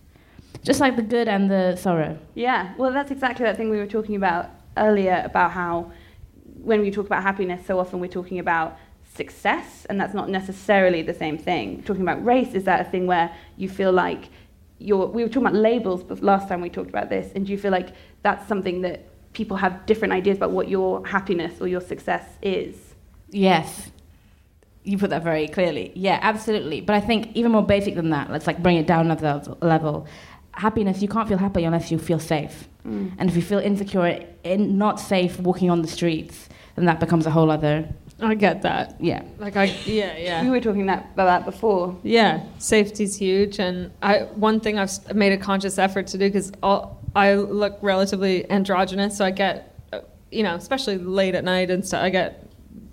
just 0.63 0.79
like 0.79 0.95
the 0.95 1.03
good 1.03 1.27
and 1.27 1.49
the 1.49 1.75
sorrow. 1.75 2.17
Yeah, 2.33 2.73
well, 2.77 2.91
that's 2.91 3.11
exactly 3.11 3.45
that 3.45 3.55
thing 3.55 3.69
we 3.69 3.77
were 3.77 3.85
talking 3.85 4.15
about 4.15 4.49
earlier 4.75 5.21
about 5.23 5.51
how 5.51 5.91
when 6.63 6.81
we 6.81 6.89
talk 6.89 7.05
about 7.05 7.21
happiness, 7.21 7.65
so 7.65 7.79
often 7.79 7.99
we're 7.99 8.07
talking 8.07 8.39
about 8.39 8.77
success, 9.13 9.85
and 9.89 9.99
that's 10.01 10.13
not 10.13 10.27
necessarily 10.29 11.01
the 11.03 11.13
same 11.13 11.37
thing. 11.37 11.83
Talking 11.83 12.01
about 12.01 12.23
race, 12.25 12.53
is 12.53 12.63
that 12.63 12.81
a 12.81 12.89
thing 12.89 13.05
where 13.05 13.31
you 13.57 13.69
feel 13.69 13.91
like 13.91 14.29
you're, 14.79 15.07
we 15.07 15.23
were 15.23 15.29
talking 15.29 15.47
about 15.47 15.55
labels 15.55 16.03
last 16.21 16.47
time 16.47 16.61
we 16.61 16.69
talked 16.69 16.89
about 16.89 17.09
this, 17.09 17.31
and 17.35 17.45
do 17.45 17.51
you 17.51 17.57
feel 17.57 17.71
like 17.71 17.89
that's 18.23 18.47
something 18.47 18.81
that 18.81 19.07
people 19.37 19.55
have 19.55 19.85
different 19.85 20.13
ideas 20.13 20.37
about 20.37 20.51
what 20.51 20.67
your 20.67 21.05
happiness 21.05 21.61
or 21.61 21.67
your 21.67 21.79
success 21.79 22.25
is? 22.41 22.75
Yes. 23.29 23.91
You 24.83 24.97
put 24.97 25.11
that 25.11 25.23
very 25.23 25.47
clearly. 25.47 25.91
Yeah, 25.95 26.19
absolutely. 26.21 26.81
But 26.81 26.95
I 26.95 27.01
think 27.01 27.29
even 27.35 27.51
more 27.51 27.63
basic 27.63 27.93
than 27.95 28.09
that, 28.09 28.31
let's 28.31 28.47
like 28.47 28.63
bring 28.63 28.77
it 28.77 28.87
down 28.87 29.05
another 29.05 29.43
level. 29.61 30.07
Happiness, 30.53 31.03
you 31.03 31.07
can't 31.07 31.29
feel 31.29 31.37
happy 31.37 31.63
unless 31.65 31.91
you 31.91 31.99
feel 31.99 32.19
safe. 32.19 32.67
Mm. 32.85 33.11
And 33.19 33.29
if 33.29 33.35
you 33.35 33.43
feel 33.43 33.59
insecure, 33.59 34.25
and 34.43 34.79
not 34.79 34.99
safe 34.99 35.39
walking 35.39 35.69
on 35.69 35.83
the 35.83 35.87
streets, 35.87 36.49
then 36.75 36.85
that 36.85 36.99
becomes 36.99 37.27
a 37.27 37.29
whole 37.29 37.51
other. 37.51 37.87
I 38.19 38.33
get 38.33 38.63
that. 38.63 38.95
Yeah. 38.99 39.21
Like 39.37 39.55
I, 39.55 39.65
yeah, 39.85 40.17
yeah. 40.17 40.43
We 40.43 40.49
were 40.49 40.61
talking 40.61 40.87
that, 40.87 41.11
about 41.13 41.25
that 41.25 41.45
before. 41.45 41.95
Yeah, 42.01 42.43
safety's 42.57 43.15
huge, 43.15 43.59
and 43.59 43.91
I 44.01 44.21
one 44.47 44.59
thing 44.59 44.79
I've 44.79 45.13
made 45.13 45.33
a 45.33 45.37
conscious 45.37 45.77
effort 45.77 46.07
to 46.07 46.17
do 46.17 46.27
because 46.27 46.51
I 47.17 47.33
look 47.33 47.79
relatively 47.81 48.47
androgynous, 48.51 49.17
so 49.17 49.25
I 49.25 49.31
get, 49.31 49.75
uh, 49.91 50.01
you 50.29 50.43
know, 50.43 50.53
especially 50.53 50.99
late 50.99 51.33
at 51.33 51.43
night 51.43 51.71
and 51.71 51.83
stuff. 51.83 52.03
I 52.03 52.11
get 52.11 52.47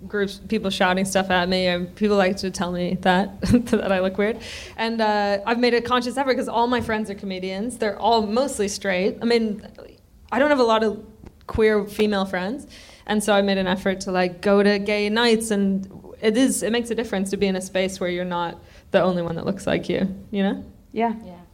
groups, 0.07 0.41
people 0.47 0.71
shouting 0.71 1.05
stuff 1.05 1.29
at 1.29 1.47
me, 1.47 1.67
and 1.67 1.95
people 1.95 2.17
like 2.17 2.37
to 2.37 2.49
tell 2.49 2.71
me 2.71 2.97
that 3.01 3.39
that 3.69 3.91
I 3.91 3.99
look 3.99 4.17
weird. 4.17 4.39
And 4.77 4.99
uh, 4.99 5.41
I've 5.45 5.59
made 5.59 5.75
a 5.75 5.81
conscious 5.81 6.17
effort 6.17 6.31
because 6.31 6.47
all 6.47 6.65
my 6.65 6.81
friends 6.81 7.11
are 7.11 7.13
comedians. 7.13 7.77
They're 7.77 7.99
all 7.99 8.25
mostly 8.25 8.67
straight. 8.67 9.19
I 9.21 9.25
mean, 9.25 9.61
I 10.31 10.39
don't 10.39 10.49
have 10.49 10.59
a 10.59 10.63
lot 10.63 10.83
of 10.83 11.05
queer 11.45 11.85
female 11.85 12.25
friends, 12.25 12.65
and 13.05 13.23
so 13.23 13.31
I 13.31 13.43
made 13.43 13.59
an 13.59 13.67
effort 13.67 14.01
to 14.01 14.11
like 14.11 14.41
go 14.41 14.63
to 14.63 14.79
gay 14.79 15.07
nights, 15.07 15.51
and 15.51 15.87
it 16.19 16.35
is 16.35 16.63
it 16.63 16.71
makes 16.71 16.89
a 16.89 16.95
difference 16.95 17.29
to 17.29 17.37
be 17.37 17.45
in 17.45 17.55
a 17.55 17.61
space 17.61 17.99
where 17.99 18.09
you're 18.09 18.25
not 18.25 18.59
the 18.89 19.03
only 19.03 19.21
one 19.21 19.35
that 19.35 19.45
looks 19.45 19.67
like 19.67 19.87
you. 19.87 20.15
You 20.31 20.41
know? 20.41 20.65
Yeah. 20.93 21.13
Yeah. 21.23 21.44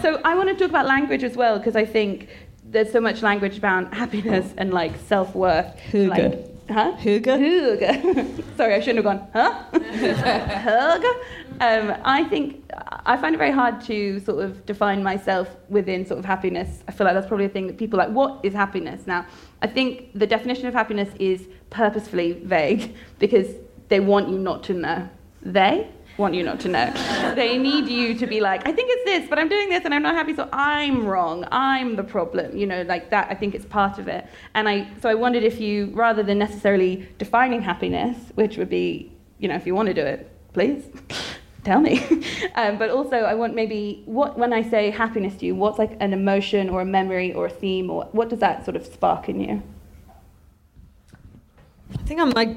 So 0.00 0.20
I 0.24 0.34
want 0.34 0.48
to 0.50 0.54
talk 0.54 0.68
about 0.68 0.86
language 0.86 1.24
as 1.24 1.36
well 1.36 1.58
because 1.58 1.76
I 1.76 1.84
think 1.84 2.28
there's 2.64 2.92
so 2.92 3.00
much 3.00 3.22
language 3.22 3.58
about 3.58 3.94
happiness 3.94 4.52
and 4.58 4.72
like 4.72 4.92
self 5.06 5.34
worth. 5.34 5.74
Hygge. 5.90 6.08
Like, 6.08 6.68
huh? 6.70 6.96
Hygge? 6.98 7.24
Hygge. 7.24 8.44
Sorry, 8.56 8.74
I 8.74 8.80
shouldn't 8.80 9.04
have 9.04 9.04
gone. 9.04 9.28
Huh? 9.32 9.64
Hygge. 9.72 11.14
Um, 11.60 11.96
I 12.04 12.24
think 12.24 12.70
I 13.06 13.16
find 13.16 13.34
it 13.34 13.38
very 13.38 13.52
hard 13.52 13.80
to 13.82 14.20
sort 14.20 14.44
of 14.44 14.66
define 14.66 15.02
myself 15.02 15.48
within 15.70 16.04
sort 16.04 16.18
of 16.18 16.24
happiness. 16.24 16.82
I 16.86 16.92
feel 16.92 17.06
like 17.06 17.14
that's 17.14 17.26
probably 17.26 17.46
a 17.46 17.50
thing 17.50 17.66
that 17.68 17.78
people 17.78 17.98
like. 17.98 18.10
What 18.10 18.40
is 18.44 18.52
happiness? 18.52 19.06
Now, 19.06 19.26
I 19.62 19.66
think 19.66 20.10
the 20.14 20.26
definition 20.26 20.66
of 20.66 20.74
happiness 20.74 21.08
is 21.18 21.48
purposefully 21.70 22.32
vague 22.32 22.94
because 23.18 23.54
they 23.88 24.00
want 24.00 24.28
you 24.28 24.38
not 24.38 24.62
to 24.64 24.74
know. 24.74 25.08
They 25.42 25.88
want 26.18 26.34
you 26.34 26.42
not 26.42 26.60
to 26.60 26.68
know. 26.68 27.34
they 27.34 27.58
need 27.58 27.88
you 27.88 28.14
to 28.14 28.26
be 28.26 28.40
like, 28.40 28.66
I 28.66 28.72
think 28.72 28.88
it's 28.90 29.04
this, 29.04 29.28
but 29.28 29.38
I'm 29.38 29.48
doing 29.48 29.68
this 29.68 29.84
and 29.84 29.94
I'm 29.94 30.02
not 30.02 30.14
happy, 30.14 30.34
so 30.34 30.48
I'm 30.52 31.06
wrong. 31.06 31.46
I'm 31.52 31.96
the 31.96 32.04
problem. 32.04 32.56
You 32.56 32.66
know, 32.66 32.82
like 32.82 33.10
that. 33.10 33.28
I 33.30 33.34
think 33.34 33.54
it's 33.54 33.66
part 33.66 33.98
of 33.98 34.08
it. 34.08 34.26
And 34.54 34.68
I, 34.68 34.88
so 35.00 35.08
I 35.08 35.14
wondered 35.14 35.42
if 35.42 35.60
you, 35.60 35.90
rather 35.94 36.22
than 36.22 36.38
necessarily 36.38 37.08
defining 37.18 37.62
happiness, 37.62 38.16
which 38.34 38.56
would 38.56 38.70
be, 38.70 39.12
you 39.38 39.48
know, 39.48 39.54
if 39.54 39.66
you 39.66 39.74
want 39.74 39.88
to 39.88 39.94
do 39.94 40.02
it, 40.02 40.30
please, 40.52 40.84
tell 41.64 41.80
me. 41.80 42.02
um, 42.54 42.78
but 42.78 42.90
also, 42.90 43.16
I 43.16 43.34
want 43.34 43.54
maybe 43.54 44.02
what 44.06 44.38
when 44.38 44.52
I 44.52 44.62
say 44.62 44.90
happiness 44.90 45.36
to 45.36 45.46
you, 45.46 45.54
what's 45.54 45.78
like 45.78 45.96
an 46.00 46.12
emotion 46.12 46.70
or 46.70 46.80
a 46.80 46.86
memory 46.86 47.34
or 47.34 47.46
a 47.46 47.50
theme, 47.50 47.90
or 47.90 48.04
what 48.12 48.30
does 48.30 48.38
that 48.38 48.64
sort 48.64 48.76
of 48.76 48.86
spark 48.86 49.28
in 49.28 49.40
you? 49.40 49.62
I 51.92 52.02
think 52.02 52.20
I'm 52.20 52.30
like 52.30 52.56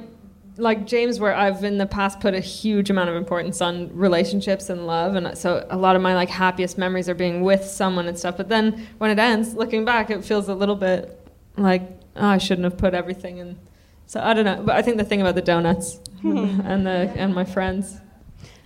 like 0.59 0.85
James, 0.85 1.19
where 1.19 1.33
I've 1.33 1.63
in 1.63 1.77
the 1.77 1.85
past 1.85 2.19
put 2.19 2.33
a 2.33 2.39
huge 2.39 2.89
amount 2.89 3.09
of 3.09 3.15
importance 3.15 3.61
on 3.61 3.95
relationships 3.95 4.69
and 4.69 4.85
love, 4.85 5.15
and 5.15 5.37
so 5.37 5.65
a 5.69 5.77
lot 5.77 5.95
of 5.95 6.01
my 6.01 6.13
like 6.15 6.29
happiest 6.29 6.77
memories 6.77 7.09
are 7.09 7.15
being 7.15 7.41
with 7.41 7.63
someone 7.63 8.07
and 8.07 8.17
stuff. 8.17 8.37
But 8.37 8.49
then 8.49 8.87
when 8.97 9.09
it 9.11 9.19
ends, 9.19 9.55
looking 9.55 9.85
back, 9.85 10.09
it 10.09 10.23
feels 10.23 10.47
a 10.49 10.53
little 10.53 10.75
bit 10.75 11.19
like 11.57 11.83
oh, 12.15 12.27
I 12.27 12.37
shouldn't 12.37 12.65
have 12.65 12.77
put 12.77 12.93
everything 12.93 13.37
in. 13.37 13.57
So 14.05 14.19
I 14.19 14.33
don't 14.33 14.45
know, 14.45 14.63
but 14.63 14.75
I 14.75 14.81
think 14.81 14.97
the 14.97 15.03
thing 15.03 15.21
about 15.21 15.35
the 15.35 15.41
donuts 15.41 15.99
hmm. 16.21 16.61
and 16.65 16.85
the 16.85 17.11
and 17.15 17.33
my 17.33 17.45
friends. 17.45 17.97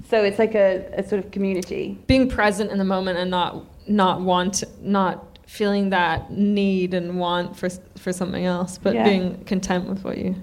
So 0.10 0.24
it's 0.24 0.40
like 0.40 0.56
a, 0.56 0.90
a 0.98 1.08
sort 1.08 1.24
of 1.24 1.32
community. 1.32 1.98
Being 2.08 2.30
present 2.30 2.72
in 2.72 2.78
the 2.78 2.86
moment 2.86 3.18
and 3.18 3.30
not 3.32 3.66
not 3.88 4.22
want 4.22 4.64
not 4.82 5.40
feeling 5.48 5.90
that 5.90 6.32
need 6.32 6.94
and 6.94 7.20
want 7.20 7.58
for 7.58 7.70
for 7.98 8.14
something 8.14 8.46
else, 8.46 8.78
but 8.78 8.94
Yeah. 8.94 9.04
being 9.04 9.44
content 9.46 9.88
with 9.88 10.04
what 10.04 10.18
you. 10.18 10.36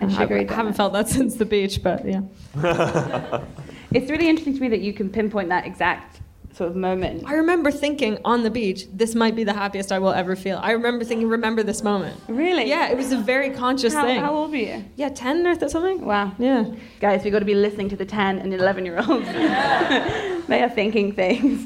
And 0.00 0.12
I, 0.12 0.14
sugary 0.16 0.48
I 0.48 0.52
haven't 0.52 0.76
donuts. 0.76 0.76
felt 0.76 0.92
that 0.92 1.08
since 1.16 1.36
the 1.36 1.44
beach, 1.46 1.82
but 1.82 2.04
yeah. 2.06 2.22
It's 3.92 4.10
really 4.10 4.28
interesting 4.28 4.54
to 4.54 4.60
me 4.60 4.68
that 4.68 4.80
you 4.80 4.92
can 4.92 5.08
pinpoint 5.08 5.48
that 5.48 5.64
exact 5.64 6.20
sort 6.52 6.70
of 6.70 6.76
moment. 6.76 7.22
I 7.26 7.34
remember 7.34 7.70
thinking 7.70 8.18
on 8.24 8.42
the 8.42 8.50
beach, 8.50 8.86
this 8.92 9.14
might 9.14 9.36
be 9.36 9.44
the 9.44 9.52
happiest 9.52 9.92
I 9.92 9.98
will 9.98 10.12
ever 10.12 10.34
feel. 10.34 10.58
I 10.60 10.72
remember 10.72 11.04
thinking, 11.04 11.28
remember 11.28 11.62
this 11.62 11.82
moment. 11.82 12.20
Really? 12.28 12.68
Yeah, 12.68 12.88
it 12.88 12.96
was 12.96 13.12
a 13.12 13.18
very 13.18 13.50
conscious 13.50 13.94
How, 13.94 14.04
thing. 14.04 14.20
how 14.20 14.34
old 14.34 14.50
were 14.50 14.56
you? 14.56 14.84
Yeah, 14.96 15.10
10 15.10 15.46
or 15.46 15.68
something? 15.68 16.04
Wow. 16.04 16.32
Yeah. 16.38 16.64
Guys, 17.00 17.24
we've 17.24 17.32
got 17.32 17.38
to 17.40 17.44
be 17.44 17.54
listening 17.54 17.88
to 17.90 17.96
the 17.96 18.04
10 18.06 18.38
and 18.38 18.52
11 18.52 18.84
year 18.84 18.98
olds. 18.98 19.26
they 20.48 20.62
are 20.62 20.70
thinking 20.70 21.12
things. 21.12 21.64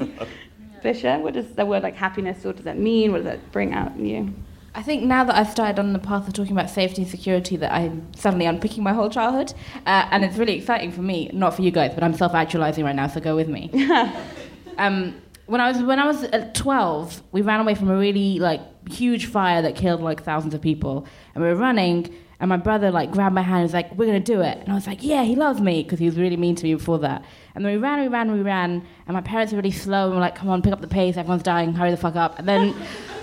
Bisha, 0.83 1.19
what 1.21 1.33
does 1.33 1.51
the 1.53 1.65
word 1.65 1.83
like 1.83 1.95
happiness, 1.95 2.43
what 2.43 2.55
does 2.55 2.65
that 2.65 2.77
mean? 2.77 3.11
What 3.11 3.19
does 3.19 3.25
that 3.25 3.51
bring 3.51 3.73
out 3.73 3.95
in 3.95 4.05
you? 4.05 4.33
I 4.73 4.81
think 4.81 5.03
now 5.03 5.25
that 5.25 5.35
I've 5.35 5.49
started 5.49 5.79
on 5.79 5.91
the 5.91 5.99
path 5.99 6.27
of 6.27 6.33
talking 6.33 6.53
about 6.53 6.69
safety 6.69 7.01
and 7.01 7.11
security, 7.11 7.57
that 7.57 7.73
I'm 7.73 8.13
suddenly 8.13 8.45
unpicking 8.45 8.83
my 8.83 8.93
whole 8.93 9.09
childhood, 9.09 9.53
uh, 9.85 10.07
and 10.11 10.23
it's 10.23 10.37
really 10.37 10.57
exciting 10.57 10.91
for 10.91 11.01
me. 11.01 11.29
Not 11.33 11.55
for 11.55 11.61
you 11.61 11.71
guys, 11.71 11.93
but 11.93 12.03
I'm 12.03 12.13
self-actualizing 12.13 12.83
right 12.83 12.95
now, 12.95 13.07
so 13.07 13.19
go 13.19 13.35
with 13.35 13.49
me. 13.49 13.69
um, 14.77 15.21
when 15.47 15.59
I 15.59 15.69
was 15.69 15.81
when 15.83 15.99
I 15.99 16.05
was 16.05 16.23
at 16.23 16.55
12, 16.55 17.21
we 17.33 17.41
ran 17.41 17.59
away 17.59 17.75
from 17.75 17.89
a 17.89 17.97
really 17.97 18.39
like 18.39 18.61
huge 18.89 19.25
fire 19.25 19.61
that 19.61 19.75
killed 19.75 19.99
like 20.01 20.23
thousands 20.23 20.53
of 20.53 20.61
people, 20.61 21.05
and 21.35 21.43
we 21.43 21.49
were 21.49 21.55
running. 21.55 22.13
And 22.39 22.49
my 22.49 22.57
brother 22.57 22.89
like 22.89 23.11
grabbed 23.11 23.35
my 23.35 23.43
hand 23.43 23.57
and 23.57 23.63
was 23.65 23.73
like, 23.73 23.93
"We're 23.95 24.07
gonna 24.07 24.19
do 24.19 24.41
it." 24.41 24.57
And 24.59 24.69
I 24.69 24.73
was 24.73 24.87
like, 24.87 25.03
"Yeah, 25.03 25.23
he 25.23 25.35
loves 25.35 25.59
me," 25.61 25.83
because 25.83 25.99
he 25.99 26.05
was 26.05 26.17
really 26.17 26.37
mean 26.37 26.55
to 26.55 26.63
me 26.63 26.73
before 26.73 26.97
that. 26.99 27.23
And 27.53 27.63
then 27.63 27.73
we 27.73 27.77
ran, 27.77 27.99
we 28.01 28.07
ran, 28.07 28.31
we 28.31 28.41
ran, 28.41 28.83
and 29.05 29.13
my 29.13 29.21
parents 29.21 29.51
were 29.51 29.57
really 29.57 29.69
slow 29.69 30.05
and 30.05 30.15
were 30.15 30.21
like, 30.21 30.35
"Come 30.35 30.49
on, 30.49 30.61
pick 30.61 30.73
up 30.73 30.81
the 30.81 30.87
pace. 30.87 31.17
Everyone's 31.17 31.43
dying. 31.43 31.73
Hurry 31.73 31.91
the 31.91 31.97
fuck 31.97 32.15
up." 32.15 32.39
And 32.39 32.47
then 32.47 32.73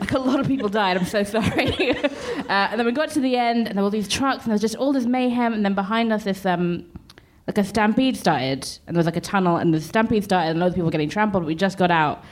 like 0.00 0.12
a 0.12 0.18
lot 0.18 0.40
of 0.40 0.46
people 0.46 0.68
died. 0.68 0.96
I'm 0.96 1.04
so 1.06 1.22
sorry. 1.22 1.90
uh, 1.96 2.48
and 2.48 2.78
then 2.78 2.86
we 2.86 2.92
got 2.92 3.10
to 3.10 3.20
the 3.20 3.36
end, 3.36 3.68
and 3.68 3.76
there 3.76 3.82
were 3.82 3.86
all 3.86 3.90
these 3.90 4.08
trucks, 4.08 4.44
and 4.44 4.46
there 4.50 4.54
was 4.54 4.60
just 4.60 4.76
all 4.76 4.92
this 4.92 5.06
mayhem. 5.06 5.52
And 5.52 5.64
then 5.64 5.74
behind 5.74 6.12
us, 6.12 6.24
this 6.24 6.44
um, 6.46 6.84
like 7.46 7.58
a 7.58 7.64
stampede 7.64 8.16
started, 8.16 8.66
and 8.86 8.96
there 8.96 8.98
was 8.98 9.06
like 9.06 9.16
a 9.16 9.20
tunnel, 9.20 9.56
and 9.56 9.72
the 9.72 9.80
stampede 9.80 10.24
started, 10.24 10.50
and 10.50 10.60
loads 10.60 10.72
of 10.72 10.76
people 10.76 10.86
were 10.86 10.92
getting 10.92 11.08
trampled. 11.08 11.44
We 11.44 11.54
just 11.54 11.78
got 11.78 11.90
out, 11.90 12.24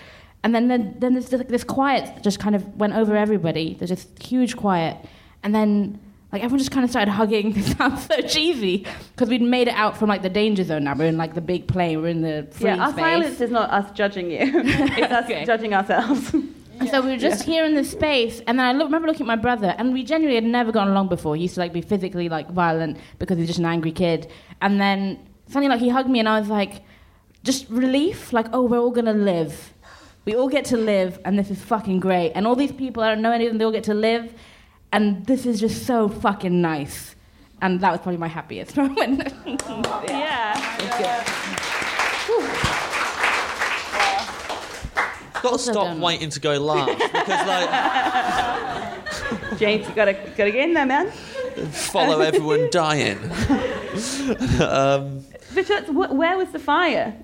and 0.42 0.54
then 0.54 0.68
then, 0.68 0.96
then 0.98 1.14
there's 1.14 1.32
like 1.32 1.48
this 1.48 1.64
quiet 1.64 2.22
just 2.22 2.38
kind 2.38 2.54
of 2.56 2.76
went 2.76 2.94
over 2.94 3.16
everybody. 3.16 3.74
There's 3.74 3.90
this 3.90 4.06
huge 4.20 4.56
quiet, 4.56 4.96
and 5.42 5.54
then. 5.54 6.00
Like 6.34 6.42
everyone 6.42 6.60
just 6.60 6.70
kind 6.70 6.82
of 6.82 6.88
started 6.88 7.10
hugging. 7.10 7.52
This 7.52 7.72
sounds 7.72 8.06
so 8.06 8.22
cheesy 8.22 8.86
because 9.14 9.28
we'd 9.28 9.42
made 9.42 9.68
it 9.68 9.74
out 9.74 9.98
from 9.98 10.08
like 10.08 10.22
the 10.22 10.30
danger 10.30 10.64
zone. 10.64 10.84
Now 10.84 10.94
we're 10.94 11.04
in 11.08 11.18
like 11.18 11.34
the 11.34 11.42
big 11.42 11.68
plane. 11.68 12.00
We're 12.00 12.08
in 12.08 12.22
the 12.22 12.48
free 12.52 12.70
yeah, 12.70 12.78
our 12.86 12.90
space. 12.92 13.02
silence 13.02 13.40
is 13.42 13.50
not 13.50 13.68
us 13.70 13.90
judging 13.92 14.30
you, 14.30 14.38
it's 14.40 15.12
us 15.12 15.24
Okay. 15.26 15.44
judging 15.44 15.74
ourselves. 15.74 16.34
And 16.82 16.90
so 16.90 17.00
we 17.00 17.10
were 17.12 17.16
just 17.16 17.44
here 17.44 17.64
in 17.64 17.74
this 17.74 17.92
space, 17.92 18.40
and 18.48 18.58
then 18.58 18.66
I 18.66 18.72
look, 18.72 18.86
remember 18.86 19.06
looking 19.06 19.22
at 19.22 19.28
my 19.28 19.36
brother, 19.36 19.72
and 19.78 19.92
we 19.92 20.02
genuinely 20.02 20.34
had 20.34 20.44
never 20.44 20.72
gotten 20.72 20.90
along 20.92 21.08
before. 21.08 21.36
He 21.36 21.42
used 21.42 21.54
to 21.54 21.60
like 21.60 21.72
be 21.72 21.80
physically 21.80 22.28
like 22.28 22.50
violent 22.50 22.98
because 23.20 23.38
he's 23.38 23.46
just 23.46 23.60
an 23.60 23.66
angry 23.66 23.92
kid, 23.92 24.28
and 24.60 24.80
then 24.80 25.24
suddenly 25.46 25.68
like 25.68 25.80
he 25.80 25.88
hugged 25.90 26.10
me, 26.10 26.18
and 26.18 26.28
I 26.28 26.40
was 26.40 26.48
like, 26.48 26.82
just 27.44 27.68
relief, 27.68 28.32
like 28.32 28.46
oh 28.52 28.62
we're 28.62 28.80
all 28.80 28.90
gonna 28.90 29.12
live, 29.14 29.72
we 30.24 30.34
all 30.34 30.48
get 30.48 30.64
to 30.66 30.76
live, 30.76 31.20
and 31.24 31.38
this 31.38 31.50
is 31.52 31.62
fucking 31.62 32.00
great, 32.00 32.32
and 32.32 32.48
all 32.48 32.56
these 32.56 32.72
people 32.72 33.02
I 33.04 33.10
don't 33.14 33.22
know 33.22 33.30
any 33.30 33.46
of 33.46 33.52
them, 33.52 33.58
they 33.58 33.64
all 33.64 33.70
get 33.70 33.84
to 33.84 33.94
live, 33.94 34.34
and 34.92 35.24
this 35.26 35.46
is 35.46 35.60
just 35.60 35.86
so 35.86 36.08
fucking 36.08 36.60
nice, 36.60 37.14
and 37.60 37.80
that 37.80 37.92
was 37.92 38.00
probably 38.00 38.18
my 38.18 38.28
happiest 38.28 38.76
moment. 38.82 39.32
yeah. 40.08 41.51
Got 45.42 45.52
to 45.52 45.58
stop 45.58 45.98
waiting 45.98 46.30
to 46.30 46.40
go 46.40 46.58
last 46.58 46.98
because 46.98 47.46
like 47.46 48.62
James, 49.58 49.88
you 49.88 49.94
gotta, 49.94 50.14
gotta 50.36 50.50
get 50.50 50.68
in 50.68 50.74
there, 50.74 50.86
man. 50.86 51.10
follow 51.70 52.20
everyone 52.30 52.68
dying. 52.70 53.18
um, 54.60 55.20
wh- 55.50 56.12
where 56.12 56.36
was 56.36 56.50
the 56.52 56.58
fire? 56.58 57.14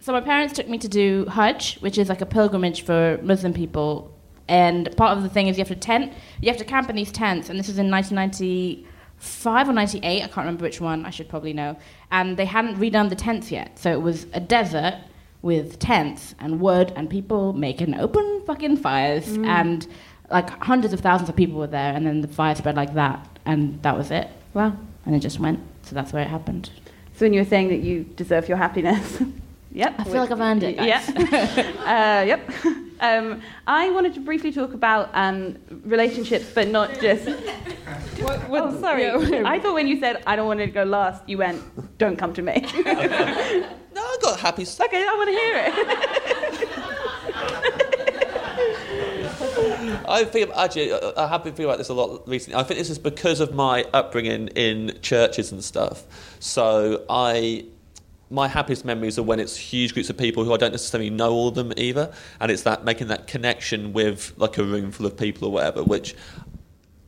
So 0.00 0.12
my 0.12 0.20
parents 0.20 0.54
took 0.54 0.68
me 0.68 0.78
to 0.78 0.88
do 0.88 1.26
Hajj, 1.26 1.78
which 1.80 1.98
is 1.98 2.08
like 2.08 2.20
a 2.20 2.26
pilgrimage 2.26 2.82
for 2.82 3.18
Muslim 3.22 3.52
people. 3.52 4.12
And 4.48 4.94
part 4.96 5.16
of 5.16 5.24
the 5.24 5.28
thing 5.28 5.48
is 5.48 5.58
you 5.58 5.62
have 5.62 5.68
to 5.68 5.74
tent, 5.74 6.12
you 6.40 6.48
have 6.48 6.58
to 6.58 6.64
camp 6.64 6.88
in 6.88 6.96
these 6.96 7.10
tents. 7.10 7.48
And 7.50 7.58
this 7.58 7.66
was 7.66 7.78
in 7.78 7.90
1995 7.90 9.68
or 9.68 9.72
98, 9.72 10.04
I 10.04 10.18
can't 10.20 10.36
remember 10.36 10.62
which 10.62 10.80
one. 10.80 11.04
I 11.04 11.10
should 11.10 11.28
probably 11.28 11.52
know. 11.52 11.76
And 12.12 12.36
they 12.36 12.44
hadn't 12.44 12.76
redone 12.76 13.08
the 13.08 13.16
tents 13.16 13.50
yet, 13.50 13.78
so 13.78 13.90
it 13.90 14.00
was 14.00 14.26
a 14.32 14.40
desert 14.40 15.00
with 15.42 15.78
tents 15.78 16.34
and 16.38 16.60
wood 16.60 16.92
and 16.96 17.08
people 17.08 17.52
making 17.52 17.98
open 17.98 18.42
fucking 18.46 18.76
fires 18.78 19.28
and 19.28 19.86
like 20.30 20.50
hundreds 20.62 20.92
of 20.92 21.00
thousands 21.00 21.28
of 21.28 21.36
people 21.36 21.58
were 21.58 21.66
there. 21.66 21.94
And 21.94 22.06
then 22.06 22.20
the 22.20 22.28
fire 22.28 22.54
spread 22.54 22.76
like 22.76 22.94
that, 22.94 23.26
and 23.44 23.80
that 23.82 23.96
was 23.96 24.10
it. 24.10 24.28
Wow. 24.54 24.76
And 25.04 25.14
it 25.14 25.20
just 25.20 25.38
went. 25.38 25.60
So 25.82 25.94
that's 25.94 26.12
where 26.12 26.22
it 26.22 26.28
happened. 26.28 26.70
So 27.14 27.24
when 27.24 27.32
you 27.32 27.40
were 27.40 27.46
saying 27.46 27.68
that 27.68 27.80
you 27.80 28.04
deserve 28.04 28.48
your 28.48 28.58
happiness. 28.58 29.22
yep. 29.72 29.94
I 29.98 30.04
feel 30.04 30.16
like 30.16 30.30
I've 30.30 30.40
earned 30.40 30.62
it. 30.62 30.76
Guys. 30.76 30.86
Yeah. 30.86 32.22
uh, 32.22 32.26
yep. 32.26 32.50
Um, 33.00 33.42
I 33.66 33.90
wanted 33.90 34.14
to 34.14 34.20
briefly 34.20 34.52
talk 34.52 34.72
about 34.74 35.10
um, 35.12 35.58
relationships, 35.84 36.46
but 36.54 36.68
not 36.68 36.98
just. 37.00 37.28
oh, 38.20 38.78
sorry. 38.80 39.10
I 39.44 39.60
thought 39.60 39.74
when 39.74 39.86
you 39.86 40.00
said 40.00 40.22
I 40.26 40.34
don't 40.36 40.46
want 40.46 40.60
to 40.60 40.66
go 40.66 40.84
last, 40.84 41.22
you 41.28 41.36
went, 41.38 41.60
"Don't 41.98 42.16
come 42.16 42.32
to 42.34 42.42
me." 42.42 42.60
no, 42.84 44.02
I 44.02 44.16
got 44.22 44.40
happy 44.40 44.64
stuff. 44.64 44.88
I 44.92 45.14
want 45.16 45.28
to 45.28 45.34
hear 45.34 45.64
it. 45.66 46.78
I 50.08 50.24
think 50.24 50.50
actually 50.54 50.92
uh, 50.92 51.12
I 51.16 51.26
have 51.28 51.44
been 51.44 51.52
thinking 51.52 51.66
about 51.66 51.78
this 51.78 51.88
a 51.88 51.94
lot 51.94 52.26
recently. 52.28 52.58
I 52.58 52.62
think 52.62 52.78
this 52.78 52.90
is 52.90 52.98
because 52.98 53.40
of 53.40 53.54
my 53.54 53.84
upbringing 53.92 54.48
in 54.48 54.98
churches 55.02 55.52
and 55.52 55.62
stuff. 55.62 56.04
So 56.40 57.04
I. 57.08 57.66
My 58.28 58.48
happiest 58.48 58.84
memories 58.84 59.18
are 59.18 59.22
when 59.22 59.38
it's 59.38 59.56
huge 59.56 59.94
groups 59.94 60.10
of 60.10 60.16
people 60.16 60.44
who 60.44 60.52
I 60.52 60.56
don't 60.56 60.72
necessarily 60.72 61.10
know 61.10 61.32
all 61.32 61.48
of 61.48 61.54
them 61.54 61.72
either, 61.76 62.12
and 62.40 62.50
it's 62.50 62.62
that 62.62 62.84
making 62.84 63.08
that 63.08 63.26
connection 63.26 63.92
with 63.92 64.32
like 64.36 64.58
a 64.58 64.64
room 64.64 64.90
full 64.90 65.06
of 65.06 65.16
people 65.16 65.48
or 65.48 65.52
whatever, 65.52 65.84
which 65.84 66.16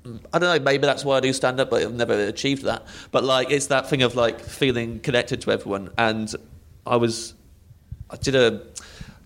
mm, 0.04 0.20
I 0.32 0.38
don't 0.38 0.56
know, 0.56 0.64
maybe 0.64 0.86
that's 0.86 1.04
why 1.04 1.16
I 1.16 1.20
do 1.20 1.32
stand 1.32 1.58
up, 1.58 1.70
but 1.70 1.82
I've 1.82 1.94
never 1.94 2.14
achieved 2.14 2.62
that. 2.64 2.86
But 3.10 3.24
like, 3.24 3.50
it's 3.50 3.66
that 3.66 3.90
thing 3.90 4.02
of 4.02 4.14
like 4.14 4.40
feeling 4.40 5.00
connected 5.00 5.40
to 5.42 5.50
everyone. 5.50 5.90
And 5.98 6.32
I 6.86 6.96
was, 6.96 7.34
I 8.10 8.16
did 8.16 8.36
a, 8.36 8.62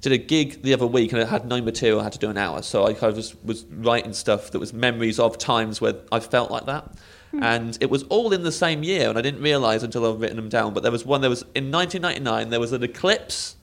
did 0.01 0.13
a 0.13 0.19
gig 0.19 0.63
the 0.63 0.73
other 0.73 0.87
week 0.87 1.13
and 1.13 1.21
it 1.21 1.29
had 1.29 1.47
no 1.47 1.61
material. 1.61 2.01
I 2.01 2.05
had 2.05 2.13
to 2.15 2.19
do 2.19 2.31
an 2.31 2.39
hour, 2.39 2.63
so 2.63 2.85
I 2.87 2.95
kind 2.95 3.11
of 3.11 3.17
was, 3.17 3.37
was 3.45 3.65
writing 3.67 4.15
stuff 4.15 4.51
that 4.51 4.59
was 4.59 4.73
memories 4.73 5.19
of 5.21 5.37
times 5.37 5.81
where 5.81 5.95
I 6.11 6.21
felt 6.21 6.51
like 6.51 6.67
that. 6.67 6.91
Hmm. 7.33 7.43
And 7.43 7.79
it 7.81 7.91
was 7.91 8.05
all 8.05 8.33
in 8.33 8.43
the 8.43 8.53
same 8.53 8.83
year, 8.83 9.09
and 9.09 9.19
I 9.19 9.23
didn't 9.23 9.43
realise 9.43 9.83
until 9.83 10.11
I've 10.11 10.21
written 10.21 10.37
them 10.37 10.49
down. 10.49 10.73
But 10.73 10.83
there 10.83 10.93
was 10.93 11.05
one. 11.05 11.21
There 11.21 11.31
was 11.31 11.43
in 11.55 11.71
1999. 11.71 12.51
There 12.51 12.61
was 12.61 12.73
an 12.73 12.83
eclipse 12.83 13.57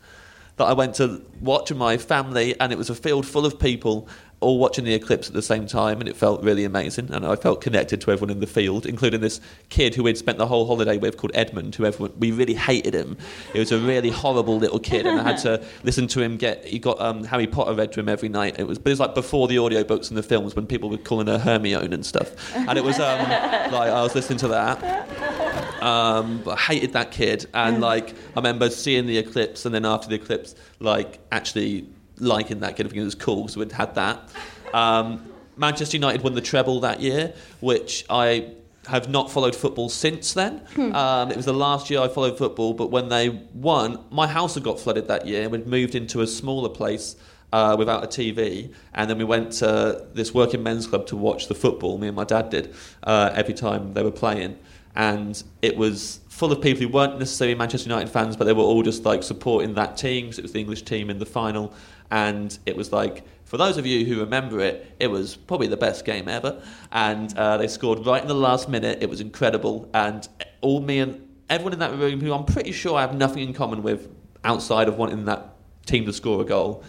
that 0.60 0.66
I 0.66 0.74
went 0.74 0.96
to 0.96 1.22
watch 1.42 1.72
with 1.72 1.80
my 1.80 1.98
family, 1.98 2.58
and 2.60 2.72
it 2.72 2.78
was 2.78 2.90
a 2.90 2.96
field 2.96 3.26
full 3.26 3.46
of 3.46 3.60
people 3.60 4.08
all 4.42 4.58
watching 4.58 4.86
the 4.86 4.94
eclipse 4.94 5.28
at 5.28 5.34
the 5.34 5.42
same 5.42 5.66
time, 5.68 6.00
and 6.00 6.08
it 6.08 6.16
felt 6.16 6.44
really 6.44 6.64
amazing. 6.66 7.12
And 7.12 7.26
I 7.26 7.36
felt 7.36 7.62
connected 7.62 8.02
to 8.02 8.12
everyone 8.12 8.30
in 8.30 8.40
the 8.40 8.48
field, 8.48 8.86
including 8.86 9.22
this 9.22 9.40
kid 9.70 9.96
who 9.96 10.04
we'd 10.04 10.18
spent 10.18 10.38
the 10.38 10.48
whole 10.48 10.66
holiday 10.68 10.98
with 10.98 11.18
called 11.18 11.32
Edmund, 11.34 11.76
who 11.76 11.86
everyone, 11.86 12.14
we 12.20 12.32
really 12.32 12.54
hated 12.54 12.94
him. 12.94 13.18
He 13.54 13.60
was 13.60 13.72
a 13.72 13.80
really 13.80 14.10
horrible 14.10 14.58
little 14.58 14.80
kid, 14.80 15.06
and 15.06 15.20
I 15.20 15.24
had 15.24 15.38
to 15.40 15.64
listen 15.84 16.08
to 16.08 16.22
him 16.22 16.38
get. 16.38 16.66
He 16.66 16.78
got 16.78 17.00
um, 17.00 17.24
Harry 17.24 17.48
Potter 17.48 17.74
read 17.74 17.94
to 17.94 18.02
him 18.02 18.10
every 18.10 18.30
night. 18.30 18.60
It 18.60 18.68
was, 18.68 18.78
but 18.80 18.90
it 18.90 18.94
was 18.94 19.00
like 19.00 19.16
before 19.16 19.48
the 19.48 19.58
audiobooks 19.58 20.10
and 20.10 20.18
the 20.18 20.24
films 20.24 20.56
when 20.56 20.68
people 20.68 20.90
were 20.90 20.98
calling 20.98 21.28
her 21.28 21.40
Hermione 21.40 21.94
and 21.94 22.06
stuff, 22.06 22.54
and 22.56 22.78
it 22.78 22.84
was 22.84 23.00
um, 23.00 23.20
like 23.30 23.74
I 23.90 24.04
was 24.04 24.14
listening 24.14 24.40
to 24.40 24.50
that. 24.50 25.69
Um, 25.82 26.42
but 26.44 26.58
I 26.58 26.62
hated 26.62 26.94
that 26.94 27.12
kid, 27.12 27.48
and 27.54 27.82
like 27.82 28.10
I 28.12 28.36
remember 28.36 28.70
seeing 28.70 29.06
the 29.06 29.18
eclipse, 29.18 29.66
and 29.66 29.74
then 29.74 29.86
after 29.86 30.08
the 30.10 30.16
eclipse, 30.16 30.56
like 30.80 31.20
actually 31.32 31.88
liking 32.18 32.60
that 32.62 32.76
kid, 32.76 32.84
thinking 32.84 33.02
it 33.02 33.06
was 33.06 33.16
cool, 33.16 33.48
so 33.48 33.60
we'd 33.60 33.72
had 33.72 33.96
that. 33.96 34.30
Um, 34.74 35.26
Manchester 35.58 35.98
United 35.98 36.22
won 36.22 36.34
the 36.36 36.42
treble 36.42 36.80
that 36.82 37.02
year, 37.02 37.34
which 37.60 38.06
I 38.10 38.52
have 38.88 39.10
not 39.10 39.30
followed 39.30 39.56
football 39.56 39.90
since 39.90 40.34
then. 40.34 40.62
Um, 40.96 41.30
it 41.32 41.38
was 41.38 41.46
the 41.46 41.54
last 41.54 41.90
year 41.90 42.00
I 42.02 42.08
followed 42.08 42.38
football, 42.38 42.74
but 42.74 42.90
when 42.92 43.10
they 43.10 43.30
won, 43.54 44.00
my 44.10 44.26
house 44.26 44.56
had 44.56 44.64
got 44.64 44.80
flooded 44.80 45.08
that 45.10 45.28
year. 45.28 45.48
We'd 45.50 45.68
moved 45.68 45.96
into 45.96 46.22
a 46.22 46.28
smaller 46.28 46.70
place 46.70 47.16
uh, 47.52 47.76
without 47.78 48.04
a 48.04 48.08
TV, 48.08 48.74
and 48.94 49.10
then 49.10 49.18
we 49.18 49.24
went 49.24 49.52
to 49.54 50.06
this 50.14 50.34
working 50.34 50.64
men's 50.64 50.88
club 50.88 51.08
to 51.08 51.16
watch 51.16 51.48
the 51.48 51.56
football. 51.56 51.98
Me 51.98 52.08
and 52.08 52.16
my 52.16 52.24
dad 52.24 52.50
did 52.50 52.74
uh, 53.04 53.32
every 53.34 53.54
time 53.54 53.94
they 53.94 54.04
were 54.04 54.12
playing, 54.12 54.58
and 54.96 55.42
it 55.62 55.78
was 55.78 56.20
full 56.30 56.52
of 56.52 56.62
people 56.62 56.82
who 56.82 56.90
weren't 56.90 57.20
necessarily 57.20 57.56
Manchester 57.56 57.90
United 57.90 58.10
fans, 58.10 58.36
but 58.36 58.46
they 58.46 58.54
were 58.54 58.64
all 58.64 58.84
just 58.84 59.06
like 59.06 59.24
supporting 59.24 59.74
that 59.76 59.98
team 59.98 60.26
because 60.26 60.40
it 60.40 60.42
was 60.42 60.54
the 60.54 60.60
English 60.60 60.84
team 60.84 61.10
in 61.10 61.20
the 61.20 61.26
final, 61.26 61.74
and 62.12 62.58
it 62.66 62.76
was 62.76 62.92
like. 62.92 63.24
For 63.46 63.58
those 63.58 63.78
of 63.78 63.86
you 63.88 64.06
who 64.06 64.20
remember 64.20 64.60
it, 64.60 64.96
it 65.00 65.08
was 65.08 65.36
probably 65.36 65.66
the 65.66 65.76
best 65.76 66.06
game 66.06 66.28
ever, 66.28 66.62
and 66.92 67.36
uh, 67.36 67.58
they 67.58 67.68
scored 67.68 68.06
right 68.06 68.22
in 68.22 68.28
the 68.28 68.36
last 68.36 68.70
minute. 68.70 69.02
It 69.02 69.10
was 69.10 69.22
incredible, 69.22 69.90
and 69.92 70.30
all 70.62 70.82
me 70.82 71.00
and 71.00 71.28
everyone 71.50 71.74
in 71.74 71.80
that 71.80 71.98
room, 71.98 72.22
who 72.22 72.32
I'm 72.32 72.46
pretty 72.46 72.72
sure 72.72 72.96
I 72.96 73.02
have 73.02 73.16
nothing 73.16 73.42
in 73.42 73.54
common 73.54 73.82
with 73.82 74.08
outside 74.44 74.88
of 74.88 74.98
wanting 74.98 75.26
that 75.26 75.56
team 75.88 76.06
to 76.06 76.14
score 76.14 76.42
a 76.42 76.46
goal, 76.46 76.84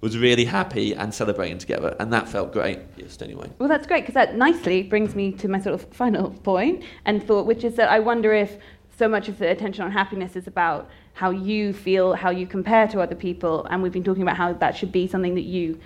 was 0.00 0.18
really 0.18 0.44
happy 0.44 0.94
and 0.94 1.12
celebrating 1.12 1.58
together, 1.58 1.96
and 1.98 2.12
that 2.12 2.28
felt 2.28 2.52
great. 2.52 2.96
Just 2.98 3.22
anyway. 3.22 3.50
Well, 3.58 3.68
that's 3.68 3.86
great 3.86 4.02
because 4.02 4.14
that 4.14 4.36
nicely 4.36 4.82
brings 4.82 5.14
me 5.14 5.32
to 5.32 5.48
my 5.48 5.60
sort 5.60 5.74
of 5.74 5.82
final 5.92 6.30
point 6.30 6.84
and 7.04 7.22
thought, 7.22 7.46
which 7.46 7.64
is 7.64 7.76
that 7.76 7.88
I 7.88 8.00
wonder 8.00 8.32
if 8.32 8.58
so 8.98 9.08
much 9.08 9.28
of 9.28 9.38
the 9.38 9.48
attention 9.50 9.84
on 9.84 9.90
happiness 9.90 10.36
is 10.36 10.46
about 10.46 10.88
how 11.12 11.30
you 11.30 11.72
feel, 11.72 12.14
how 12.14 12.30
you 12.30 12.46
compare 12.46 12.86
to 12.88 13.00
other 13.00 13.14
people, 13.14 13.66
and 13.70 13.82
we've 13.82 13.92
been 13.92 14.04
talking 14.04 14.22
about 14.22 14.36
how 14.36 14.52
that 14.52 14.76
should 14.76 14.92
be 14.92 15.06
something 15.06 15.34
that 15.34 15.42
you 15.44 15.78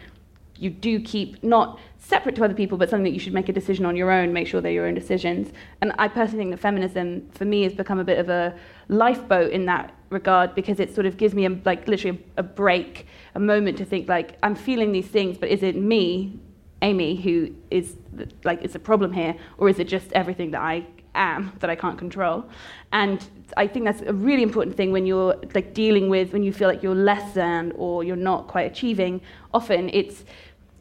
you 0.60 0.68
do 0.68 1.00
keep 1.00 1.42
not 1.42 1.80
separate 1.98 2.34
to 2.36 2.44
other 2.44 2.54
people, 2.54 2.76
but 2.76 2.90
something 2.90 3.04
that 3.04 3.14
you 3.14 3.18
should 3.18 3.32
make 3.32 3.48
a 3.48 3.52
decision 3.52 3.86
on 3.86 3.96
your 3.96 4.10
own, 4.10 4.32
make 4.32 4.46
sure 4.46 4.60
they're 4.60 4.70
your 4.70 4.86
own 4.86 4.94
decisions. 4.94 5.52
And 5.80 5.92
I 5.98 6.06
personally 6.06 6.44
think 6.44 6.50
that 6.50 6.60
feminism, 6.60 7.28
for 7.30 7.46
me, 7.46 7.62
has 7.62 7.72
become 7.72 7.98
a 7.98 8.04
bit 8.04 8.18
of 8.18 8.28
a 8.28 8.54
lifeboat 8.88 9.52
in 9.52 9.64
that 9.66 9.94
regard 10.10 10.54
because 10.54 10.80
it 10.80 10.94
sort 10.94 11.06
of 11.06 11.16
gives 11.16 11.34
me 11.34 11.46
a, 11.46 11.50
like 11.64 11.88
literally 11.88 12.22
a, 12.36 12.40
a 12.40 12.42
break, 12.42 13.06
a 13.34 13.40
moment 13.40 13.78
to 13.78 13.84
think 13.84 14.08
like 14.08 14.36
I'm 14.42 14.54
feeling 14.54 14.92
these 14.92 15.06
things, 15.06 15.38
but 15.38 15.48
is 15.48 15.62
it 15.62 15.76
me, 15.76 16.38
Amy, 16.82 17.16
who 17.16 17.54
is 17.70 17.96
like 18.44 18.62
is 18.62 18.74
a 18.74 18.78
problem 18.78 19.12
here, 19.12 19.34
or 19.58 19.68
is 19.68 19.78
it 19.78 19.88
just 19.88 20.12
everything 20.12 20.50
that 20.50 20.60
I 20.60 20.86
am 21.14 21.52
that 21.60 21.70
I 21.70 21.76
can't 21.76 21.98
control? 21.98 22.44
And 22.92 23.24
I 23.56 23.66
think 23.66 23.84
that's 23.84 24.02
a 24.02 24.12
really 24.12 24.42
important 24.42 24.76
thing 24.76 24.92
when 24.92 25.06
you're 25.06 25.36
like 25.54 25.74
dealing 25.74 26.08
with 26.08 26.32
when 26.32 26.42
you 26.42 26.52
feel 26.52 26.68
like 26.68 26.82
you're 26.82 26.94
less 26.94 27.32
than 27.34 27.72
or 27.76 28.04
you're 28.04 28.16
not 28.16 28.48
quite 28.48 28.70
achieving. 28.70 29.20
Often 29.54 29.90
it's 29.90 30.24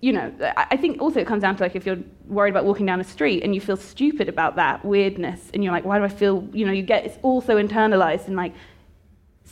you 0.02 0.14
know, 0.14 0.32
I 0.42 0.68
I 0.72 0.78
think 0.78 1.02
also 1.02 1.20
it 1.20 1.28
comes 1.28 1.42
down 1.42 1.56
to 1.58 1.64
like 1.64 1.76
if 1.76 1.86
you're 1.86 2.00
worried 2.28 2.52
about 2.52 2.66
walking 2.66 2.86
down 2.86 3.00
a 3.02 3.04
street 3.04 3.44
and 3.44 3.54
you 3.54 3.62
feel 3.62 3.78
stupid 3.78 4.30
about 4.30 4.56
that 4.56 4.84
weirdness, 4.86 5.52
and 5.54 5.64
you're 5.64 5.74
like, 5.74 5.86
why 5.86 5.98
do 6.00 6.06
I 6.06 6.10
feel, 6.10 6.48
you 6.54 6.66
know, 6.66 6.72
you 6.72 6.84
get 6.84 7.06
it's 7.06 7.18
also 7.22 7.58
internalized 7.58 8.28
and 8.28 8.36
like, 8.36 8.54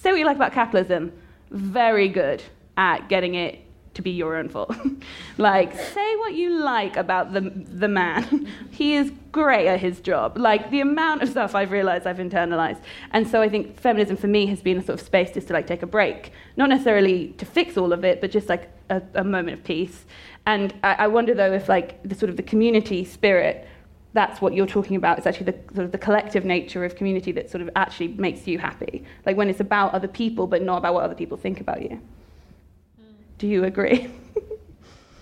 say 0.01 0.11
what 0.11 0.19
you 0.19 0.25
like 0.25 0.35
about 0.35 0.53
capitalism, 0.53 1.11
very 1.51 2.07
good 2.07 2.43
at 2.77 3.09
getting 3.09 3.35
it 3.35 3.61
to 3.97 4.01
be 4.01 4.11
your 4.11 4.35
own 4.35 4.47
fault. 4.47 4.75
like, 5.37 5.77
say 5.77 6.15
what 6.17 6.35
you 6.35 6.59
like 6.59 6.95
about 6.95 7.33
the 7.33 7.41
the 7.41 7.87
man, 7.87 8.47
he 8.71 8.95
is 8.95 9.11
great 9.31 9.67
at 9.67 9.79
his 9.79 9.99
job. 9.99 10.37
Like 10.37 10.69
the 10.71 10.81
amount 10.81 11.23
of 11.23 11.29
stuff 11.29 11.55
I've 11.55 11.71
realized 11.71 12.07
I've 12.07 12.17
internalized, 12.17 12.81
and 13.11 13.27
so 13.27 13.41
I 13.41 13.49
think 13.49 13.79
feminism 13.79 14.15
for 14.15 14.27
me 14.27 14.45
has 14.47 14.61
been 14.61 14.77
a 14.77 14.83
sort 14.83 14.99
of 14.99 15.05
space 15.05 15.31
just 15.31 15.47
to 15.47 15.53
like 15.53 15.67
take 15.67 15.83
a 15.83 15.87
break, 15.87 16.31
not 16.55 16.69
necessarily 16.69 17.29
to 17.39 17.45
fix 17.45 17.75
all 17.75 17.91
of 17.91 18.05
it, 18.05 18.21
but 18.21 18.31
just 18.31 18.47
like 18.47 18.69
a, 18.89 19.01
a 19.15 19.23
moment 19.23 19.57
of 19.57 19.63
peace. 19.63 20.05
And 20.45 20.73
I, 20.83 20.93
I 20.93 21.07
wonder 21.07 21.33
though 21.33 21.51
if 21.51 21.67
like 21.67 22.01
the 22.03 22.15
sort 22.15 22.29
of 22.29 22.37
the 22.37 22.43
community 22.43 23.03
spirit, 23.03 23.67
that's 24.17 24.41
what 24.41 24.53
you're 24.53 24.65
talking 24.65 24.95
about. 24.95 25.19
It's 25.19 25.27
actually 25.27 25.51
the 25.51 25.57
sort 25.75 25.85
of 25.85 25.91
the 25.91 25.97
collective 25.99 26.43
nature 26.43 26.83
of 26.83 26.95
community 26.95 27.31
that 27.33 27.51
sort 27.51 27.61
of 27.61 27.69
actually 27.75 28.09
makes 28.09 28.47
you 28.47 28.57
happy. 28.57 29.05
Like 29.27 29.37
when 29.37 29.47
it's 29.47 29.59
about 29.59 29.93
other 29.93 30.07
people, 30.07 30.47
but 30.47 30.63
not 30.63 30.77
about 30.77 30.95
what 30.95 31.03
other 31.03 31.13
people 31.13 31.37
think 31.37 31.61
about 31.61 31.83
you. 31.83 32.01
Hmm. 32.97 33.11
Do 33.37 33.47
you 33.47 33.63
agree? 33.63 34.09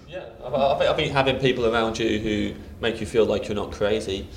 Yeah, 0.07 0.23
I, 0.45 0.47
I, 0.47 0.77
think, 0.77 0.91
I 0.91 0.93
think 0.95 1.11
having 1.11 1.39
people 1.39 1.65
around 1.65 1.99
you 1.99 2.19
who 2.19 2.53
make 2.79 3.01
you 3.01 3.05
feel 3.05 3.25
like 3.25 3.49
you're 3.49 3.55
not 3.55 3.73
crazy 3.73 4.29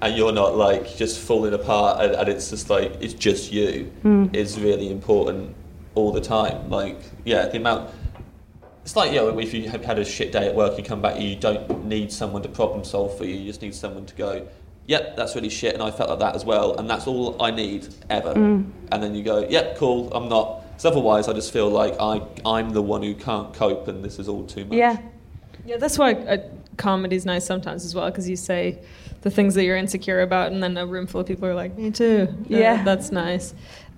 and 0.00 0.16
you're 0.16 0.32
not 0.32 0.56
like 0.56 0.96
just 0.96 1.20
falling 1.20 1.52
apart 1.52 2.00
and, 2.00 2.14
and 2.14 2.28
it's 2.28 2.48
just 2.48 2.70
like 2.70 2.96
it's 3.00 3.12
just 3.12 3.52
you 3.52 3.84
hmm. 4.00 4.26
is 4.32 4.58
really 4.58 4.90
important 4.90 5.54
all 5.94 6.10
the 6.10 6.22
time. 6.22 6.70
Like, 6.70 6.98
yeah, 7.24 7.48
the 7.48 7.58
amount. 7.58 7.90
It's 8.86 8.94
like, 8.94 9.10
you 9.10 9.16
know, 9.16 9.36
if 9.40 9.52
you 9.52 9.68
have 9.68 9.84
had 9.84 9.98
a 9.98 10.04
shit 10.04 10.30
day 10.30 10.46
at 10.46 10.54
work, 10.54 10.78
you 10.78 10.84
come 10.84 11.02
back, 11.02 11.20
you 11.20 11.34
don't 11.34 11.86
need 11.86 12.12
someone 12.12 12.40
to 12.42 12.48
problem 12.48 12.84
solve 12.84 13.18
for 13.18 13.24
you, 13.24 13.34
you 13.34 13.44
just 13.44 13.60
need 13.60 13.74
someone 13.74 14.06
to 14.06 14.14
go, 14.14 14.46
yep, 14.86 15.16
that's 15.16 15.34
really 15.34 15.48
shit, 15.48 15.74
and 15.74 15.82
I 15.82 15.90
felt 15.90 16.08
like 16.08 16.20
that 16.20 16.36
as 16.36 16.44
well, 16.44 16.76
and 16.78 16.88
that's 16.88 17.08
all 17.08 17.42
I 17.42 17.50
need 17.50 17.88
ever. 18.08 18.30
And 18.30 18.72
then 18.92 19.16
you 19.16 19.24
go, 19.24 19.40
yep, 19.40 19.76
cool, 19.76 20.08
I'm 20.14 20.28
not. 20.28 20.62
Because 20.68 20.84
otherwise, 20.84 21.26
I 21.26 21.32
just 21.32 21.52
feel 21.52 21.68
like 21.68 21.96
I, 21.98 22.22
I'm 22.44 22.70
the 22.70 22.80
one 22.80 23.02
who 23.02 23.16
can't 23.16 23.52
cope, 23.52 23.88
and 23.88 24.04
this 24.04 24.20
is 24.20 24.28
all 24.28 24.46
too 24.46 24.64
much. 24.66 24.78
yeah. 24.78 24.98
Yeah, 25.64 25.78
that's 25.78 25.98
why 25.98 26.12
uh, 26.12 26.48
comedy's 26.76 27.26
nice 27.26 27.44
sometimes 27.44 27.84
as 27.84 27.92
well, 27.92 28.08
because 28.08 28.28
you 28.28 28.36
say 28.36 28.78
the 29.22 29.30
things 29.32 29.56
that 29.56 29.64
you're 29.64 29.76
insecure 29.76 30.20
about, 30.20 30.52
and 30.52 30.62
then 30.62 30.76
a 30.76 30.86
room 30.86 31.08
full 31.08 31.22
of 31.22 31.26
people 31.26 31.48
are 31.48 31.56
like, 31.56 31.76
"Me 31.76 31.90
too." 31.90 32.28
Uh, 32.30 32.34
Yeah. 32.46 32.84
that's 32.84 33.10
nice. 33.10 33.52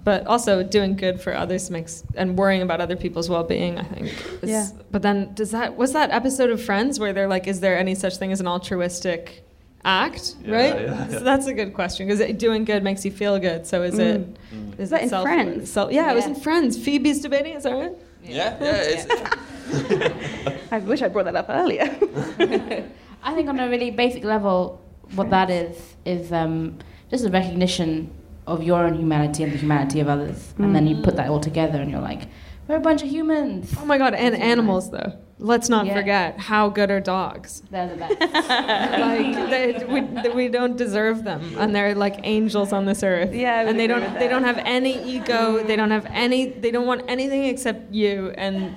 But 0.09 0.27
also 0.27 0.63
doing 0.63 0.97
good 0.97 1.17
for 1.21 1.33
others 1.37 1.71
makes 1.71 2.03
and 2.21 2.29
worrying 2.39 2.63
about 2.63 2.81
other 2.81 2.97
people's 3.05 3.29
well-being. 3.35 3.77
I 3.79 3.83
think. 3.93 4.07
is- 4.43 4.49
Yeah. 4.57 4.67
But 4.91 5.03
then, 5.03 5.17
does 5.35 5.51
that 5.51 5.77
was 5.77 5.93
that 5.93 6.09
episode 6.21 6.49
of 6.55 6.59
Friends 6.69 6.93
where 6.99 7.13
they're 7.13 7.29
like, 7.37 7.47
"Is 7.53 7.59
there 7.61 7.77
any 7.85 7.95
such 7.95 8.17
thing 8.17 8.33
as 8.33 8.41
an 8.41 8.49
altruistic 8.49 9.23
act?" 9.85 10.25
Yeah, 10.43 10.55
right. 10.57 10.75
yeah, 10.81 10.87
yeah. 11.11 11.19
So 11.19 11.21
that's 11.31 11.47
a 11.47 11.53
good 11.61 11.75
question 11.75 12.07
because 12.09 12.21
doing 12.47 12.65
good 12.65 12.83
makes 12.83 13.05
you 13.05 13.11
feel 13.23 13.39
good. 13.39 13.67
So 13.67 13.83
is 13.83 13.99
it? 13.99 14.21
Is 14.79 14.89
that 14.93 15.03
in 15.03 15.09
self- 15.11 15.25
Friends? 15.25 15.71
self- 15.71 15.93
yeah, 15.93 16.11
it 16.11 16.15
was 16.15 16.25
Yeah. 16.25 16.35
in 16.35 16.41
Friends. 16.47 16.71
Phoebe's 16.85 17.21
debating. 17.21 17.53
Is 17.59 17.65
that 17.65 17.75
right? 17.75 17.93
Yeah, 18.25 18.57
yeah, 18.61 18.93
it's, 18.93 19.05
I 20.73 20.79
wish 20.79 21.03
I 21.03 21.09
brought 21.09 21.27
that 21.27 21.37
up 21.37 21.47
earlier. 21.51 21.85
I 23.29 23.35
think 23.35 23.47
on 23.49 23.59
a 23.61 23.69
really 23.69 23.91
basic 23.91 24.25
level, 24.25 24.81
what 25.17 25.29
that 25.31 25.51
is 25.51 25.77
is 26.07 26.33
um, 26.33 26.79
just 27.11 27.25
a 27.27 27.31
recognition 27.31 28.11
of 28.49 28.63
your 28.63 28.85
own 28.85 28.95
humanity 28.95 29.45
and 29.45 29.53
the 29.53 29.59
humanity 29.59 30.01
of 30.01 30.09
others, 30.09 30.55
and 30.59 30.75
then 30.75 30.87
you 30.87 30.97
mm. 30.97 31.05
put 31.05 31.17
that 31.17 31.29
all 31.29 31.41
together, 31.41 31.81
and 31.81 31.91
you're 31.91 32.01
like, 32.01 32.23
we're 32.67 32.77
a 32.77 32.81
bunch 32.81 33.03
of 33.03 33.09
humans. 33.09 33.75
Oh 33.79 33.85
my 33.85 33.99
god! 33.99 34.15
And 34.15 34.35
animals 34.35 34.91
though. 34.91 35.13
Let's 35.41 35.69
not 35.69 35.87
Yeah. 35.87 35.95
forget 35.95 36.39
how 36.41 36.69
good 36.69 36.91
are 36.91 37.01
dogs. 37.01 37.63
They're 37.71 37.89
the 37.89 37.97
best. 37.97 38.21
like 38.21 39.51
they, 39.51 39.85
we, 39.89 40.01
we 40.35 40.49
don't 40.49 40.77
deserve 40.77 41.25
them 41.25 41.55
and 41.59 41.75
they're 41.75 41.95
like 41.95 42.21
angels 42.25 42.73
on 42.73 42.87
this 42.87 43.03
earth 43.03 43.33
Yeah, 43.33 43.69
and 43.69 43.79
they 43.79 43.87
don't 43.87 44.15
they 44.19 44.29
don't 44.29 44.45
have 44.45 44.59
any 44.65 44.95
ego 45.17 45.63
they 45.63 45.77
don't 45.77 45.91
have 45.91 46.07
any 46.11 46.47
they 46.47 46.71
don't 46.71 46.87
want 46.87 47.03
anything 47.09 47.45
except 47.45 47.93
you 47.93 48.33
and 48.37 48.77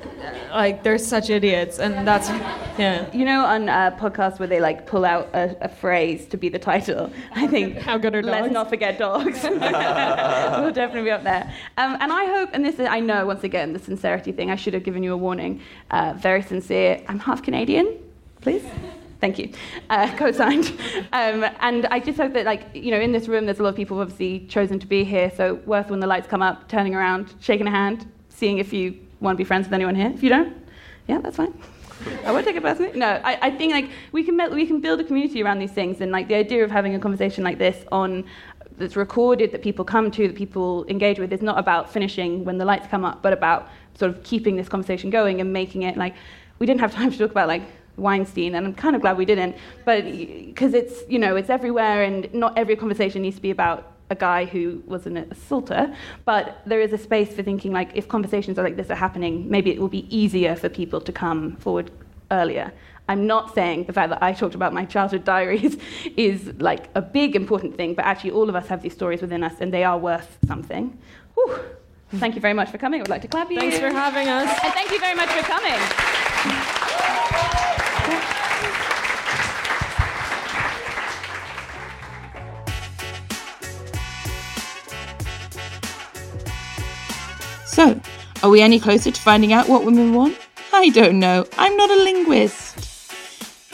uh, 0.52 0.56
like 0.56 0.84
they're 0.84 0.98
such 0.98 1.30
idiots 1.30 1.80
and 1.80 2.08
that's 2.08 2.30
yeah 2.78 3.10
You 3.14 3.26
know, 3.26 3.44
on 3.46 3.68
a 3.70 3.96
podcast 4.00 4.40
where 4.40 4.48
they 4.48 4.60
like 4.60 4.86
pull 4.88 5.04
out 5.06 5.30
a, 5.34 5.56
a 5.62 5.70
phrase 5.70 6.26
to 6.28 6.38
be 6.38 6.50
the 6.50 6.60
title, 6.60 7.12
I 7.34 7.48
think. 7.48 7.78
How 7.88 7.98
good 7.98 8.16
are 8.16 8.22
dogs? 8.22 8.32
Let's 8.42 8.54
not 8.54 8.70
forget 8.70 8.98
dogs. 8.98 9.44
we'll 9.44 10.72
definitely 10.72 11.04
be 11.04 11.12
up 11.12 11.24
there. 11.24 11.52
Um, 11.78 11.98
and 12.00 12.12
I 12.14 12.26
hope, 12.26 12.50
and 12.54 12.64
this 12.66 12.80
is, 12.80 12.88
I 12.88 13.00
know, 13.00 13.26
once 13.26 13.44
again, 13.44 13.74
the 13.74 13.80
sincerity 13.80 14.32
thing. 14.32 14.50
I 14.52 14.56
should 14.56 14.74
have 14.74 14.84
given 14.84 15.04
you 15.04 15.14
a 15.14 15.18
warning. 15.18 15.62
Uh, 15.92 16.14
very 16.18 16.42
sincere. 16.52 17.02
I'm 17.08 17.20
half 17.20 17.42
Canadian, 17.42 17.98
please. 18.42 18.64
Thank 19.22 19.40
you. 19.40 19.52
Uh, 19.90 20.14
co-signed. 20.18 20.68
Um, 21.14 21.46
and 21.60 21.86
I 21.88 22.00
just 22.00 22.18
hope 22.18 22.34
that, 22.34 22.46
like, 22.46 22.64
you 22.74 22.92
know, 22.92 23.00
in 23.00 23.12
this 23.12 23.28
room, 23.28 23.46
there's 23.46 23.60
a 23.60 23.64
lot 23.64 23.70
of 23.70 23.76
people 23.76 24.00
obviously 24.00 24.46
chosen 24.48 24.80
to 24.80 24.88
be 24.88 25.04
here. 25.04 25.32
So 25.38 25.56
worth 25.66 25.90
when 25.90 26.00
the 26.00 26.08
lights 26.08 26.28
come 26.28 26.42
up, 26.42 26.68
turning 26.68 26.94
around, 26.94 27.34
shaking 27.40 27.68
a 27.68 27.72
hand, 27.72 28.12
seeing 28.30 28.58
if 28.58 28.74
you 28.74 29.00
want 29.22 29.36
to 29.36 29.38
be 29.38 29.48
friends 29.48 29.68
with 29.68 29.74
anyone 29.74 29.96
here. 29.96 30.12
If 30.14 30.24
you 30.24 30.30
don't, 30.30 30.58
yeah, 31.08 31.20
that's 31.20 31.38
fine. 31.38 31.54
I 32.26 32.32
won't 32.32 32.46
take 32.46 32.56
it 32.56 32.64
personally. 32.64 32.98
No, 32.98 33.22
I, 33.24 33.38
I 33.44 33.52
think 33.52 33.74
like 33.74 33.90
we 34.12 34.24
can 34.24 34.36
we 34.56 34.66
can 34.66 34.82
build 34.82 35.00
a 35.00 35.04
community 35.04 35.44
around 35.44 35.60
these 35.60 35.72
things, 35.72 36.02
and 36.02 36.12
like 36.12 36.28
the 36.28 36.34
idea 36.34 36.64
of 36.64 36.72
having 36.72 36.96
a 36.96 37.00
conversation 37.00 37.44
like 37.44 37.60
this 37.60 37.86
on 37.92 38.26
that's 38.78 38.96
recorded 38.96 39.52
that 39.52 39.62
people 39.62 39.86
come 39.86 40.12
to 40.12 40.28
that 40.28 40.36
people 40.36 40.86
engage 40.88 41.20
with 41.20 41.32
is 41.32 41.42
not 41.42 41.58
about 41.58 41.92
finishing 41.92 42.44
when 42.46 42.58
the 42.58 42.66
lights 42.66 42.88
come 42.88 43.06
up, 43.06 43.22
but 43.22 43.34
about 43.34 43.70
sort 43.96 44.12
of 44.12 44.24
keeping 44.24 44.56
this 44.56 44.70
conversation 44.70 45.10
going 45.10 45.42
and 45.42 45.52
making 45.52 45.84
it 45.84 45.98
like 45.98 46.16
we 46.60 46.66
didn't 46.66 46.82
have 46.82 46.94
time 47.00 47.12
to 47.12 47.18
talk 47.18 47.32
about 47.32 47.48
like 47.48 47.64
Weinstein, 47.98 48.56
and 48.56 48.66
I'm 48.66 48.74
kind 48.74 48.96
of 48.96 49.02
glad 49.02 49.18
we 49.18 49.26
didn't, 49.26 49.56
but 49.86 50.06
because 50.06 50.74
it's 50.74 51.04
you 51.10 51.20
know 51.20 51.36
it's 51.36 51.50
everywhere, 51.50 52.04
and 52.04 52.34
not 52.34 52.58
every 52.58 52.76
conversation 52.76 53.22
needs 53.22 53.36
to 53.36 53.42
be 53.42 53.52
about 53.52 53.92
a 54.10 54.16
guy 54.16 54.46
who 54.46 54.84
was 54.86 55.06
an 55.06 55.18
assaulter, 55.18 55.96
but 56.26 56.62
there 56.66 56.82
is 56.82 56.92
a 56.94 56.98
space 56.98 57.34
for 57.34 57.44
thinking 57.44 57.72
like 57.72 57.92
if 57.96 58.08
conversations 58.08 58.60
are 58.60 58.64
like 58.64 58.76
this 58.76 58.90
are 58.90 58.96
happening, 58.96 59.50
maybe 59.50 59.72
it 59.72 59.80
will 59.80 59.88
be 59.88 60.06
easier 60.16 60.56
for 60.56 60.70
people 60.70 61.00
to 61.02 61.12
come 61.12 61.56
forward 61.58 61.92
earlier. 62.30 62.72
I'm 63.12 63.28
not 63.28 63.54
saying 63.54 63.84
the 63.88 63.92
fact 63.92 64.10
that 64.12 64.24
I 64.24 64.32
talked 64.32 64.56
about 64.56 64.72
my 64.72 64.86
childhood 64.86 65.26
diaries 65.26 65.76
is 66.16 66.54
like 66.60 66.90
a 66.96 67.02
big 67.02 67.36
important 67.36 67.76
thing, 67.76 67.94
but 67.94 68.06
actually 68.06 68.32
all 68.32 68.48
of 68.48 68.56
us 68.56 68.68
have 68.68 68.82
these 68.82 68.94
stories 68.94 69.20
within 69.20 69.44
us 69.44 69.60
and 69.60 69.74
they 69.74 69.84
are 69.84 69.98
worth 69.98 70.38
something. 70.48 70.98
Whew. 71.34 71.60
Thank 72.14 72.36
you 72.36 72.42
very 72.42 72.54
much 72.54 72.70
for 72.70 72.78
coming. 72.78 73.02
I 73.02 73.04
would 73.04 73.10
like 73.10 73.22
to 73.24 73.28
clap 73.28 73.52
you. 73.52 73.60
Thanks 73.60 73.80
for 73.80 73.90
having 73.90 74.30
us. 74.30 74.48
And 74.64 74.74
thank 74.74 74.92
you 74.92 75.00
very 75.02 75.14
much 75.14 75.28
for 75.28 75.44
coming. 75.44 75.76
So, 87.66 88.00
are 88.42 88.50
we 88.50 88.62
any 88.62 88.80
closer 88.80 89.12
to 89.12 89.22
finding 89.22 89.52
out 89.52 89.68
what 89.68 89.84
women 89.84 90.14
want? 90.14 90.38
I 90.72 90.88
don't 90.90 91.20
know. 91.20 91.46
I'm 91.58 91.76
not 91.76 91.90
a 91.90 91.96
linguist. 91.96 92.91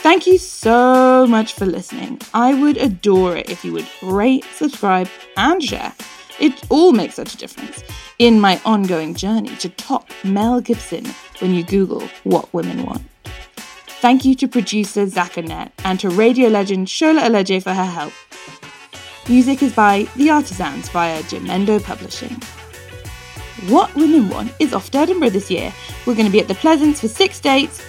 Thank 0.08 0.26
you 0.26 0.38
so 0.38 1.26
much 1.26 1.52
for 1.52 1.66
listening. 1.66 2.18
I 2.32 2.54
would 2.54 2.78
adore 2.78 3.36
it 3.36 3.50
if 3.50 3.62
you 3.62 3.74
would 3.74 3.86
rate, 4.02 4.42
subscribe, 4.54 5.06
and 5.36 5.62
share. 5.62 5.92
It 6.40 6.64
all 6.70 6.92
makes 6.92 7.16
such 7.16 7.34
a 7.34 7.36
difference 7.36 7.84
in 8.18 8.40
my 8.40 8.58
ongoing 8.64 9.12
journey 9.12 9.54
to 9.56 9.68
top 9.68 10.08
Mel 10.24 10.62
Gibson 10.62 11.04
when 11.40 11.52
you 11.52 11.62
Google 11.62 12.08
what 12.24 12.50
women 12.54 12.86
want. 12.86 13.02
Thank 14.00 14.24
you 14.24 14.34
to 14.36 14.48
producer 14.48 15.06
Zach 15.06 15.36
Annette 15.36 15.72
and 15.84 16.00
to 16.00 16.08
radio 16.08 16.48
legend 16.48 16.86
Shola 16.86 17.26
Alege 17.26 17.62
for 17.62 17.74
her 17.74 17.84
help. 17.84 18.14
Music 19.28 19.62
is 19.62 19.74
by 19.74 20.08
The 20.16 20.30
Artisans 20.30 20.88
via 20.88 21.22
Jamendo 21.24 21.84
Publishing. 21.84 22.40
What 23.70 23.94
Women 23.94 24.30
Want 24.30 24.54
is 24.58 24.72
off 24.72 24.88
Edinburgh 24.94 25.30
this 25.30 25.50
year. 25.50 25.70
We're 26.06 26.14
going 26.14 26.24
to 26.24 26.32
be 26.32 26.40
at 26.40 26.48
the 26.48 26.54
Pleasance 26.54 26.98
for 26.98 27.08
six 27.08 27.40
dates, 27.40 27.82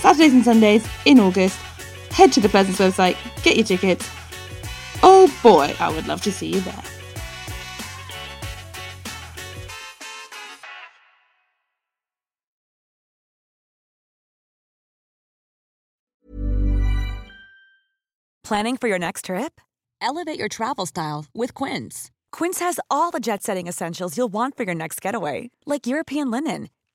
Saturdays 0.00 0.32
and 0.32 0.44
Sundays 0.44 0.86
in 1.04 1.20
August. 1.20 1.58
Head 2.10 2.32
to 2.32 2.40
the 2.40 2.48
Pleasance 2.48 2.78
website, 2.78 3.16
get 3.42 3.56
your 3.56 3.64
tickets. 3.64 4.08
Oh 5.02 5.32
boy, 5.42 5.74
I 5.78 5.92
would 5.92 6.06
love 6.06 6.22
to 6.22 6.32
see 6.32 6.48
you 6.48 6.60
there. 6.60 6.82
Planning 18.44 18.76
for 18.76 18.86
your 18.86 18.98
next 19.00 19.24
trip? 19.24 19.60
Elevate 20.00 20.38
your 20.38 20.48
travel 20.48 20.86
style 20.86 21.26
with 21.34 21.52
Quince. 21.52 22.12
Quince 22.30 22.60
has 22.60 22.78
all 22.88 23.10
the 23.10 23.18
jet 23.18 23.42
setting 23.42 23.66
essentials 23.66 24.16
you'll 24.16 24.32
want 24.32 24.56
for 24.56 24.62
your 24.62 24.74
next 24.74 25.00
getaway, 25.00 25.50
like 25.66 25.88
European 25.88 26.30
linen, 26.30 26.68